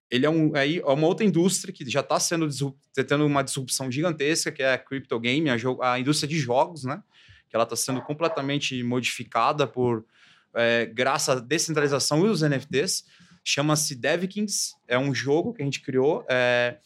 Ele 0.09 0.25
é, 0.25 0.29
um, 0.29 0.55
é 0.55 0.75
é 0.75 0.85
uma 0.85 1.07
outra 1.07 1.25
indústria 1.25 1.73
que 1.73 1.89
já 1.89 2.01
está 2.01 2.19
sendo 2.19 2.47
disrup- 2.47 2.77
tendo 2.93 3.25
uma 3.25 3.43
disrupção 3.43 3.91
gigantesca, 3.91 4.51
que 4.51 4.61
é 4.61 4.73
a 4.73 4.77
crypto 4.77 5.19
game, 5.19 5.49
a, 5.49 5.55
a 5.93 5.99
indústria 5.99 6.27
de 6.27 6.37
jogos, 6.37 6.83
né? 6.83 7.01
Que 7.49 7.55
ela 7.55 7.63
está 7.63 7.75
sendo 7.75 8.01
completamente 8.01 8.83
modificada 8.83 9.65
por 9.65 10.05
é, 10.53 10.85
graças 10.85 11.37
à 11.37 11.39
descentralização 11.39 12.25
e 12.25 12.29
os 12.29 12.41
NFTs. 12.41 13.05
Chama-se 13.43 13.95
Devkins, 13.95 14.75
é 14.87 14.99
um 14.99 15.15
jogo 15.15 15.53
que 15.53 15.61
a 15.61 15.65
gente 15.65 15.81
criou. 15.81 16.25
É, 16.29 16.77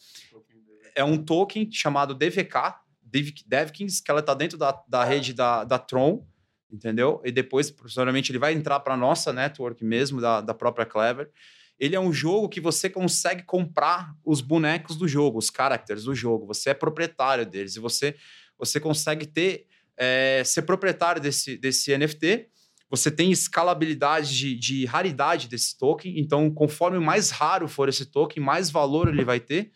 é 0.96 1.04
um 1.04 1.22
token 1.22 1.70
chamado 1.70 2.14
DVK, 2.14 2.74
Dev- 3.02 3.44
Devkins, 3.46 4.00
que 4.00 4.10
ela 4.10 4.20
está 4.20 4.34
dentro 4.34 4.58
da, 4.58 4.82
da 4.88 5.04
rede 5.04 5.32
da, 5.32 5.62
da 5.62 5.78
Tron, 5.78 6.26
entendeu? 6.72 7.20
E 7.24 7.30
depois, 7.30 7.70
posteriormente, 7.70 8.32
ele 8.32 8.38
vai 8.38 8.54
entrar 8.54 8.80
para 8.80 8.94
a 8.94 8.96
nossa 8.96 9.32
network 9.32 9.84
mesmo, 9.84 10.20
da, 10.20 10.40
da 10.40 10.54
própria 10.54 10.86
Clever. 10.86 11.30
Ele 11.78 11.94
é 11.94 12.00
um 12.00 12.12
jogo 12.12 12.48
que 12.48 12.60
você 12.60 12.88
consegue 12.88 13.42
comprar 13.42 14.14
os 14.24 14.40
bonecos 14.40 14.96
do 14.96 15.06
jogo, 15.06 15.38
os 15.38 15.52
characters 15.54 16.04
do 16.04 16.14
jogo. 16.14 16.46
Você 16.46 16.70
é 16.70 16.74
proprietário 16.74 17.44
deles 17.44 17.76
e 17.76 17.80
você, 17.80 18.16
você 18.58 18.80
consegue 18.80 19.26
ter 19.26 19.66
é, 19.96 20.42
ser 20.44 20.62
proprietário 20.62 21.20
desse, 21.20 21.56
desse 21.56 21.96
NFT. 21.96 22.48
Você 22.88 23.10
tem 23.10 23.30
escalabilidade 23.30 24.34
de, 24.36 24.54
de 24.54 24.84
raridade 24.86 25.48
desse 25.48 25.76
token. 25.76 26.18
Então, 26.18 26.50
conforme 26.50 26.98
mais 26.98 27.30
raro 27.30 27.68
for 27.68 27.88
esse 27.88 28.06
token, 28.06 28.42
mais 28.42 28.70
valor 28.70 29.08
ele 29.08 29.24
vai 29.24 29.40
ter 29.40 29.70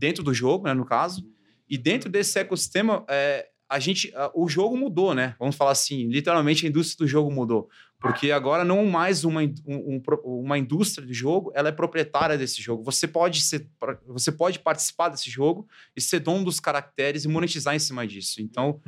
dentro 0.00 0.22
do 0.24 0.32
jogo, 0.32 0.64
né, 0.66 0.72
no 0.74 0.84
caso. 0.84 1.22
E 1.68 1.76
dentro 1.78 2.08
desse 2.10 2.38
ecossistema, 2.38 3.04
é, 3.08 3.46
a 3.68 3.78
gente, 3.78 4.12
a- 4.16 4.32
o 4.34 4.48
jogo 4.48 4.76
mudou, 4.76 5.14
né? 5.14 5.36
Vamos 5.38 5.54
falar 5.54 5.70
assim, 5.72 6.08
literalmente 6.08 6.66
a 6.66 6.68
indústria 6.68 7.06
do 7.06 7.08
jogo 7.08 7.30
mudou. 7.30 7.68
Porque 8.00 8.32
agora 8.32 8.64
não 8.64 8.86
mais 8.86 9.24
uma, 9.24 9.42
um- 9.42 9.52
um 9.66 10.02
uma 10.24 10.56
indústria 10.58 11.06
de 11.06 11.12
jogo, 11.12 11.52
ela 11.54 11.68
é 11.68 11.72
proprietária 11.72 12.36
desse 12.38 12.60
jogo. 12.62 12.82
Você 12.82 13.06
pode, 13.06 13.42
ser, 13.42 13.68
você 14.06 14.32
pode 14.32 14.58
participar 14.58 15.10
desse 15.10 15.30
jogo 15.30 15.68
e 15.94 16.00
ser 16.00 16.18
dono 16.20 16.42
dos 16.44 16.58
caracteres 16.58 17.24
e 17.24 17.28
monetizar 17.28 17.74
em 17.74 17.78
cima 17.78 18.06
disso. 18.06 18.40
Então, 18.40 18.80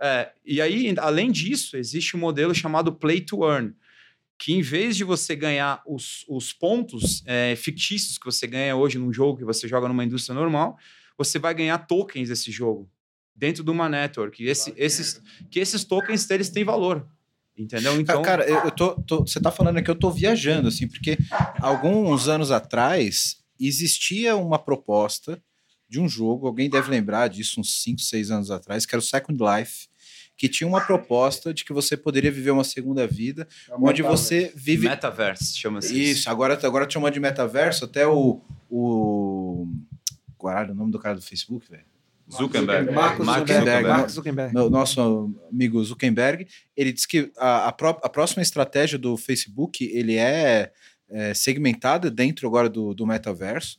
é, 0.00 0.30
e 0.44 0.60
aí, 0.60 0.94
além 0.98 1.32
disso, 1.32 1.76
existe 1.76 2.16
um 2.16 2.20
modelo 2.20 2.54
chamado 2.54 2.92
Play 2.92 3.22
to 3.22 3.42
Earn, 3.48 3.72
que 4.38 4.52
em 4.52 4.60
vez 4.62 4.96
de 4.96 5.04
você 5.04 5.34
ganhar 5.36 5.82
os, 5.86 6.24
os 6.28 6.52
pontos 6.52 7.22
é, 7.26 7.54
fictícios 7.56 8.18
que 8.18 8.24
você 8.26 8.46
ganha 8.46 8.74
hoje 8.76 8.98
num 8.98 9.12
jogo 9.12 9.38
que 9.38 9.44
você 9.44 9.66
joga 9.68 9.88
numa 9.88 10.04
indústria 10.04 10.34
normal, 10.34 10.76
você 11.16 11.38
vai 11.38 11.54
ganhar 11.54 11.78
tokens 11.78 12.28
desse 12.28 12.50
jogo 12.50 12.90
dentro 13.34 13.62
de 13.64 13.70
uma 13.70 13.88
network. 13.88 14.42
E 14.42 14.48
esse, 14.48 14.72
esses, 14.76 15.22
que 15.50 15.60
esses 15.60 15.84
tokens 15.84 16.28
eles 16.30 16.50
têm 16.50 16.64
valor. 16.64 17.06
Entendeu? 17.56 18.00
Então, 18.00 18.20
Cara, 18.22 18.44
eu, 18.44 18.64
eu 18.64 18.70
tô, 18.72 19.00
tô- 19.02 19.20
Você 19.20 19.40
tá 19.40 19.50
falando 19.52 19.76
aqui, 19.78 19.88
eu 19.88 19.94
tô 19.94 20.10
viajando, 20.10 20.66
assim, 20.68 20.88
porque 20.88 21.16
alguns 21.60 22.26
anos 22.28 22.50
atrás 22.50 23.36
existia 23.58 24.34
uma 24.36 24.58
proposta 24.58 25.40
de 25.88 26.00
um 26.00 26.08
jogo, 26.08 26.48
alguém 26.48 26.68
deve 26.68 26.90
lembrar 26.90 27.28
disso, 27.28 27.60
uns 27.60 27.82
5, 27.82 28.00
6 28.00 28.30
anos 28.32 28.50
atrás, 28.50 28.84
que 28.84 28.92
era 28.94 28.98
o 29.00 29.04
Second 29.04 29.38
Life, 29.40 29.86
que 30.36 30.48
tinha 30.48 30.66
uma 30.66 30.80
proposta 30.80 31.54
de 31.54 31.64
que 31.64 31.72
você 31.72 31.96
poderia 31.96 32.30
viver 32.30 32.50
uma 32.50 32.64
segunda 32.64 33.06
vida, 33.06 33.46
onde 33.72 34.02
você 34.02 34.52
vive. 34.54 34.88
Metaverse 34.88 35.56
chama-se 35.56 36.10
Isso, 36.10 36.28
agora, 36.28 36.58
agora 36.66 36.86
te 36.86 36.94
chamando 36.94 37.12
de 37.14 37.20
metaverso, 37.20 37.84
até 37.84 38.06
o. 38.06 38.40
o... 38.70 39.68
Caralho, 40.40 40.72
o 40.72 40.74
nome 40.74 40.90
do 40.92 40.98
cara 40.98 41.14
do 41.14 41.22
Facebook, 41.22 41.70
velho. 41.70 41.84
Zuckerberg. 42.30 42.90
Marcos 42.90 43.26
Zuckerberg. 43.26 43.60
Zuckerberg. 43.60 43.88
Mark 43.88 44.10
Zuckerberg. 44.10 44.54
No- 44.54 44.70
nosso 44.70 45.34
amigo 45.52 45.82
Zuckerberg, 45.84 46.46
ele 46.76 46.92
disse 46.92 47.06
que 47.06 47.30
a, 47.36 47.68
a, 47.68 47.72
pró- 47.72 48.00
a 48.02 48.08
próxima 48.08 48.42
estratégia 48.42 48.98
do 48.98 49.16
Facebook 49.16 49.84
ele 49.84 50.16
é, 50.16 50.72
é, 51.10 51.34
segmentada 51.34 52.10
dentro 52.10 52.48
agora 52.48 52.68
do, 52.68 52.94
do 52.94 53.06
metaverso 53.06 53.78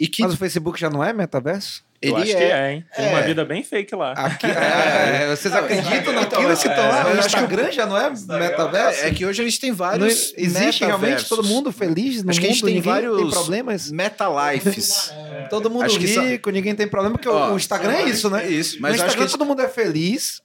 e 0.00 0.08
que 0.08 0.22
Mas 0.22 0.32
o 0.34 0.36
Facebook 0.36 0.80
já 0.80 0.88
não 0.90 1.04
é 1.04 1.12
metaverso? 1.12 1.84
Eu 2.02 2.14
ele 2.18 2.22
acho 2.24 2.36
que 2.36 2.42
é, 2.42 2.72
hein? 2.72 2.84
Tem 2.96 3.08
uma 3.08 3.20
é. 3.20 3.22
vida 3.22 3.44
bem 3.44 3.62
fake 3.62 3.94
lá. 3.94 4.12
Aqui, 4.12 4.46
é, 4.50 5.28
vocês 5.36 5.54
acreditam 5.54 6.12
naquilo 6.12 6.46
que 6.48 6.52
estão 6.52 6.88
lá? 6.88 7.02
eu 7.02 7.06
O 7.16 7.18
acho 7.18 7.20
que- 7.20 7.26
Instagram 7.26 7.70
já 7.72 7.86
não 7.86 7.96
é 7.96 8.10
metaverso? 8.10 9.04
é, 9.04 9.08
é 9.08 9.10
que 9.12 9.24
hoje 9.24 9.40
eles 9.42 9.56
têm 9.58 9.70
Não 9.70 9.76
vários 9.76 10.34
existe 10.36 10.84
realmente 10.84 11.10
metaversos. 11.10 11.28
todo 11.28 11.44
mundo 11.44 11.70
feliz 11.70 12.22
no 12.24 12.30
Acho 12.30 12.40
que 12.40 12.46
a 12.46 12.48
mundo, 12.50 12.58
gente 12.58 12.64
tem 12.72 12.80
vários 12.80 13.16
tem 13.16 13.30
problemas. 13.30 13.90
Meta-lives. 13.92 15.12
Todo 15.48 15.70
mundo 15.70 15.84
Acho 15.84 15.98
só- 16.08 16.22
rico, 16.22 16.50
ninguém 16.50 16.74
tem 16.74 16.88
problema, 16.88 17.14
porque 17.16 17.28
o- 17.28 17.32
Ó, 17.34 17.52
o 17.52 17.56
Instagram 17.56 17.92
é 17.92 18.02
isso, 18.08 18.28
né? 18.30 18.44
É 18.44 18.48
isso, 18.48 18.76
no 18.76 18.82
mas 18.82 18.94
acho 18.94 19.04
Instagram 19.04 19.26
que 19.26 19.32
todo 19.32 19.46
mundo 19.46 19.62
é 19.62 19.68
feliz, 19.68 20.40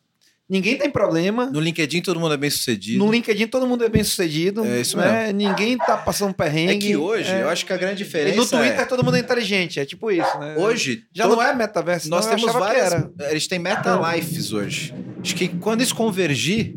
ninguém 0.49 0.77
tem 0.77 0.89
problema. 0.89 1.47
no 1.47 1.59
LinkedIn 1.59 2.01
todo 2.01 2.19
mundo 2.19 2.33
é 2.33 2.37
bem 2.37 2.49
sucedido. 2.49 3.03
No 3.03 3.11
LinkedIn 3.11 3.47
todo 3.47 3.67
mundo 3.67 3.83
é 3.83 3.89
bem 3.89 4.03
sucedido. 4.03 4.65
É 4.65 4.81
isso 4.81 4.97
né? 4.97 5.31
Ninguém 5.33 5.77
tá 5.77 5.97
passando 5.97 6.33
perrengue. 6.33 6.73
É 6.73 6.89
que 6.89 6.95
hoje, 6.97 7.29
é. 7.29 7.43
eu 7.43 7.49
acho 7.49 7.65
que 7.65 7.73
a 7.73 7.77
grande 7.77 7.97
diferença 7.97 8.35
E 8.35 8.37
no 8.37 8.45
Twitter 8.45 8.79
é, 8.79 8.85
todo 8.85 9.03
mundo 9.03 9.17
é 9.17 9.19
inteligente, 9.19 9.79
é 9.79 9.85
tipo 9.85 10.11
isso, 10.11 10.39
né? 10.39 10.55
hoje 10.57 11.03
já 11.13 11.23
todo- 11.23 11.35
não 11.35 11.43
é 11.43 11.53
metaverso, 11.55 12.09
Nós 12.09 12.25
não, 12.25 12.33
eu 12.33 12.37
temos 12.37 12.53
várias. 12.53 13.09
Eles 13.29 13.47
têm 13.47 13.59
meta-lives 13.59 14.51
hoje. 14.53 14.93
Acho 15.21 15.35
que 15.35 15.47
quando 15.47 15.81
isso 15.81 15.95
convergir, 15.95 16.73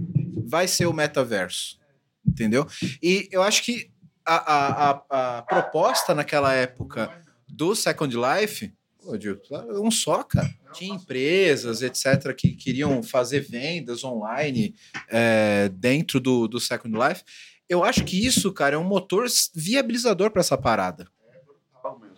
vai 0.46 0.66
ser 0.66 0.86
o 0.86 0.92
metaverso. 0.92 1.78
Entendeu? 2.26 2.66
E 3.02 3.28
eu 3.32 3.42
acho 3.42 3.62
que 3.62 3.90
a, 4.26 4.34
a, 4.34 4.90
a, 5.10 5.38
a 5.38 5.42
proposta 5.42 6.14
naquela 6.14 6.52
época 6.52 7.10
do 7.48 7.74
Second 7.74 8.16
Life. 8.16 8.72
Diego, 9.18 9.40
um 9.82 9.90
só, 9.90 10.22
cara. 10.22 10.48
Tinha 10.72 10.94
empresas, 10.94 11.82
etc., 11.82 12.34
que 12.34 12.54
queriam 12.54 13.02
fazer 13.02 13.40
vendas 13.40 14.04
online 14.04 14.74
é, 15.08 15.68
dentro 15.68 16.20
do, 16.20 16.46
do 16.46 16.60
Second 16.60 16.96
Life. 16.96 17.22
Eu 17.68 17.84
acho 17.84 18.04
que 18.04 18.24
isso, 18.24 18.52
cara, 18.52 18.76
é 18.76 18.78
um 18.78 18.84
motor 18.84 19.26
viabilizador 19.54 20.30
para 20.30 20.40
essa 20.40 20.58
parada. 20.58 21.08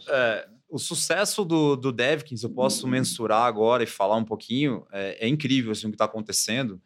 É, 0.09 0.49
o 0.69 0.79
sucesso 0.79 1.45
do, 1.45 1.77
do 1.77 1.93
Devkins, 1.93 2.43
eu 2.43 2.51
posso 2.51 2.89
mensurar 2.89 3.43
agora 3.43 3.83
e 3.83 3.87
falar 3.87 4.17
um 4.17 4.25
pouquinho, 4.25 4.87
é, 4.91 5.27
é 5.27 5.29
incrível 5.29 5.73
assim, 5.73 5.87
o 5.87 5.91
que 5.91 5.95
está 5.95 6.07
acontecendo. 6.07 6.81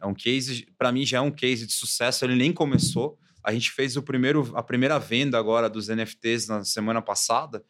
É 0.00 0.06
um 0.06 0.14
case, 0.14 0.66
para 0.78 0.90
mim 0.90 1.04
já 1.04 1.18
é 1.18 1.20
um 1.20 1.30
case 1.30 1.66
de 1.66 1.72
sucesso, 1.72 2.24
ele 2.24 2.34
nem 2.34 2.52
começou. 2.52 3.18
A 3.44 3.52
gente 3.52 3.70
fez 3.70 3.96
o 3.96 4.02
primeiro, 4.02 4.50
a 4.54 4.62
primeira 4.62 4.98
venda 4.98 5.38
agora 5.38 5.68
dos 5.68 5.88
NFTs 5.88 6.48
na 6.48 6.64
semana 6.64 7.00
passada. 7.00 7.62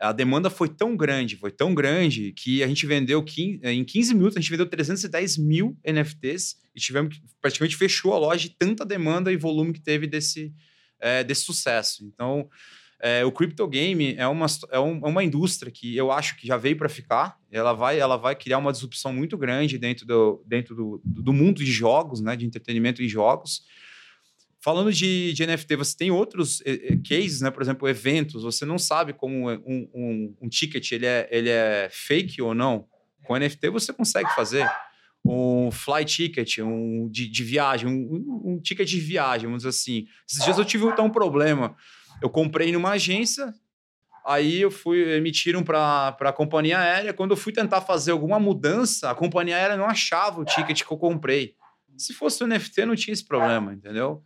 A 0.00 0.12
demanda 0.12 0.48
foi 0.48 0.68
tão 0.68 0.96
grande, 0.96 1.36
foi 1.36 1.50
tão 1.50 1.74
grande, 1.74 2.32
que 2.32 2.62
a 2.62 2.66
gente 2.66 2.86
vendeu, 2.86 3.22
15, 3.22 3.60
em 3.64 3.84
15 3.84 4.14
minutos, 4.14 4.36
a 4.36 4.40
gente 4.40 4.50
vendeu 4.50 4.66
310 4.66 5.36
mil 5.36 5.76
NFTs 5.84 6.56
e 6.74 6.80
tivemos 6.80 7.20
praticamente 7.40 7.76
fechou 7.76 8.14
a 8.14 8.18
loja 8.18 8.48
de 8.48 8.56
tanta 8.56 8.84
demanda 8.84 9.30
e 9.30 9.36
volume 9.36 9.72
que 9.74 9.80
teve 9.80 10.06
desse, 10.06 10.54
é, 10.98 11.22
desse 11.22 11.42
sucesso. 11.42 12.02
Então, 12.06 12.48
é, 13.02 13.24
o 13.24 13.32
crypto 13.32 13.66
game 13.68 14.14
é 14.16 14.26
uma, 14.26 14.46
é, 14.70 14.78
um- 14.78 15.00
é 15.04 15.08
uma 15.08 15.22
indústria 15.24 15.70
que 15.70 15.94
eu 15.96 16.10
acho 16.10 16.36
que 16.36 16.46
já 16.46 16.56
veio 16.56 16.76
para 16.76 16.88
ficar. 16.88 17.36
Ela 17.50 17.72
vai, 17.74 17.98
ela 17.98 18.16
vai 18.16 18.34
criar 18.34 18.58
uma 18.58 18.72
disrupção 18.72 19.12
muito 19.12 19.36
grande 19.36 19.76
dentro 19.78 20.06
do, 20.06 20.42
dentro 20.46 20.74
do, 20.74 21.00
do 21.04 21.32
mundo 21.32 21.62
de 21.64 21.70
jogos, 21.72 22.20
né, 22.20 22.36
de 22.36 22.46
entretenimento 22.46 23.02
e 23.02 23.08
jogos. 23.08 23.62
Falando 24.62 24.92
de, 24.92 25.32
de 25.32 25.46
NFT, 25.46 25.76
você 25.76 25.96
tem 25.96 26.10
outros 26.10 26.60
eh, 26.66 26.92
eh, 26.92 26.96
cases, 27.08 27.40
né? 27.40 27.50
Por 27.50 27.62
exemplo, 27.62 27.88
eventos. 27.88 28.42
Você 28.42 28.66
não 28.66 28.78
sabe 28.78 29.14
como 29.14 29.50
um, 29.50 29.88
um, 29.94 30.36
um 30.42 30.48
ticket 30.48 30.92
ele 30.92 31.06
é, 31.06 31.26
ele 31.30 31.48
é 31.48 31.88
fake 31.90 32.42
ou 32.42 32.54
não. 32.54 32.86
Com 33.24 33.38
NFT 33.38 33.70
você 33.70 33.90
consegue 33.92 34.28
fazer 34.34 34.68
um 35.24 35.70
fly 35.70 36.04
ticket, 36.04 36.58
um 36.58 37.08
de, 37.10 37.28
de 37.28 37.44
viagem, 37.44 37.88
um, 37.88 38.52
um- 38.54 38.60
ticket 38.60 38.88
de 38.88 39.00
viagem, 39.00 39.46
vamos 39.46 39.60
dizer 39.62 39.70
assim. 39.70 40.06
Esses 40.28 40.44
dias 40.44 40.58
eu 40.58 40.64
tive 40.64 40.84
um 40.84 41.10
problema. 41.10 41.74
Eu 42.22 42.28
comprei 42.28 42.70
numa 42.70 42.90
agência, 42.90 43.54
aí 44.26 44.60
eu 44.60 44.70
fui, 44.70 45.00
emitiram 45.14 45.62
para 45.62 46.08
a 46.20 46.32
companhia 46.32 46.78
aérea. 46.78 47.14
Quando 47.14 47.30
eu 47.30 47.36
fui 47.36 47.52
tentar 47.52 47.80
fazer 47.80 48.10
alguma 48.12 48.38
mudança, 48.38 49.10
a 49.10 49.14
companhia 49.14 49.56
aérea 49.56 49.76
não 49.76 49.86
achava 49.86 50.40
o 50.40 50.44
ticket 50.44 50.82
que 50.84 50.92
eu 50.92 50.98
comprei. 50.98 51.54
Se 51.96 52.12
fosse 52.12 52.42
o 52.42 52.46
NFT, 52.46 52.84
não 52.84 52.94
tinha 52.94 53.12
esse 53.12 53.24
problema, 53.26 53.72
entendeu? 53.74 54.22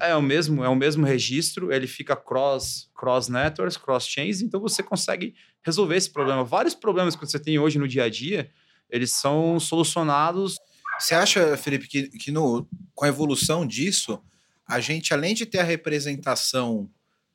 É 0.00 0.14
o 0.14 0.22
mesmo, 0.22 0.64
é 0.64 0.68
o 0.68 0.76
mesmo 0.76 1.04
registro, 1.04 1.72
ele 1.72 1.86
fica 1.86 2.16
cross 2.16 2.90
cross 2.94 3.28
networks, 3.28 3.76
cross 3.76 4.06
chains, 4.06 4.40
então 4.40 4.60
você 4.60 4.82
consegue 4.82 5.34
resolver 5.64 5.96
esse 5.96 6.10
problema. 6.10 6.44
Vários 6.44 6.74
problemas 6.74 7.16
que 7.16 7.26
você 7.26 7.38
tem 7.38 7.58
hoje 7.58 7.78
no 7.78 7.88
dia 7.88 8.04
a 8.04 8.08
dia, 8.08 8.50
eles 8.88 9.12
são 9.12 9.58
solucionados. 9.58 10.56
Você 10.98 11.14
acha, 11.14 11.56
Felipe, 11.56 11.88
que, 11.88 12.08
que 12.10 12.30
no, 12.30 12.68
com 12.94 13.04
a 13.04 13.08
evolução 13.08 13.66
disso, 13.66 14.22
a 14.66 14.78
gente, 14.80 15.12
além 15.12 15.34
de 15.34 15.44
ter 15.44 15.58
a 15.58 15.64
representação 15.64 16.88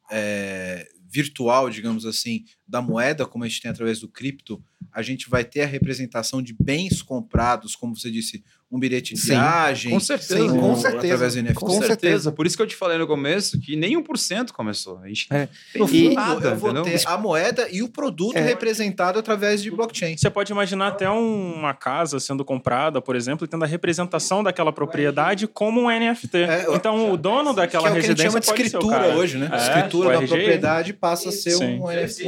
é, 0.09 0.87
virtual, 1.09 1.69
digamos 1.69 2.05
assim, 2.05 2.45
da 2.67 2.81
moeda, 2.81 3.25
como 3.25 3.43
a 3.43 3.47
gente 3.47 3.61
tem 3.61 3.71
através 3.71 3.99
do 3.99 4.07
cripto, 4.07 4.63
a 4.91 5.01
gente 5.01 5.29
vai 5.29 5.43
ter 5.43 5.61
a 5.61 5.67
representação 5.67 6.41
de 6.41 6.53
bens 6.53 7.01
comprados, 7.01 7.75
como 7.75 7.95
você 7.95 8.09
disse, 8.09 8.43
um 8.69 8.77
bilhete 8.77 9.13
de 9.13 9.21
Sim, 9.21 9.27
viagem. 9.29 9.91
com 9.93 9.99
certeza. 9.99 10.35
sim, 10.41 10.49
Com 10.49 10.71
um- 10.71 10.75
certeza. 10.75 11.13
Através 11.13 11.33
do 11.35 11.39
NFT. 11.41 11.53
Com 11.53 11.65
Com 11.67 11.71
certeza. 11.71 11.87
certeza. 11.87 12.31
Por 12.33 12.45
isso 12.45 12.57
que 12.57 12.61
eu 12.63 12.67
te 12.67 12.75
falei 12.75 12.97
no 12.97 13.07
começo 13.07 13.59
que 13.61 13.77
nem 13.77 13.95
1% 13.95 14.51
começou. 14.51 14.99
A 14.99 15.07
gente 15.07 15.27
É. 15.31 15.47
No 15.75 15.87
E- 15.89 16.13
nada, 16.13 16.49
eu 16.49 16.55
vou 16.57 16.71
entendeu? 16.71 16.83
ter 16.99 17.07
a 17.07 17.17
moeda 17.17 17.67
e 17.71 17.81
o 17.81 17.87
produto 17.87 18.35
É. 18.35 18.41
representado 18.41 19.17
através 19.19 19.61
de 19.63 19.71
blockchain. 19.71 20.17
Você 20.17 20.29
pode 20.29 20.51
imaginar 20.51 20.87
até 20.89 21.09
um- 21.09 21.53
uma 21.53 21.73
casa 21.73 22.19
sendo 22.19 22.43
comprada, 22.43 23.01
por 23.01 23.15
exemplo, 23.15 23.45
e 23.45 23.47
tendo 23.47 23.63
a 23.63 23.67
representação 23.67 24.43
daquela 24.43 24.73
propriedade 24.73 25.47
como 25.47 25.83
um 25.83 25.89
NFT. 25.89 26.37
É, 26.39 26.65
eu- 26.65 26.75
então, 26.75 27.11
o 27.11 27.15
dono 27.17 27.51
Que 27.51 27.55
daquela 27.57 27.87
é 27.87 27.91
o 27.91 27.93
que 27.93 27.99
a 27.99 28.01
gente 28.01 28.09
residência 28.17 28.29
chama 28.31 28.39
de 28.41 28.45
escritura 28.47 29.15
hoje, 29.15 29.37
né? 29.37 29.49
É, 29.51 29.55
escritura 29.57 30.09
da 30.19 30.27
propriedade 30.27 30.91
passa 30.93 31.29
a 31.29 31.31
ser 31.31 31.51
Sim. 31.51 31.79
um 31.79 31.89
NFT. 31.89 32.27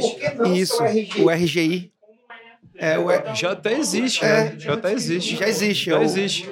Isso, 0.56 0.82
o 1.22 1.28
RGI. 1.30 1.92
É, 2.80 2.98
o, 2.98 3.34
Já 3.34 3.52
até 3.52 3.78
existe, 3.78 4.24
É. 4.24 4.50
né? 4.50 4.58
Já 4.58 4.74
até 4.74 4.92
existe. 4.92 5.36
já 5.36 5.46
existe. 5.48 5.84
Já 5.90 5.98
o- 5.98 6.02
existe. 6.02 6.48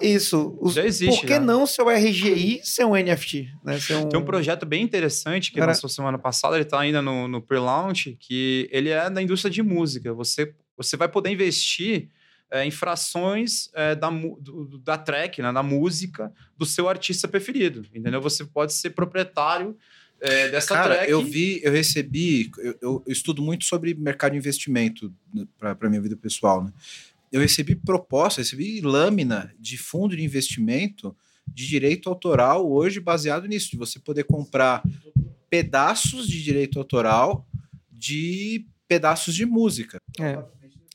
Isso. 0.00 0.56
Os, 0.60 0.74
Já 0.74 0.84
existe, 0.84 1.20
Por 1.20 1.26
que 1.26 1.34
já. 1.34 1.40
não 1.40 1.66
seu 1.66 1.88
RGI 1.88 2.60
ser 2.64 2.84
um 2.84 2.94
NFT? 2.96 3.48
Né? 3.64 3.78
Ser 3.78 3.94
um... 3.96 4.08
Tem 4.08 4.18
um 4.18 4.24
projeto 4.24 4.66
bem 4.66 4.82
interessante 4.82 5.50
que 5.52 5.58
Cara- 5.58 5.70
lançou 5.72 5.88
semana 5.88 6.18
passada, 6.18 6.56
ele 6.56 6.64
está 6.64 6.80
ainda 6.80 7.00
no, 7.00 7.28
no 7.28 7.40
pre-launch, 7.40 8.16
que 8.20 8.68
ele 8.72 8.88
é 8.90 9.08
da 9.08 9.22
indústria 9.22 9.50
de 9.50 9.62
música. 9.62 10.12
Você, 10.12 10.52
você 10.76 10.96
vai 10.96 11.08
poder 11.08 11.30
investir 11.30 12.08
é, 12.50 12.64
em 12.64 12.70
frações 12.70 13.70
é, 13.74 13.94
da, 13.94 14.10
do- 14.10 14.78
da 14.82 14.98
track, 14.98 15.40
né, 15.40 15.52
da 15.52 15.62
música 15.62 16.32
do 16.56 16.66
seu 16.66 16.88
artista 16.88 17.26
preferido. 17.28 17.84
Entendeu? 17.94 18.20
Você 18.20 18.44
pode 18.44 18.72
ser 18.72 18.90
proprietário 18.90 19.76
é, 20.24 20.48
dessa 20.48 20.74
Cara, 20.74 20.94
track. 20.96 21.10
eu 21.10 21.22
vi, 21.22 21.60
eu 21.62 21.70
recebi, 21.72 22.50
eu, 22.58 22.64
eu- 22.80 23.02
eu 23.06 23.12
estudo 23.12 23.42
muito 23.42 23.64
sobre 23.64 23.94
mercado 23.94 24.32
de 24.32 24.38
investimento 24.38 25.12
para 25.58 25.88
minha 25.90 26.00
vida 26.00 26.16
pessoal, 26.16 26.64
né? 26.64 26.72
Eu 27.30 27.40
recebi 27.40 27.74
proposta, 27.74 28.40
recebi 28.40 28.80
lâmina 28.80 29.52
de 29.58 29.76
fundo 29.76 30.16
de 30.16 30.22
investimento 30.22 31.14
de 31.46 31.66
direito 31.66 32.08
autoral 32.08 32.70
hoje 32.70 33.00
baseado 33.00 33.46
nisso, 33.46 33.70
de 33.70 33.76
você 33.76 33.98
poder 33.98 34.24
comprar 34.24 34.82
pedaços 35.50 36.26
de 36.26 36.42
direito 36.42 36.78
autoral 36.78 37.46
de 37.92 38.66
pedaços 38.88 39.34
de 39.34 39.44
música. 39.44 39.98
É. 40.20 40.42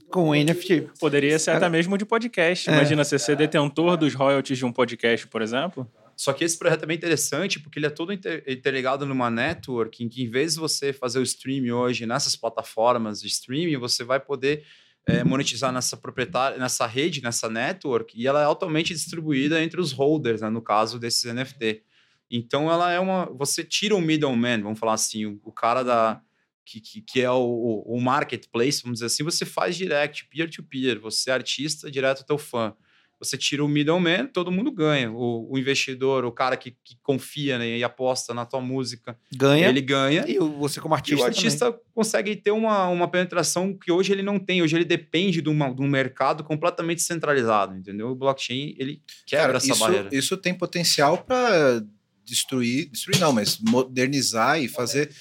Com 0.09 0.34
NFT. 0.34 0.89
Poderia 0.99 1.38
ser 1.38 1.51
até 1.51 1.69
mesmo 1.69 1.97
de 1.97 2.03
podcast. 2.05 2.67
É. 2.69 2.73
Imagina 2.73 3.03
você 3.03 3.19
ser 3.19 3.36
detentor 3.36 3.95
dos 3.95 4.15
royalties 4.15 4.57
de 4.57 4.65
um 4.65 4.71
podcast, 4.71 5.27
por 5.27 5.41
exemplo. 5.41 5.88
Só 6.20 6.34
que 6.34 6.43
esse 6.43 6.59
projeto 6.59 6.84
é 6.84 6.86
bem 6.86 6.97
interessante 6.97 7.61
porque 7.61 7.80
ele 7.80 7.86
é 7.86 7.89
todo 7.89 8.11
inter- 8.11 8.43
interligado 8.45 9.05
numa 9.05 9.30
network 9.30 10.03
em 10.03 10.09
que, 10.09 10.22
em 10.22 10.30
vez 10.30 10.55
de 10.55 10.59
você 10.59 10.91
fazer 10.91 11.17
o 11.17 11.24
streaming 11.24 11.72
hoje 11.72 12.05
nessas 12.05 12.36
plataformas 12.36 13.22
de 13.22 13.28
streaming, 13.28 13.78
você 13.78 14.03
vai 14.03 14.20
poder 14.20 14.65
eh, 15.07 15.24
monetizar 15.24 15.72
nessa 15.72 15.95
proprietária, 15.95 16.57
nessa 16.57 16.86
rede, 16.86 17.22
nessa 17.24 17.47
network, 17.49 18.20
e 18.22 18.28
ela 18.28 18.41
é 18.41 18.43
altamente 18.43 18.93
distribuída 18.93 19.63
entre 19.63 19.80
os 19.80 19.93
holders, 19.93 20.41
né, 20.41 20.49
no 20.49 20.61
caso 20.61 20.99
desses 20.99 21.24
NFT. 21.24 21.84
Então 22.30 22.70
ela 22.70 22.91
é 22.91 22.99
uma. 22.99 23.26
Você 23.38 23.63
tira 23.63 23.95
o 23.95 24.01
middleman, 24.01 24.61
vamos 24.61 24.78
falar 24.78 24.95
assim, 24.95 25.26
o, 25.26 25.39
o 25.41 25.53
cara 25.53 25.84
da. 25.84 26.22
Que, 26.65 26.82
que, 26.82 27.01
que 27.01 27.22
é 27.22 27.32
o, 27.32 27.84
o- 27.88 28.01
marketplace, 28.01 28.84
vamos 28.84 28.97
dizer 28.99 29.05
assim, 29.05 29.24
você 29.24 29.45
faz 29.45 29.78
direct, 29.78 30.26
peer-to-peer, 30.30 30.99
você 30.99 31.30
é 31.32 31.34
artista 31.34 31.89
direto 31.89 32.20
ao 32.20 32.26
teu 32.26 32.38
fã. 32.38 32.76
Você 33.20 33.38
tira 33.38 33.63
o 33.63 33.67
middleman, 33.67 34.28
todo 34.28 34.51
mundo 34.51 34.72
ganha. 34.72 35.11
O, 35.11 35.51
o 35.51 35.57
investidor, 35.57 36.24
o 36.24 36.32
cara 36.32 36.55
que, 36.55 36.72
que 36.84 36.97
confia 37.03 37.57
né, 37.59 37.78
e 37.78 37.84
aposta 37.84 38.34
na 38.34 38.45
tua 38.45 38.61
música, 38.61 39.17
Ganha. 39.36 39.67
ele 39.67 39.82
ganha. 39.82 40.24
E 40.28 40.39
você 40.39 40.80
como 40.80 40.93
E 40.93 40.97
artista 40.97 41.22
o 41.22 41.26
artista 41.26 41.80
consegue 41.93 42.36
ter 42.38 42.51
uma, 42.51 42.88
uma 42.88 43.09
penetração 43.09 43.74
que 43.78 43.91
hoje 43.91 44.13
ele 44.13 44.24
não 44.24 44.39
tem. 44.39 44.61
Hoje 44.61 44.76
ele 44.78 44.86
depende 44.86 45.41
de, 45.41 45.49
uma, 45.49 45.74
de 45.74 45.82
um 45.82 45.88
mercado 45.88 46.43
completamente 46.43 47.01
centralizado, 47.01 47.76
entendeu? 47.76 48.09
O 48.09 48.15
blockchain, 48.15 48.74
ele 48.78 49.01
quebra 49.26 49.45
Cara, 49.47 49.57
essa 49.57 49.72
isso, 49.72 49.80
barreira. 49.80 50.09
isso 50.11 50.38
tem 50.38 50.53
potencial 50.53 51.17
para 51.17 51.84
destruir, 52.24 52.89
destruir 52.89 53.20
não, 53.20 53.34
mas 53.34 53.57
modernizar 53.59 54.61
e 54.61 54.67
fazer, 54.67 55.11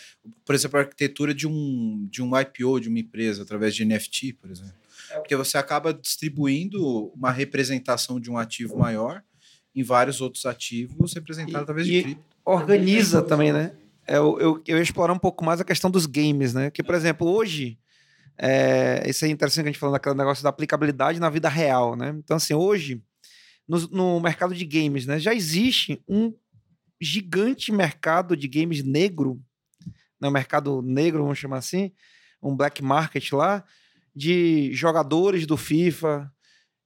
por 0.44 0.54
exemplo, 0.54 0.78
a 0.78 0.82
arquitetura 0.82 1.34
de 1.34 1.46
um, 1.48 2.06
de 2.10 2.22
um 2.22 2.38
IPO 2.38 2.80
de 2.80 2.88
uma 2.88 2.98
empresa 2.98 3.42
através 3.42 3.74
de 3.74 3.84
NFT, 3.84 4.34
por 4.34 4.50
exemplo. 4.50 4.74
Porque 5.18 5.36
você 5.36 5.58
acaba 5.58 5.92
distribuindo 5.94 7.08
uma 7.14 7.30
representação 7.30 8.18
de 8.20 8.30
um 8.30 8.38
ativo 8.38 8.78
maior 8.78 9.22
em 9.74 9.82
vários 9.82 10.20
outros 10.20 10.44
ativos 10.46 11.12
representados 11.14 11.62
através 11.62 11.86
e- 11.86 11.90
de 11.90 12.02
cripto. 12.02 12.24
organiza 12.44 13.22
também, 13.22 13.52
né? 13.52 13.72
Eu, 14.06 14.40
eu, 14.40 14.62
eu 14.66 14.76
ia 14.78 14.82
explorar 14.82 15.12
um 15.12 15.18
pouco 15.18 15.44
mais 15.44 15.60
a 15.60 15.64
questão 15.64 15.90
dos 15.90 16.06
games, 16.06 16.54
né? 16.54 16.70
Que, 16.70 16.82
por 16.82 16.94
exemplo, 16.94 17.28
hoje, 17.28 17.78
é, 18.38 19.04
isso 19.06 19.24
é 19.24 19.28
interessante 19.28 19.64
que 19.64 19.68
a 19.68 19.72
gente 19.72 19.78
falando 19.78 19.94
daquele 19.94 20.14
negócio 20.16 20.42
da 20.42 20.48
aplicabilidade 20.48 21.20
na 21.20 21.28
vida 21.28 21.48
real, 21.48 21.94
né? 21.94 22.14
Então, 22.16 22.38
assim, 22.38 22.54
hoje, 22.54 23.02
no, 23.68 23.78
no 23.88 24.20
mercado 24.20 24.54
de 24.54 24.64
games, 24.64 25.04
né? 25.06 25.18
Já 25.18 25.34
existe 25.34 26.02
um 26.08 26.32
gigante 27.00 27.70
mercado 27.70 28.34
de 28.36 28.48
games 28.48 28.82
negro, 28.82 29.40
né? 30.20 30.28
O 30.28 30.32
mercado 30.32 30.80
negro, 30.80 31.22
vamos 31.22 31.38
chamar 31.38 31.58
assim, 31.58 31.92
um 32.42 32.56
black 32.56 32.82
market 32.82 33.30
lá, 33.32 33.62
de 34.18 34.72
jogadores 34.72 35.46
do 35.46 35.56
FIFA, 35.56 36.28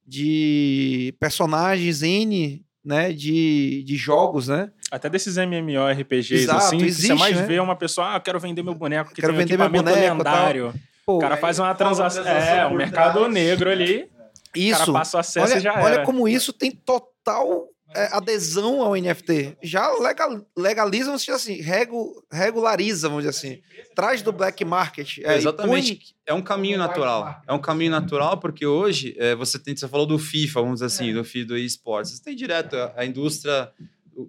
de 0.05 1.15
personagens 1.19 2.03
N, 2.03 2.63
né? 2.85 3.11
De, 3.11 3.83
de 3.83 3.95
jogos, 3.95 4.47
né? 4.49 4.71
Até 4.91 5.09
desses 5.09 5.35
MMORPGs, 5.37 6.43
Exato, 6.43 6.57
assim, 6.59 6.77
existe, 6.83 7.07
você 7.07 7.13
mais 7.15 7.35
né? 7.35 7.45
vê 7.47 7.59
uma 7.59 7.75
pessoa, 7.75 8.13
ah, 8.13 8.17
eu 8.17 8.21
quero 8.21 8.39
vender 8.39 8.61
meu 8.61 8.75
boneco, 8.75 9.09
que 9.09 9.19
Quero 9.19 9.33
tem 9.33 9.35
um 9.35 9.45
vender 9.45 9.57
meu 9.57 9.67
boneco, 9.67 10.17
lendário. 10.17 10.73
Pô, 11.03 11.15
O 11.15 11.19
cara 11.19 11.35
faz 11.37 11.57
uma 11.57 11.73
transação. 11.73 12.23
É, 12.27 12.67
o 12.67 12.75
mercado 12.75 13.27
negro 13.27 13.71
ali. 13.71 14.07
O 14.55 14.59
isso. 14.59 14.77
cara 14.77 14.93
passa 14.93 15.17
o 15.17 15.19
acesso 15.19 15.51
olha, 15.51 15.57
e 15.57 15.61
já 15.61 15.73
olha 15.81 15.95
era. 15.95 16.05
como 16.05 16.27
isso 16.27 16.53
tem 16.53 16.69
total 16.69 17.65
é, 17.95 18.09
adesão 18.11 18.81
ao 18.81 18.95
NFT. 18.95 19.57
Já 19.61 19.91
legal, 19.99 20.45
legaliza, 20.57 21.05
vamos 21.05 21.21
dizer 21.21 21.33
assim, 21.35 21.61
regu, 21.61 22.23
regulariza, 22.31 23.07
vamos 23.09 23.23
dizer 23.25 23.37
assim. 23.37 23.61
Traz 23.95 24.21
do 24.21 24.31
black 24.31 24.63
market. 24.65 25.19
é, 25.23 25.37
Exatamente. 25.37 25.95
põe- 25.95 25.99
É 26.25 26.33
um 26.33 26.41
caminho 26.41 26.77
natural. 26.77 27.41
É 27.47 27.53
um 27.53 27.59
caminho 27.59 27.91
natural 27.91 28.37
porque 28.37 28.65
hoje 28.65 29.15
é, 29.17 29.35
você 29.35 29.59
tem, 29.59 29.75
você 29.75 29.87
falou 29.87 30.05
do 30.05 30.17
FIFA, 30.17 30.61
vamos 30.61 30.75
dizer 30.81 30.85
assim, 30.87 31.13
do 31.13 31.23
FIFA 31.23 31.47
do 31.47 31.57
esportes. 31.57 32.11
Você 32.13 32.23
tem 32.23 32.35
direto 32.35 32.75
a, 32.75 32.93
a 32.97 33.05
indústria 33.05 33.69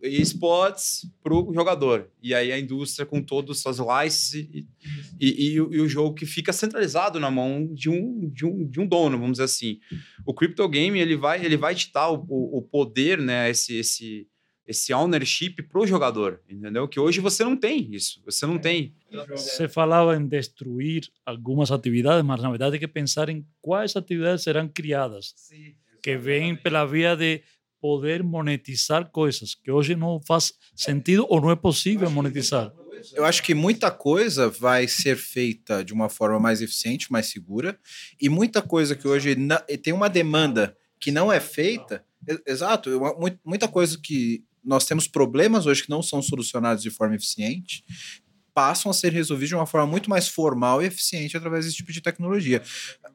esportes 0.02 1.10
para 1.22 1.34
o 1.34 1.52
jogador. 1.54 2.10
E 2.22 2.34
aí 2.34 2.52
a 2.52 2.58
indústria 2.58 3.06
com 3.06 3.22
todas 3.22 3.56
as 3.56 3.62
suas 3.62 3.78
licenses 3.78 4.34
e, 4.34 4.66
e, 5.20 5.52
e 5.52 5.60
o, 5.60 5.72
e 5.72 5.80
o 5.80 5.88
jogo 5.88 6.14
que 6.14 6.26
fica 6.26 6.52
centralizado 6.52 7.20
na 7.20 7.30
mão 7.30 7.66
de 7.72 7.88
um, 7.88 8.28
de 8.28 8.44
um, 8.46 8.66
de 8.66 8.80
um 8.80 8.86
dono, 8.86 9.18
vamos 9.18 9.32
dizer 9.32 9.44
assim. 9.44 9.78
O 10.26 10.34
crypto 10.34 10.68
game 10.68 10.98
ele 10.98 11.16
vai, 11.16 11.44
ele 11.44 11.56
vai 11.56 11.74
te 11.74 11.92
dar 11.92 12.10
o, 12.10 12.24
o, 12.28 12.58
o 12.58 12.62
poder, 12.62 13.18
né, 13.18 13.50
esse, 13.50 13.76
esse, 13.76 14.26
esse 14.66 14.92
ownership 14.92 15.62
para 15.70 15.80
o 15.80 15.86
jogador, 15.86 16.40
entendeu? 16.48 16.88
Que 16.88 16.98
hoje 16.98 17.20
você 17.20 17.44
não 17.44 17.56
tem 17.56 17.94
isso. 17.94 18.22
Você 18.24 18.46
não 18.46 18.58
tem. 18.58 18.94
Se 19.36 19.68
falava 19.68 20.16
em 20.16 20.26
destruir 20.26 21.08
algumas 21.24 21.70
atividades, 21.70 22.24
mas 22.24 22.42
na 22.42 22.50
verdade 22.50 22.72
tem 22.72 22.80
que 22.80 22.88
pensar 22.88 23.28
em 23.28 23.46
quais 23.60 23.94
atividades 23.94 24.42
serão 24.42 24.68
criadas, 24.68 25.34
que 26.02 26.16
vêm 26.16 26.56
pela 26.56 26.84
via 26.84 27.14
de 27.14 27.42
poder 27.84 28.22
monetizar 28.22 29.10
coisas 29.10 29.54
que 29.54 29.70
hoje 29.70 29.94
não 29.94 30.18
faz 30.26 30.54
sentido 30.74 31.26
ou 31.28 31.38
não 31.38 31.50
é 31.50 31.54
possível 31.56 32.10
monetizar. 32.10 32.72
Eu 33.12 33.26
acho 33.26 33.42
que 33.42 33.52
muita 33.54 33.90
coisa 33.90 34.48
vai 34.48 34.88
ser 34.88 35.18
feita 35.18 35.84
de 35.84 35.92
uma 35.92 36.08
forma 36.08 36.40
mais 36.40 36.62
eficiente, 36.62 37.12
mais 37.12 37.26
segura, 37.26 37.78
e 38.18 38.30
muita 38.30 38.62
coisa 38.62 38.96
que 38.96 39.06
hoje 39.06 39.36
na- 39.36 39.58
tem 39.82 39.92
uma 39.92 40.08
demanda 40.08 40.74
que 40.98 41.10
não 41.10 41.30
é 41.30 41.38
feita. 41.40 42.02
Exato, 42.46 42.88
muita 43.44 43.68
coisa 43.68 43.98
que 44.02 44.42
nós 44.64 44.86
temos 44.86 45.06
problemas 45.06 45.66
hoje 45.66 45.82
que 45.82 45.90
não 45.90 46.02
são 46.02 46.22
solucionados 46.22 46.82
de 46.82 46.88
forma 46.88 47.14
eficiente 47.16 47.84
passam 48.54 48.88
a 48.90 48.94
ser 48.94 49.12
resolvidos 49.12 49.48
de 49.48 49.56
uma 49.56 49.66
forma 49.66 49.86
muito 49.86 50.08
mais 50.08 50.26
formal 50.28 50.80
e 50.80 50.86
eficiente 50.86 51.36
através 51.36 51.64
desse 51.66 51.76
tipo 51.76 51.92
de 51.92 52.00
tecnologia. 52.00 52.62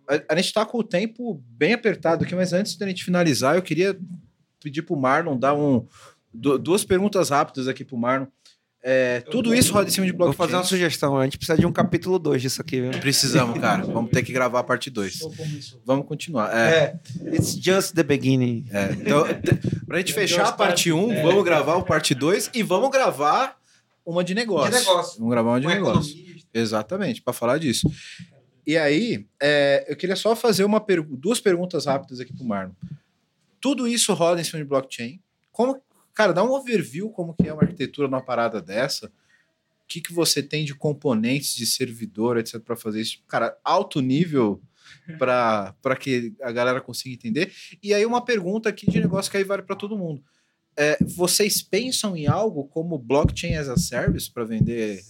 A, 0.07 0.33
a 0.33 0.35
gente 0.35 0.47
está 0.47 0.63
com 0.65 0.77
o 0.77 0.83
tempo 0.83 1.41
bem 1.47 1.73
apertado 1.73 2.23
aqui, 2.25 2.35
mas 2.35 2.51
antes 2.53 2.75
da 2.77 2.85
gente 2.85 3.05
finalizar, 3.05 3.55
eu 3.55 3.61
queria 3.63 3.97
pedir 4.61 4.81
para 4.83 4.95
o 4.95 4.99
Marlon 4.99 5.37
dar 5.37 5.53
um, 5.55 5.85
du- 6.33 6.57
duas 6.57 6.83
perguntas 6.83 7.29
rápidas 7.29 7.67
aqui 7.67 7.83
para 7.83 7.95
o 7.95 7.99
Marlon. 7.99 8.27
É, 8.81 9.19
tudo 9.29 9.53
isso 9.53 9.73
roda 9.73 9.89
em 9.89 9.91
cima 9.91 10.05
de 10.05 10.13
Vou 10.13 10.19
blockchain. 10.19 10.37
fazer 10.37 10.55
uma 10.55 10.63
sugestão. 10.63 11.17
A 11.17 11.25
gente 11.25 11.37
precisa 11.37 11.57
de 11.57 11.65
um 11.65 11.71
capítulo 11.71 12.17
2 12.17 12.41
disso 12.41 12.61
aqui, 12.61 12.79
viu? 12.79 12.91
Precisamos, 12.91 13.59
cara. 13.59 13.83
Vamos 13.85 14.09
ter 14.09 14.23
que 14.23 14.31
gravar 14.31 14.59
a 14.59 14.63
parte 14.63 14.89
2. 14.89 15.19
Vamos 15.85 16.05
continuar. 16.07 16.49
É, 16.55 16.97
It's 17.33 17.55
just 17.61 17.93
the 17.93 18.03
beginning. 18.03 18.65
é. 18.71 18.93
Então, 18.93 19.25
pra 19.85 19.97
gente 19.97 20.13
fechar 20.13 20.47
a 20.47 20.51
parte 20.53 20.93
1, 20.93 20.97
um, 20.97 21.21
vamos 21.21 21.43
gravar 21.43 21.75
o 21.75 21.83
parte 21.83 22.15
2 22.15 22.51
e 22.53 22.63
vamos 22.63 22.89
gravar 22.89 23.57
uma 24.05 24.23
de 24.23 24.33
negócio. 24.33 24.71
De 24.71 24.79
negócio. 24.79 25.17
Vamos 25.19 25.31
gravar 25.31 25.49
uma 25.51 25.59
de 25.59 25.67
Com 25.67 25.73
negócio. 25.73 26.13
economia. 26.13 26.29
Exatamente, 26.53 27.21
para 27.21 27.33
falar 27.33 27.57
disso. 27.57 27.85
E 28.65 28.77
aí, 28.77 29.25
é, 29.41 29.85
eu 29.89 29.95
queria 29.97 30.15
só 30.15 30.33
fazer 30.37 30.63
uma 30.63 30.79
pergu- 30.79 31.17
duas 31.17 31.41
perguntas 31.41 31.85
rápidas 31.85 32.21
aqui 32.21 32.31
pro 32.33 32.45
Marlon. 32.45 32.71
Tudo 33.59 33.87
isso 33.87 34.13
roda 34.13 34.41
em 34.41 34.43
cima 34.43 34.59
de 34.59 34.65
blockchain. 34.67 35.21
Como, 35.51 35.81
cara, 36.13 36.33
dá 36.33 36.43
um 36.43 36.51
overview 36.51 37.09
como 37.09 37.33
que 37.33 37.47
é 37.47 37.53
uma 37.53 37.63
arquitetura 37.63 38.07
numa 38.07 38.23
parada 38.23 38.61
dessa. 38.61 39.11
que, 39.87 40.01
que 40.01 40.13
você 40.13 40.43
tem 40.43 40.63
de 40.63 40.75
componentes 40.75 41.55
de 41.55 41.65
servidor, 41.65 42.37
etc, 42.37 42.59
para 42.59 42.75
fazer 42.75 43.01
isso? 43.01 43.23
Cara, 43.27 43.57
alto 43.63 44.01
nível 44.01 44.61
para 45.17 45.95
que 45.99 46.33
a 46.41 46.51
galera 46.51 46.81
consiga 46.81 47.13
entender. 47.13 47.51
E 47.81 47.93
aí 47.93 48.05
uma 48.05 48.23
pergunta 48.23 48.69
aqui 48.69 48.89
de 48.89 48.99
negócio 48.99 49.31
que 49.31 49.37
aí 49.37 49.43
vale 49.43 49.63
para 49.63 49.75
todo 49.75 49.97
mundo. 49.97 50.23
É, 50.77 50.97
vocês 51.01 51.61
pensam 51.61 52.15
em 52.15 52.27
algo 52.27 52.65
como 52.65 52.97
blockchain 52.97 53.55
as 53.55 53.67
a 53.67 53.75
service 53.75 54.31
para 54.31 54.45
vender 54.45 55.01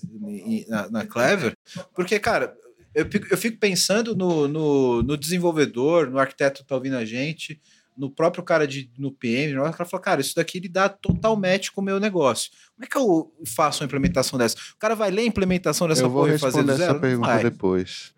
na, 0.67 0.89
na, 0.89 1.05
Clever? 1.05 1.55
Porque, 1.93 2.17
cara, 2.19 2.57
eu 2.95 3.05
fico, 3.05 3.27
eu 3.29 3.37
fico 3.37 3.59
pensando 3.59 4.15
no, 4.15 4.47
no, 4.47 5.03
no, 5.03 5.15
desenvolvedor, 5.15 6.09
no 6.09 6.17
arquiteto 6.17 6.63
que 6.63 6.67
tá 6.67 6.75
ouvindo 6.75 6.95
a 6.95 7.05
gente, 7.05 7.61
no 7.99 8.09
próprio 8.09 8.41
cara 8.41 8.65
de, 8.65 8.89
no 8.97 9.11
PM, 9.11 9.57
o 9.57 9.63
cara 9.71 9.83
fala, 9.83 10.01
cara, 10.01 10.21
isso 10.21 10.33
daqui 10.33 10.57
ele 10.57 10.69
dá 10.69 10.87
total 10.87 11.35
match 11.35 11.69
com 11.71 11.81
o 11.81 11.83
meu 11.83 11.99
negócio. 11.99 12.49
Como 12.73 12.85
é 12.85 12.87
que 12.87 12.97
eu 12.97 13.29
faço 13.45 13.83
uma 13.83 13.87
implementação 13.87 14.39
dessa? 14.39 14.55
O 14.73 14.79
cara 14.79 14.95
vai 14.95 15.11
ler 15.11 15.23
a 15.23 15.25
implementação 15.25 15.85
dessa 15.85 16.03
eu 16.03 16.09
vou 16.09 16.23
porra 16.23 16.35
e 16.35 16.39
fazer 16.39 16.61
essa 16.61 16.77
zero? 16.77 16.99
pergunta 17.01 17.27
vai. 17.27 17.43
depois. 17.43 18.13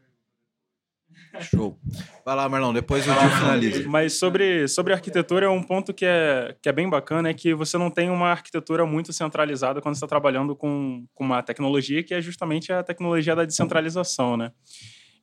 Show. 1.40 1.80
Vai 2.24 2.36
lá, 2.36 2.48
Marlon, 2.48 2.74
depois 2.74 3.08
o 3.08 3.12
dia 3.12 3.30
finaliza. 3.30 3.90
Mas 3.90 4.14
sobre, 4.14 4.68
sobre 4.68 4.94
arquitetura, 4.94 5.50
um 5.50 5.64
ponto 5.64 5.94
que 5.94 6.06
é, 6.06 6.56
que 6.62 6.70
é 6.70 6.72
bem 6.72 6.88
bacana 6.88 7.30
é 7.30 7.34
que 7.34 7.56
você 7.56 7.78
não 7.78 7.90
tem 7.90 8.10
uma 8.10 8.28
arquitetura 8.28 8.86
muito 8.86 9.12
centralizada 9.12 9.82
quando 9.82 9.96
você 9.96 10.00
está 10.00 10.08
trabalhando 10.08 10.56
com, 10.56 11.06
com 11.16 11.24
uma 11.24 11.42
tecnologia 11.42 12.04
que 12.04 12.14
é 12.14 12.22
justamente 12.22 12.72
a 12.72 12.84
tecnologia 12.84 13.36
da 13.36 13.46
descentralização, 13.46 14.38
né? 14.38 14.52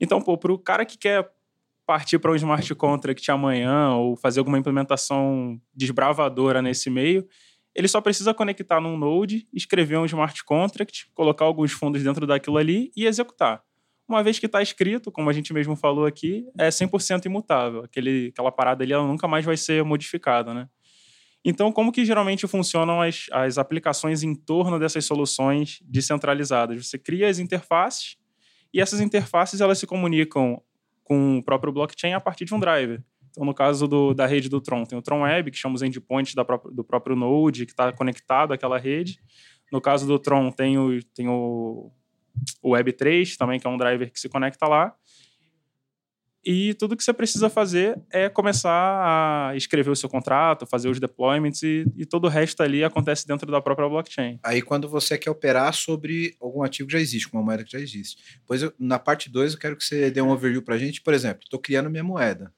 Então, 0.00 0.20
pô, 0.20 0.36
para 0.36 0.52
o 0.52 0.58
cara 0.58 0.84
que 0.84 0.96
quer 0.96 1.28
partir 1.88 2.18
para 2.18 2.30
um 2.30 2.36
smart 2.36 2.74
contract 2.74 3.30
amanhã 3.30 3.94
ou 3.94 4.14
fazer 4.14 4.40
alguma 4.40 4.58
implementação 4.58 5.58
desbravadora 5.74 6.60
nesse 6.60 6.90
meio, 6.90 7.26
ele 7.74 7.88
só 7.88 8.00
precisa 8.00 8.34
conectar 8.34 8.78
num 8.78 8.96
node, 8.96 9.48
escrever 9.54 9.96
um 9.96 10.04
smart 10.04 10.44
contract, 10.44 11.08
colocar 11.14 11.46
alguns 11.46 11.72
fundos 11.72 12.02
dentro 12.02 12.26
daquilo 12.26 12.58
ali 12.58 12.92
e 12.94 13.06
executar 13.06 13.62
uma 14.08 14.22
vez 14.22 14.38
que 14.38 14.46
está 14.46 14.62
escrito, 14.62 15.12
como 15.12 15.28
a 15.28 15.32
gente 15.34 15.52
mesmo 15.52 15.76
falou 15.76 16.06
aqui, 16.06 16.46
é 16.58 16.68
100% 16.68 17.26
imutável. 17.26 17.84
Aquele, 17.84 18.28
aquela 18.28 18.50
parada 18.50 18.82
ali 18.82 18.92
ela 18.92 19.06
nunca 19.06 19.28
mais 19.28 19.44
vai 19.44 19.56
ser 19.56 19.84
modificada, 19.84 20.54
né? 20.54 20.66
Então, 21.44 21.70
como 21.70 21.92
que 21.92 22.04
geralmente 22.04 22.46
funcionam 22.46 23.00
as, 23.02 23.26
as 23.30 23.58
aplicações 23.58 24.22
em 24.22 24.34
torno 24.34 24.78
dessas 24.78 25.04
soluções 25.04 25.78
descentralizadas? 25.84 26.86
Você 26.86 26.98
cria 26.98 27.28
as 27.28 27.38
interfaces 27.38 28.16
e 28.72 28.80
essas 28.80 29.00
interfaces 29.00 29.60
elas 29.60 29.78
se 29.78 29.86
comunicam 29.86 30.60
com 31.08 31.38
o 31.38 31.42
próprio 31.42 31.72
blockchain 31.72 32.12
a 32.12 32.20
partir 32.20 32.44
de 32.44 32.54
um 32.54 32.60
driver. 32.60 33.02
Então, 33.30 33.44
no 33.44 33.54
caso 33.54 33.88
do, 33.88 34.12
da 34.12 34.26
rede 34.26 34.48
do 34.48 34.60
Tron, 34.60 34.84
tem 34.84 34.98
o 34.98 35.02
Tron 35.02 35.22
Web, 35.22 35.50
que 35.50 35.56
chama 35.56 35.74
os 35.74 35.82
endpoints 35.82 36.34
da 36.34 36.44
do 36.72 36.84
próprio 36.84 37.16
Node, 37.16 37.64
que 37.64 37.72
está 37.72 37.92
conectado 37.92 38.52
àquela 38.52 38.78
rede. 38.78 39.18
No 39.72 39.80
caso 39.80 40.06
do 40.06 40.18
Tron, 40.18 40.50
tem 40.50 40.78
o, 40.78 41.02
tem 41.14 41.28
o 41.28 41.90
o 42.62 42.70
Web3 42.70 43.36
também, 43.36 43.58
que 43.58 43.66
é 43.66 43.70
um 43.70 43.76
driver 43.76 44.12
que 44.12 44.20
se 44.20 44.28
conecta 44.28 44.66
lá. 44.68 44.94
E 46.44 46.74
tudo 46.74 46.96
que 46.96 47.02
você 47.02 47.12
precisa 47.12 47.50
fazer 47.50 48.00
é 48.10 48.28
começar 48.28 48.70
a 49.50 49.56
escrever 49.56 49.90
o 49.90 49.96
seu 49.96 50.08
contrato, 50.08 50.66
fazer 50.66 50.88
os 50.88 51.00
deployments 51.00 51.62
e, 51.62 51.84
e, 51.96 52.06
todo 52.06 52.24
o 52.24 52.28
resto 52.28 52.62
ali 52.62 52.84
acontece 52.84 53.26
dentro 53.26 53.50
da 53.50 53.60
própria 53.60 53.88
blockchain. 53.88 54.38
Aí 54.42 54.62
quando 54.62 54.88
você 54.88 55.18
quer 55.18 55.30
operar 55.30 55.74
sobre 55.74 56.36
algum 56.40 56.62
ativo 56.62 56.86
que 56.88 56.92
já 56.92 57.00
existe, 57.00 57.28
uma 57.32 57.42
moeda 57.42 57.64
que 57.64 57.72
já 57.72 57.80
existe. 57.80 58.40
Pois 58.46 58.62
eu, 58.62 58.72
na 58.78 58.98
parte 58.98 59.28
2 59.28 59.54
eu 59.54 59.58
quero 59.58 59.76
que 59.76 59.84
você 59.84 60.10
dê 60.10 60.22
um 60.22 60.30
overview 60.30 60.62
para 60.62 60.76
a 60.76 60.78
gente. 60.78 61.02
Por 61.02 61.12
exemplo, 61.12 61.42
estou 61.42 61.58
criando 61.58 61.90
minha 61.90 62.04
moeda. 62.04 62.52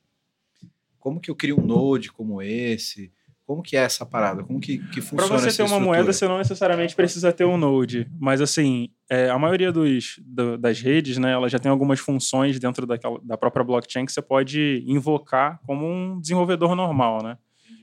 Como 0.99 1.21
que 1.21 1.31
eu 1.31 1.35
crio 1.35 1.59
um 1.59 1.65
node 1.67 2.13
como 2.13 2.43
esse? 2.43 3.11
Como 3.51 3.65
que 3.65 3.77
é 3.77 3.81
essa 3.81 4.07
parada? 4.07 4.45
Como 4.45 4.61
que, 4.61 4.79
que 4.79 5.01
funciona 5.01 5.27
Para 5.27 5.39
você 5.41 5.57
ter 5.57 5.65
uma 5.65 5.71
estrutura? 5.71 5.81
moeda, 5.81 6.13
você 6.13 6.29
não 6.29 6.39
necessariamente 6.39 6.95
precisa 6.95 7.33
ter 7.33 7.45
um 7.45 7.57
node. 7.57 8.09
Mas, 8.17 8.41
assim, 8.41 8.91
é, 9.11 9.29
a 9.29 9.37
maioria 9.41 9.73
dos, 9.73 10.21
do, 10.25 10.57
das 10.57 10.81
redes, 10.81 11.19
né, 11.19 11.33
ela 11.33 11.49
já 11.49 11.59
tem 11.59 11.69
algumas 11.69 11.99
funções 11.99 12.61
dentro 12.61 12.87
daquela, 12.87 13.19
da 13.25 13.37
própria 13.37 13.65
blockchain 13.65 14.07
que 14.07 14.13
você 14.13 14.23
pode 14.23 14.85
invocar 14.87 15.59
como 15.67 15.85
um 15.85 16.21
desenvolvedor 16.21 16.77
normal, 16.77 17.25
né? 17.25 17.37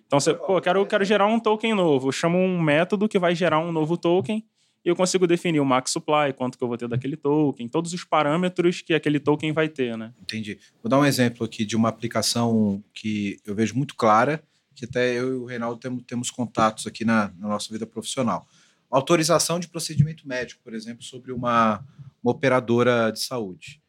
Então, 0.05 0.21
você, 0.21 0.33
pô, 0.33 0.61
quero, 0.61 0.85
quero 0.85 1.03
gerar 1.03 1.27
um 1.27 1.37
token 1.37 1.73
novo. 1.73 2.07
Eu 2.07 2.11
chamo 2.13 2.37
um 2.37 2.61
método 2.61 3.09
que 3.09 3.19
vai 3.19 3.35
gerar 3.35 3.59
um 3.59 3.73
novo 3.73 3.97
token 3.97 4.41
e 4.85 4.89
eu 4.89 4.95
consigo 4.95 5.27
definir 5.27 5.59
o 5.59 5.65
max 5.65 5.91
supply, 5.91 6.31
quanto 6.33 6.57
que 6.57 6.63
eu 6.63 6.67
vou 6.69 6.77
ter 6.77 6.87
daquele 6.87 7.17
token, 7.17 7.67
todos 7.67 7.91
os 7.91 8.05
parâmetros 8.05 8.81
que 8.81 8.93
aquele 8.93 9.19
token 9.19 9.51
vai 9.51 9.67
ter, 9.67 9.97
né? 9.97 10.13
Entendi. 10.21 10.59
Vou 10.81 10.89
dar 10.89 10.97
um 10.97 11.03
exemplo 11.03 11.45
aqui 11.45 11.65
de 11.65 11.75
uma 11.75 11.89
aplicação 11.89 12.81
que 12.93 13.35
eu 13.45 13.53
vejo 13.53 13.75
muito 13.75 13.95
clara, 13.95 14.41
que 14.77 14.85
até 14.85 15.11
eu 15.11 15.31
e 15.31 15.35
o 15.35 15.45
Reinaldo 15.45 15.79
temos, 15.79 16.03
temos 16.03 16.29
contatos 16.29 16.85
aqui 16.85 17.03
na, 17.03 17.33
na 17.39 17.47
nossa 17.47 17.73
vida 17.73 17.87
profissional. 17.87 18.47
Autorização 18.91 19.59
de 19.59 19.67
procedimento 19.67 20.27
médico, 20.27 20.61
por 20.63 20.71
exemplo, 20.71 21.03
sobre 21.03 21.31
uma, 21.31 21.83
uma 22.23 22.31
operadora 22.31 23.11
de 23.11 23.19
saúde. 23.19 23.81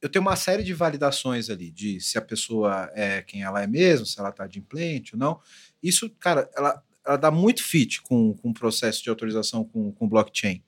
Eu 0.00 0.08
tenho 0.08 0.22
uma 0.22 0.34
série 0.34 0.62
de 0.62 0.72
validações 0.72 1.50
ali, 1.50 1.70
de 1.70 2.00
se 2.00 2.16
a 2.16 2.22
pessoa 2.22 2.90
é 2.94 3.20
quem 3.20 3.42
ela 3.42 3.62
é 3.62 3.66
mesmo, 3.66 4.06
se 4.06 4.18
ela 4.18 4.30
está 4.30 4.46
de 4.46 4.58
implante 4.58 5.14
ou 5.14 5.18
não. 5.18 5.38
Isso, 5.82 6.08
cara, 6.18 6.50
ela, 6.56 6.82
ela 7.04 7.16
dá 7.18 7.30
muito 7.30 7.62
fit 7.62 8.00
com, 8.00 8.32
com 8.34 8.48
o 8.48 8.54
processo 8.54 9.02
de 9.02 9.10
autorização 9.10 9.64
com, 9.64 9.92
com 9.92 10.08
blockchain. 10.08 10.62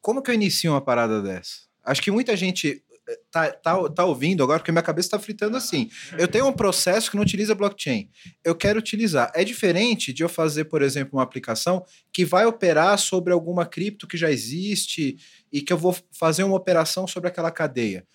Como 0.00 0.20
que 0.20 0.30
eu 0.30 0.34
inicio 0.34 0.72
uma 0.72 0.80
parada 0.80 1.22
dessa? 1.22 1.66
Acho 1.84 2.02
que 2.02 2.10
muita 2.10 2.36
gente 2.36 2.82
tá, 3.30 3.50
tá, 3.52 3.88
tá 3.90 4.04
ouvindo 4.04 4.42
agora, 4.42 4.58
porque 4.58 4.72
minha 4.72 4.82
cabeça 4.82 5.06
está 5.06 5.18
fritando 5.18 5.56
assim. 5.56 5.88
Eu 6.18 6.26
tenho 6.26 6.46
um 6.46 6.52
processo 6.52 7.10
que 7.10 7.16
não 7.16 7.22
utiliza 7.22 7.54
blockchain. 7.54 8.10
Eu 8.44 8.54
quero 8.54 8.78
utilizar. 8.78 9.30
É 9.34 9.44
diferente 9.44 10.12
de 10.12 10.22
eu 10.22 10.28
fazer, 10.28 10.64
por 10.64 10.82
exemplo, 10.82 11.18
uma 11.18 11.22
aplicação 11.22 11.84
que 12.12 12.24
vai 12.24 12.46
operar 12.46 12.98
sobre 12.98 13.32
alguma 13.32 13.64
cripto 13.64 14.06
que 14.06 14.16
já 14.16 14.30
existe 14.30 15.16
e 15.52 15.60
que 15.60 15.72
eu 15.72 15.78
vou 15.78 15.96
fazer 16.12 16.44
uma 16.44 16.56
operação 16.56 17.06
sobre 17.06 17.28
aquela 17.28 17.50
cadeia. 17.50 18.06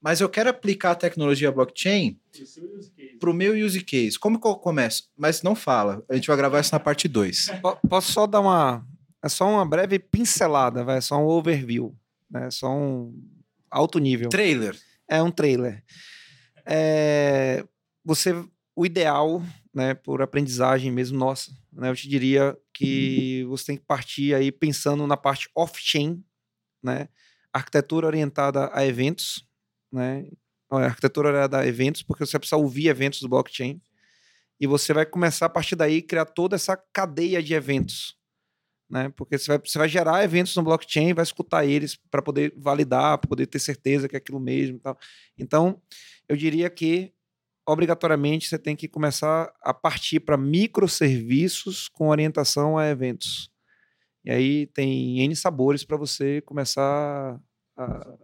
Mas 0.00 0.20
eu 0.20 0.28
quero 0.28 0.50
aplicar 0.50 0.92
a 0.92 0.94
tecnologia 0.94 1.50
blockchain 1.50 2.18
para 3.18 3.30
o 3.30 3.34
meu 3.34 3.54
use 3.54 3.80
case. 3.80 4.18
Como 4.18 4.40
que 4.40 4.46
eu 4.46 4.54
começo? 4.54 5.10
Mas 5.16 5.42
não 5.42 5.54
fala. 5.54 6.04
A 6.08 6.14
gente 6.14 6.28
vai 6.28 6.36
gravar 6.36 6.60
isso 6.60 6.72
na 6.72 6.78
parte 6.78 7.08
2. 7.08 7.48
Posso 7.88 8.12
só 8.12 8.26
dar 8.26 8.40
uma. 8.40 8.86
É 9.24 9.28
só 9.28 9.48
uma 9.48 9.66
breve 9.66 9.98
pincelada, 9.98 10.84
vai, 10.84 11.00
só 11.00 11.18
um 11.18 11.26
overview. 11.26 11.96
Né? 12.30 12.50
Só 12.50 12.70
um 12.70 13.12
alto 13.70 13.98
nível. 13.98 14.28
Trailer. 14.28 14.76
É 15.08 15.22
um 15.22 15.30
trailer. 15.30 15.84
É, 16.64 17.64
você, 18.04 18.32
o 18.74 18.84
ideal, 18.84 19.42
né, 19.72 19.94
por 19.94 20.20
aprendizagem 20.22 20.90
mesmo 20.90 21.18
nossa, 21.18 21.52
né, 21.72 21.90
eu 21.90 21.94
te 21.94 22.08
diria 22.08 22.56
que 22.72 23.44
você 23.44 23.66
tem 23.66 23.76
que 23.76 23.84
partir 23.84 24.34
aí 24.34 24.50
pensando 24.50 25.06
na 25.06 25.16
parte 25.16 25.48
off-chain, 25.54 26.24
né, 26.82 27.08
arquitetura 27.52 28.06
orientada 28.06 28.70
a 28.72 28.84
eventos, 28.84 29.46
né, 29.92 30.26
arquitetura 30.70 31.28
orientada 31.28 31.60
a 31.60 31.66
eventos, 31.66 32.02
porque 32.02 32.26
você 32.26 32.38
precisa 32.38 32.56
ouvir 32.56 32.88
eventos 32.88 33.20
do 33.20 33.28
blockchain, 33.28 33.80
e 34.58 34.66
você 34.66 34.92
vai 34.92 35.06
começar 35.06 35.46
a 35.46 35.50
partir 35.50 35.76
daí 35.76 36.00
criar 36.02 36.24
toda 36.24 36.56
essa 36.56 36.76
cadeia 36.92 37.42
de 37.42 37.54
eventos, 37.54 38.15
né? 38.88 39.12
Porque 39.16 39.38
você 39.38 39.48
vai, 39.48 39.60
você 39.64 39.78
vai 39.78 39.88
gerar 39.88 40.24
eventos 40.24 40.54
no 40.56 40.62
blockchain, 40.62 41.12
vai 41.12 41.22
escutar 41.22 41.64
eles 41.64 41.96
para 42.10 42.22
poder 42.22 42.52
validar, 42.56 43.18
para 43.18 43.28
poder 43.28 43.46
ter 43.46 43.58
certeza 43.58 44.08
que 44.08 44.16
é 44.16 44.18
aquilo 44.18 44.40
mesmo, 44.40 44.78
tal. 44.78 44.98
Então, 45.38 45.80
eu 46.28 46.36
diria 46.36 46.70
que 46.70 47.12
obrigatoriamente 47.66 48.48
você 48.48 48.58
tem 48.58 48.76
que 48.76 48.86
começar 48.86 49.52
a 49.60 49.74
partir 49.74 50.20
para 50.20 50.36
microserviços 50.36 51.88
com 51.88 52.08
orientação 52.08 52.78
a 52.78 52.86
eventos. 52.86 53.50
E 54.24 54.30
aí 54.30 54.66
tem 54.68 55.20
N 55.20 55.34
sabores 55.34 55.84
para 55.84 55.96
você 55.96 56.40
começar 56.42 57.40
a, 57.76 58.16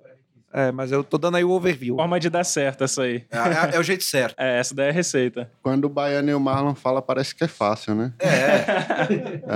é, 0.53 0.71
mas 0.71 0.93
eu 0.93 1.03
tô 1.03 1.17
dando 1.17 1.37
aí 1.37 1.45
o 1.45 1.51
overview. 1.51 1.97
Forma 1.97 2.21
de 2.21 2.29
dar 2.29 2.45
certo 2.45 2.85
essa 2.85 3.03
aí. 3.03 3.25
É, 3.31 3.39
é, 3.73 3.77
é 3.77 3.81
o 3.81 3.83
jeito 3.83 4.05
certo. 4.05 4.35
É, 4.39 4.59
essa 4.59 4.75
daí 4.75 4.87
é 4.87 4.91
a 4.91 4.93
receita. 4.93 5.51
Quando 5.63 5.87
o 5.87 5.89
Baiano 5.89 6.31
e 6.31 6.35
o 6.35 6.41
Marlon 6.41 6.75
falam, 6.75 7.01
parece 7.01 7.35
que 7.35 7.45
é 7.45 7.49
fácil, 7.49 7.95
né? 7.95 8.13
É. 8.19 8.27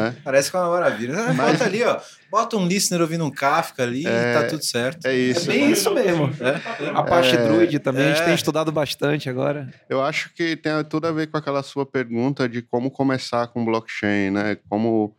é. 0.09 0.13
Parece 0.25 0.51
que 0.51 0.57
é 0.57 0.61
uma 0.61 0.71
maravilha. 0.71 1.15
Mas... 1.35 1.53
Bota 1.53 1.65
ali, 1.65 1.83
ó. 1.83 2.01
Bota 2.31 2.57
um 2.57 2.67
listener 2.67 3.03
ouvindo 3.03 3.25
um 3.25 3.31
Kafka 3.31 3.83
ali 3.83 4.07
é, 4.07 4.11
e 4.11 4.35
tá 4.35 4.49
tudo 4.49 4.65
certo. 4.65 5.07
É 5.07 5.15
isso. 5.15 5.51
É 5.51 5.55
bem 5.55 5.71
isso 5.71 5.93
mesmo. 5.93 6.31
É. 6.41 6.91
A 6.95 7.03
parte 7.03 7.37
Druid 7.37 7.79
também, 7.79 8.07
a 8.07 8.15
gente 8.15 8.25
tem 8.25 8.35
estudado 8.35 8.73
bastante 8.73 9.29
agora. 9.29 9.69
Eu 9.89 10.03
acho 10.03 10.33
que 10.35 10.57
tem 10.57 10.73
tudo 10.89 11.07
a 11.07 11.13
ver 11.13 11.27
com 11.27 11.37
aquela 11.37 11.63
sua 11.63 11.85
pergunta 11.85 12.49
de 12.49 12.63
como 12.63 12.91
começar 12.91 13.47
com 13.49 13.65
blockchain, 13.65 14.31
né? 14.31 14.57
Como 14.69 15.15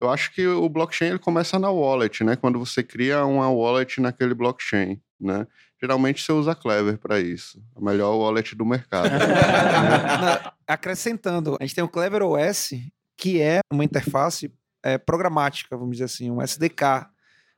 eu 0.00 0.10
acho 0.10 0.32
que 0.32 0.46
o 0.46 0.68
blockchain 0.68 1.10
ele 1.10 1.18
começa 1.18 1.58
na 1.58 1.70
wallet, 1.70 2.22
né? 2.22 2.36
Quando 2.36 2.58
você 2.58 2.82
cria 2.82 3.24
uma 3.24 3.50
wallet 3.50 4.00
naquele 4.00 4.34
blockchain, 4.34 5.00
né? 5.18 5.46
Geralmente 5.80 6.22
você 6.22 6.32
usa 6.32 6.54
Clever 6.54 6.98
para 6.98 7.20
isso. 7.20 7.62
A 7.74 7.80
melhor 7.80 8.14
wallet 8.16 8.54
do 8.54 8.64
mercado. 8.64 9.08
né? 9.10 10.52
Acrescentando, 10.66 11.56
a 11.60 11.64
gente 11.64 11.74
tem 11.74 11.84
o 11.84 11.88
Clever 11.88 12.22
OS, 12.22 12.70
que 13.16 13.40
é 13.40 13.60
uma 13.72 13.84
interface 13.84 14.52
é, 14.82 14.98
programática, 14.98 15.76
vamos 15.76 15.92
dizer 15.92 16.04
assim, 16.04 16.30
um 16.30 16.42
SDK, 16.42 17.08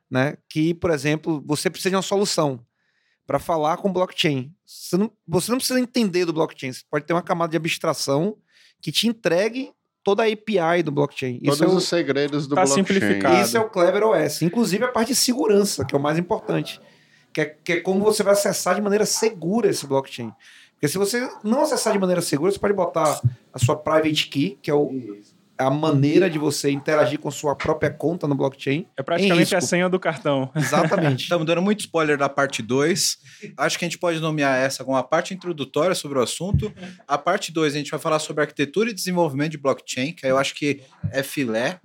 né? 0.09 0.37
Que, 0.47 0.73
por 0.73 0.91
exemplo, 0.91 1.43
você 1.45 1.69
precisa 1.69 1.91
de 1.91 1.95
uma 1.95 2.01
solução 2.01 2.65
para 3.27 3.37
falar 3.37 3.77
com 3.77 3.93
blockchain. 3.93 4.51
Você 4.65 4.97
não, 4.97 5.11
você 5.27 5.51
não 5.51 5.57
precisa 5.59 5.79
entender 5.79 6.25
do 6.25 6.33
blockchain. 6.33 6.73
Você 6.73 6.83
pode 6.89 7.05
ter 7.05 7.13
uma 7.13 7.21
camada 7.21 7.51
de 7.51 7.57
abstração 7.57 8.37
que 8.81 8.91
te 8.91 9.07
entregue 9.07 9.71
toda 10.03 10.23
a 10.23 10.27
API 10.27 10.83
do 10.83 10.91
blockchain. 10.91 11.39
Todos 11.39 11.55
Isso 11.55 11.63
é, 11.63 11.67
o, 11.67 11.75
os 11.75 11.87
segredos 11.87 12.47
do 12.47 12.55
Tá 12.55 12.63
blockchain. 12.63 12.85
simplificado. 12.85 13.41
isso 13.43 13.57
é 13.57 13.59
o 13.59 13.69
Clever 13.69 14.03
OS. 14.03 14.41
Inclusive 14.41 14.83
a 14.85 14.87
parte 14.87 15.09
de 15.09 15.15
segurança, 15.15 15.85
que 15.85 15.93
é 15.95 15.97
o 15.97 16.01
mais 16.01 16.17
importante. 16.17 16.79
Que 17.31 17.41
é, 17.41 17.45
que 17.45 17.71
é 17.73 17.79
como 17.81 18.03
você 18.03 18.23
vai 18.23 18.33
acessar 18.33 18.75
de 18.75 18.81
maneira 18.81 19.05
segura 19.05 19.69
esse 19.69 19.85
blockchain. 19.85 20.31
Porque 20.73 20.87
se 20.87 20.97
você 20.97 21.29
não 21.43 21.61
acessar 21.61 21.91
de 21.93 21.99
maneira 21.99 22.21
segura, 22.21 22.51
você 22.51 22.57
pode 22.57 22.73
botar 22.73 23.21
a 23.53 23.59
sua 23.59 23.75
private 23.75 24.27
key, 24.29 24.57
que 24.61 24.71
é 24.71 24.73
o, 24.73 24.89
a 25.59 25.69
maneira 25.69 26.29
de 26.29 26.39
você 26.39 26.71
interagir 26.71 27.19
com 27.19 27.29
sua 27.29 27.53
própria 27.53 27.89
conta 27.89 28.25
no 28.25 28.33
blockchain. 28.33 28.87
É 28.95 29.03
praticamente 29.03 29.53
a 29.53 29.59
senha 29.59 29.89
do 29.89 29.99
cartão. 29.99 30.49
Exatamente. 30.55 31.23
Estamos 31.23 31.45
dando 31.45 31.61
muito 31.61 31.81
spoiler 31.81 32.17
da 32.17 32.29
parte 32.29 32.61
2. 32.61 33.17
Acho 33.57 33.77
que 33.77 33.83
a 33.83 33.87
gente 33.87 33.97
pode 33.97 34.21
nomear 34.21 34.57
essa 34.57 34.85
como 34.85 34.95
a 34.95 35.03
parte 35.03 35.33
introdutória 35.33 35.93
sobre 35.93 36.17
o 36.17 36.21
assunto. 36.21 36.73
A 37.05 37.17
parte 37.17 37.51
2 37.51 37.75
a 37.75 37.77
gente 37.77 37.91
vai 37.91 37.99
falar 37.99 38.19
sobre 38.19 38.41
arquitetura 38.41 38.89
e 38.89 38.93
desenvolvimento 38.93 39.51
de 39.51 39.57
blockchain, 39.57 40.13
que 40.13 40.25
aí 40.25 40.31
eu 40.31 40.37
acho 40.37 40.55
que 40.55 40.81
é 41.11 41.21
filé. 41.21 41.81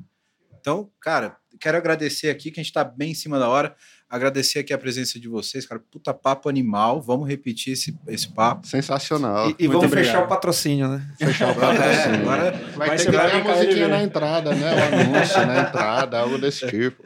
Então, 0.60 0.88
cara, 1.00 1.36
quero 1.58 1.76
agradecer 1.76 2.30
aqui, 2.30 2.52
que 2.52 2.60
a 2.60 2.62
gente 2.62 2.70
está 2.70 2.84
bem 2.84 3.10
em 3.10 3.14
cima 3.14 3.40
da 3.40 3.48
hora. 3.48 3.74
Agradecer 4.08 4.60
aqui 4.60 4.72
a 4.72 4.78
presença 4.78 5.18
de 5.18 5.26
vocês, 5.26 5.66
cara. 5.66 5.80
Puta 5.90 6.14
papo 6.14 6.48
animal. 6.48 7.00
Vamos 7.02 7.26
repetir 7.28 7.72
esse, 7.72 7.98
esse 8.06 8.28
papo. 8.32 8.66
Sensacional. 8.66 9.50
E, 9.50 9.56
e 9.58 9.66
vamos 9.66 9.84
obrigado. 9.86 10.04
fechar 10.06 10.24
o 10.24 10.28
patrocínio, 10.28 10.86
né? 10.88 11.10
Fechar 11.18 11.48
o 11.48 11.50
É, 11.52 11.54
patrocínio. 11.54 12.20
agora 12.20 12.50
Vai, 12.76 12.88
Vai 12.88 12.96
ter 12.96 13.04
que 13.06 13.10
pra 13.12 13.20
ter 13.24 13.30
a 13.30 13.34
brincar 13.40 13.56
musiquinha 13.56 13.88
na 13.88 14.02
entrada, 14.02 14.54
né? 14.54 14.70
O 14.72 14.94
anúncio 15.16 15.46
na 15.46 15.60
entrada, 15.62 16.18
algo 16.20 16.38
desse 16.38 16.66
tipo. 16.70 17.02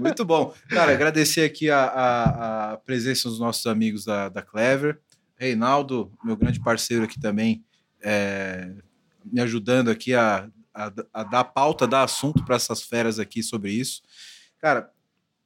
Muito 0.00 0.24
bom. 0.24 0.52
Cara, 0.68 0.92
agradecer 0.92 1.42
aqui 1.44 1.70
a, 1.70 1.84
a- 1.84 2.72
a 2.72 2.76
presença 2.78 3.28
dos 3.28 3.38
nossos 3.38 3.64
amigos 3.66 4.04
da, 4.04 4.28
da 4.28 4.42
Clever. 4.42 4.98
Reinaldo, 5.36 6.10
meu 6.24 6.36
grande 6.36 6.58
parceiro 6.58 7.04
aqui 7.04 7.20
também, 7.20 7.62
é, 8.02 8.72
me 9.24 9.40
ajudando 9.40 9.88
aqui 9.90 10.12
a, 10.12 10.48
a, 10.74 10.92
a 11.14 11.22
dar 11.22 11.44
pauta, 11.44 11.86
dar 11.86 12.02
assunto 12.02 12.44
para 12.44 12.56
essas 12.56 12.82
feras 12.82 13.20
aqui 13.20 13.40
sobre 13.44 13.70
isso. 13.70 14.02
Cara, 14.60 14.90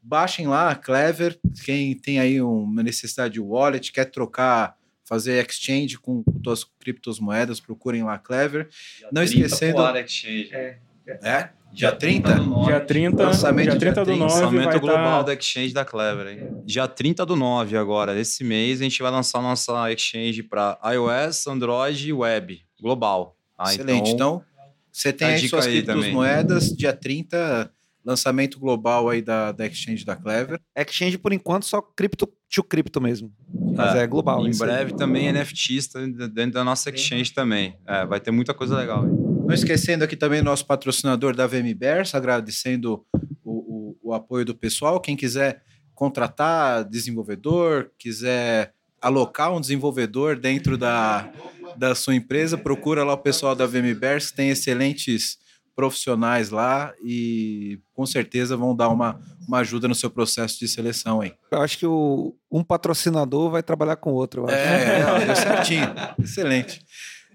baixem 0.03 0.47
lá 0.47 0.71
a 0.71 0.75
Clever. 0.75 1.39
Quem 1.65 1.95
tem 1.95 2.19
aí 2.19 2.41
uma 2.41 2.83
necessidade 2.83 3.35
de 3.35 3.41
wallet, 3.41 3.93
quer 3.93 4.07
trocar, 4.07 4.77
fazer 5.05 5.45
exchange 5.45 5.99
com, 5.99 6.25
suas 6.45 6.65
criptomoedas, 6.81 7.61
procurem 7.61 8.03
lá 8.03 8.15
a 8.15 8.19
Clever. 8.19 8.69
Não 9.13 9.23
esquecendo- 9.23 9.75
Polar 9.75 9.97
Exchange. 9.97 10.51
É? 10.53 11.51
Dia 11.73 11.91
30? 11.91 12.35
do 12.35 12.45
nove. 12.45 12.67
Dia 12.71 12.81
30, 12.81 13.23
Lançamento 13.25 13.63
dia 13.71 13.79
dia 13.79 13.81
30 13.81 14.01
do 14.01 14.05
30, 14.05 14.19
9 14.19 14.35
vai 14.35 14.43
Lançamento 14.45 14.81
global 14.81 15.21
estar... 15.21 15.23
da 15.23 15.35
Exchange 15.35 15.73
da 15.73 15.85
Clever, 15.85 16.27
hein? 16.27 16.63
Dia 16.67 16.87
30 16.87 17.25
do 17.27 17.35
9 17.35 17.77
agora. 17.77 18.19
Esse 18.19 18.45
mês 18.45 18.81
a 18.81 18.85
gente 18.85 19.03
vai 19.03 19.11
lançar 19.11 19.41
nossa 19.41 19.91
Exchange 19.91 20.43
para 20.43 20.79
iOS, 20.93 21.47
Android 21.47 22.09
e 22.09 22.13
Web. 22.13 22.61
Global. 22.81 23.37
Ah, 23.59 23.73
Excelente. 23.73 24.11
Então, 24.11 24.45
você 24.93 25.13
tem 25.13 25.29
a 25.29 25.31
aí 25.31 25.37
dica 25.37 25.49
suas 25.49 25.67
aí 25.67 25.83
criptomoedas, 25.83 26.69
dia 26.77 26.93
30, 26.93 27.73
lançamento 28.05 28.59
global 28.59 29.09
aí 29.09 29.23
da, 29.23 29.53
da 29.53 29.67
exchange 29.67 30.05
da 30.05 30.17
Clever. 30.17 30.61
Exchange, 30.77 31.19
por 31.19 31.33
enquanto, 31.33 31.65
só 31.67 31.81
cripto 31.81 32.27
to 32.51 32.63
cripto 32.65 33.01
mesmo. 33.01 33.33
Mas 33.75 33.95
é, 33.97 34.07
global. 34.07 34.47
Em 34.47 34.51
isso 34.51 34.63
aí. 34.65 34.71
breve 34.71 34.93
também 34.95 35.33
NFTs 35.33 35.89
dentro 36.33 36.53
da 36.53 36.65
nossa 36.65 36.91
Exchange 36.91 37.33
também. 37.33 37.77
É, 37.87 38.05
vai 38.05 38.21
ter 38.21 38.31
muita 38.31 38.53
coisa 38.53 38.77
legal. 38.77 39.05
hein? 39.07 39.13
Não 39.47 39.55
esquecendo 39.55 40.05
aqui 40.05 40.17
também 40.17 40.43
nosso 40.43 40.67
patrocinador 40.67 41.35
da 41.35 41.47
VMBers, 41.47 42.15
agradecendo 42.15 43.05
o, 43.45 43.53
o- 43.53 43.99
o 44.11 44.15
apoio 44.15 44.45
do 44.45 44.55
pessoal. 44.55 45.01
Quem 45.01 45.17
quiser 45.17 45.63
contratar 45.95 46.85
desenvolvedor, 46.85 47.91
quiser 47.99 48.73
alocar 49.01 49.53
um 49.55 49.61
desenvolvedor 49.61 50.37
dentro 50.37 50.77
da, 50.77 51.31
da 51.77 51.95
sua 51.95 52.15
empresa, 52.15 52.57
procura 52.59 53.03
lá 53.05 53.15
o 53.15 53.19
pessoal 53.19 53.55
da 53.55 53.67
VMBers, 53.67 54.31
que 54.31 54.37
tem 54.37 54.51
excelentes 54.51 55.39
profissionais 55.75 56.51
lá 56.51 56.93
e 57.03 57.81
com 57.95 58.05
certeza 58.05 58.57
vão 58.57 58.75
dar 58.77 58.89
uma, 58.89 59.21
uma 59.47 59.59
ajuda 59.59 59.89
no 59.89 59.95
seu 59.95 60.11
processo 60.11 60.59
de 60.59 60.69
seleção 60.69 61.21
aí. 61.21 61.33
Eu 61.51 61.61
acho 61.63 61.79
que 61.79 61.87
o, 61.87 62.35
um 62.51 62.63
patrocinador 62.63 63.51
vai 63.51 63.63
trabalhar 63.63 63.97
com 63.97 64.13
o 64.13 64.15
outro. 64.15 64.43
eu 64.43 64.47
acho. 64.47 64.57
É, 64.57 65.27
deu 65.27 65.37
certinho. 65.37 65.95
Excelente. 66.23 66.85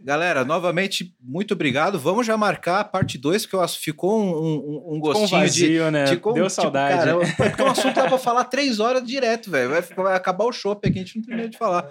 Galera, 0.04 0.46
novamente, 0.46 1.14
muito 1.22 1.54
obrigado. 1.54 2.00
Vamos 2.00 2.26
já 2.26 2.38
marcar 2.38 2.80
a 2.80 2.84
parte 2.84 3.18
2, 3.18 3.46
porque 3.46 3.56
eu 3.56 3.68
ficou 3.68 4.22
um, 4.22 4.30
um, 4.30 4.78
um 4.78 4.82
Com 4.94 5.00
gostinho 5.00 5.30
vazio, 5.42 5.86
de. 5.86 5.92
né? 5.92 6.08
ficou 6.08 6.32
um 6.32 6.36
Deu 6.36 6.48
tipo, 6.48 6.62
saudade. 6.62 6.98
caramba, 6.98 7.26
porque 7.36 7.62
o 7.62 7.68
assunto 7.68 7.96
dá 7.96 8.08
pra 8.08 8.18
falar 8.18 8.46
três 8.46 8.80
horas 8.80 9.04
direto, 9.06 9.52
velho. 9.52 9.70
Vai, 9.70 9.82
vai 9.82 10.16
acabar 10.16 10.46
o 10.46 10.52
show 10.52 10.72
aqui, 10.72 10.88
a 10.88 10.92
gente 10.92 11.18
não 11.18 11.24
termina 11.26 11.50
de 11.50 11.58
falar. 11.58 11.90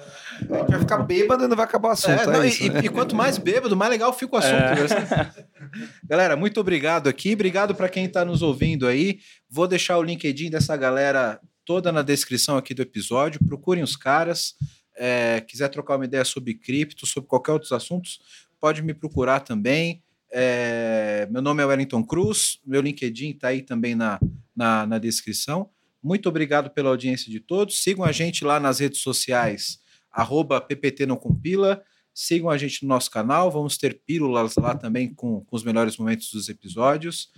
A 0.51 0.59
gente 0.59 0.71
vai 0.71 0.81
ficar 0.81 0.99
bêbado 0.99 1.45
e 1.45 1.49
não 1.49 1.57
vai 1.57 1.65
acabar 1.67 1.89
o 1.89 1.93
assunto. 1.93 2.21
É, 2.21 2.23
É, 2.23 2.27
não, 2.27 2.45
e- 2.45 2.49
isso, 2.49 2.63
e, 2.65 2.71
né? 2.71 2.81
e 2.85 2.89
quanto 2.89 3.15
mais 3.15 3.39
bêbado, 3.39 3.77
mais 3.77 3.91
legal 3.91 4.13
fica 4.13 4.35
o 4.37 4.39
assunto. 4.39 4.55
É. 4.55 5.45
Galera, 6.09 6.37
muito 6.37 6.61
obrigado 6.61 7.09
aqui. 7.09 7.35
Obrigado 7.35 7.75
para 7.75 7.89
quem 7.89 8.05
está 8.07 8.25
nos 8.25 8.41
ouvindo 8.43 8.87
aí. 8.87 9.19
Vou 9.51 9.67
deixar 9.69 9.99
o 9.99 10.03
LinkedIn 10.03 10.51
dessa 10.51 10.77
galera 10.77 11.39
toda 11.65 11.91
na 11.93 12.03
descrição 12.03 12.57
aqui 12.57 12.73
do 12.73 12.83
episódio. 12.83 13.41
Procurem 13.47 13.83
os 13.83 13.97
caras. 13.97 14.55
É, 14.97 15.41
quiser 15.43 15.69
trocar 15.69 15.97
uma 15.97 16.05
ideia 16.05 16.25
sobre 16.25 16.55
cripto, 16.55 17.07
sobre 17.07 17.29
qualquer 17.29 17.53
outros 17.53 17.73
assuntos, 17.73 18.21
pode 18.61 18.83
me 18.83 18.95
procurar 18.95 19.41
também. 19.41 20.03
É, 20.33 21.29
meu 21.31 21.41
nome 21.41 21.63
é 21.63 21.67
Wellington 21.67 22.05
Cruz, 22.05 22.59
meu 22.67 22.81
LinkedIn 22.81 23.31
está 23.31 23.49
aí 23.49 23.63
também 23.63 23.95
na, 23.95 24.19
na, 24.55 24.87
na 24.87 24.99
descrição. 24.99 25.71
Muito 26.03 26.29
obrigado 26.29 26.71
pela 26.71 26.91
audiência 26.91 27.31
de 27.31 27.41
todos. 27.41 27.83
Sigam 27.83 28.05
a 28.05 28.13
gente 28.13 28.45
lá 28.45 28.61
nas 28.61 28.79
redes 28.79 29.01
sociais, 29.01 29.81
arroba 30.11 30.61
PPT 30.61 31.07
não 31.07 31.17
compila. 31.17 31.83
Sigam 32.19 32.49
a 32.49 32.57
gente 32.57 32.83
no 32.83 32.89
nosso 32.89 33.11
canal, 33.11 33.51
vamos 33.51 33.77
ter 33.77 34.01
pílulas 34.07 34.55
lá 34.57 34.75
também 34.75 35.13
com, 35.13 35.43
com 35.43 35.55
os 35.55 35.63
melhores 35.63 35.99
momentos 35.99 36.31
dos 36.33 36.49
episódios. 36.49 37.29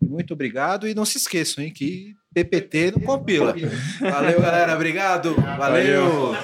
E 0.00 0.06
muito 0.06 0.32
obrigado. 0.32 0.86
E 0.86 0.94
não 0.94 1.04
se 1.04 1.18
esqueçam, 1.18 1.64
hein, 1.64 1.72
que 1.72 2.14
PPT 2.32 2.92
não 2.92 3.00
compila. 3.00 3.52
Valeu, 4.00 4.40
galera. 4.40 4.76
Obrigado. 4.76 5.34
Valeu. 5.34 6.34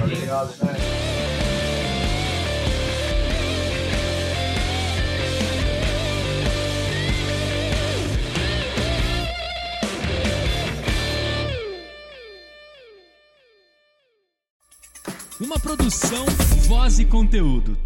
Uma 15.45 15.59
produção, 15.59 16.25
voz 16.67 16.99
e 16.99 17.05
conteúdo. 17.05 17.77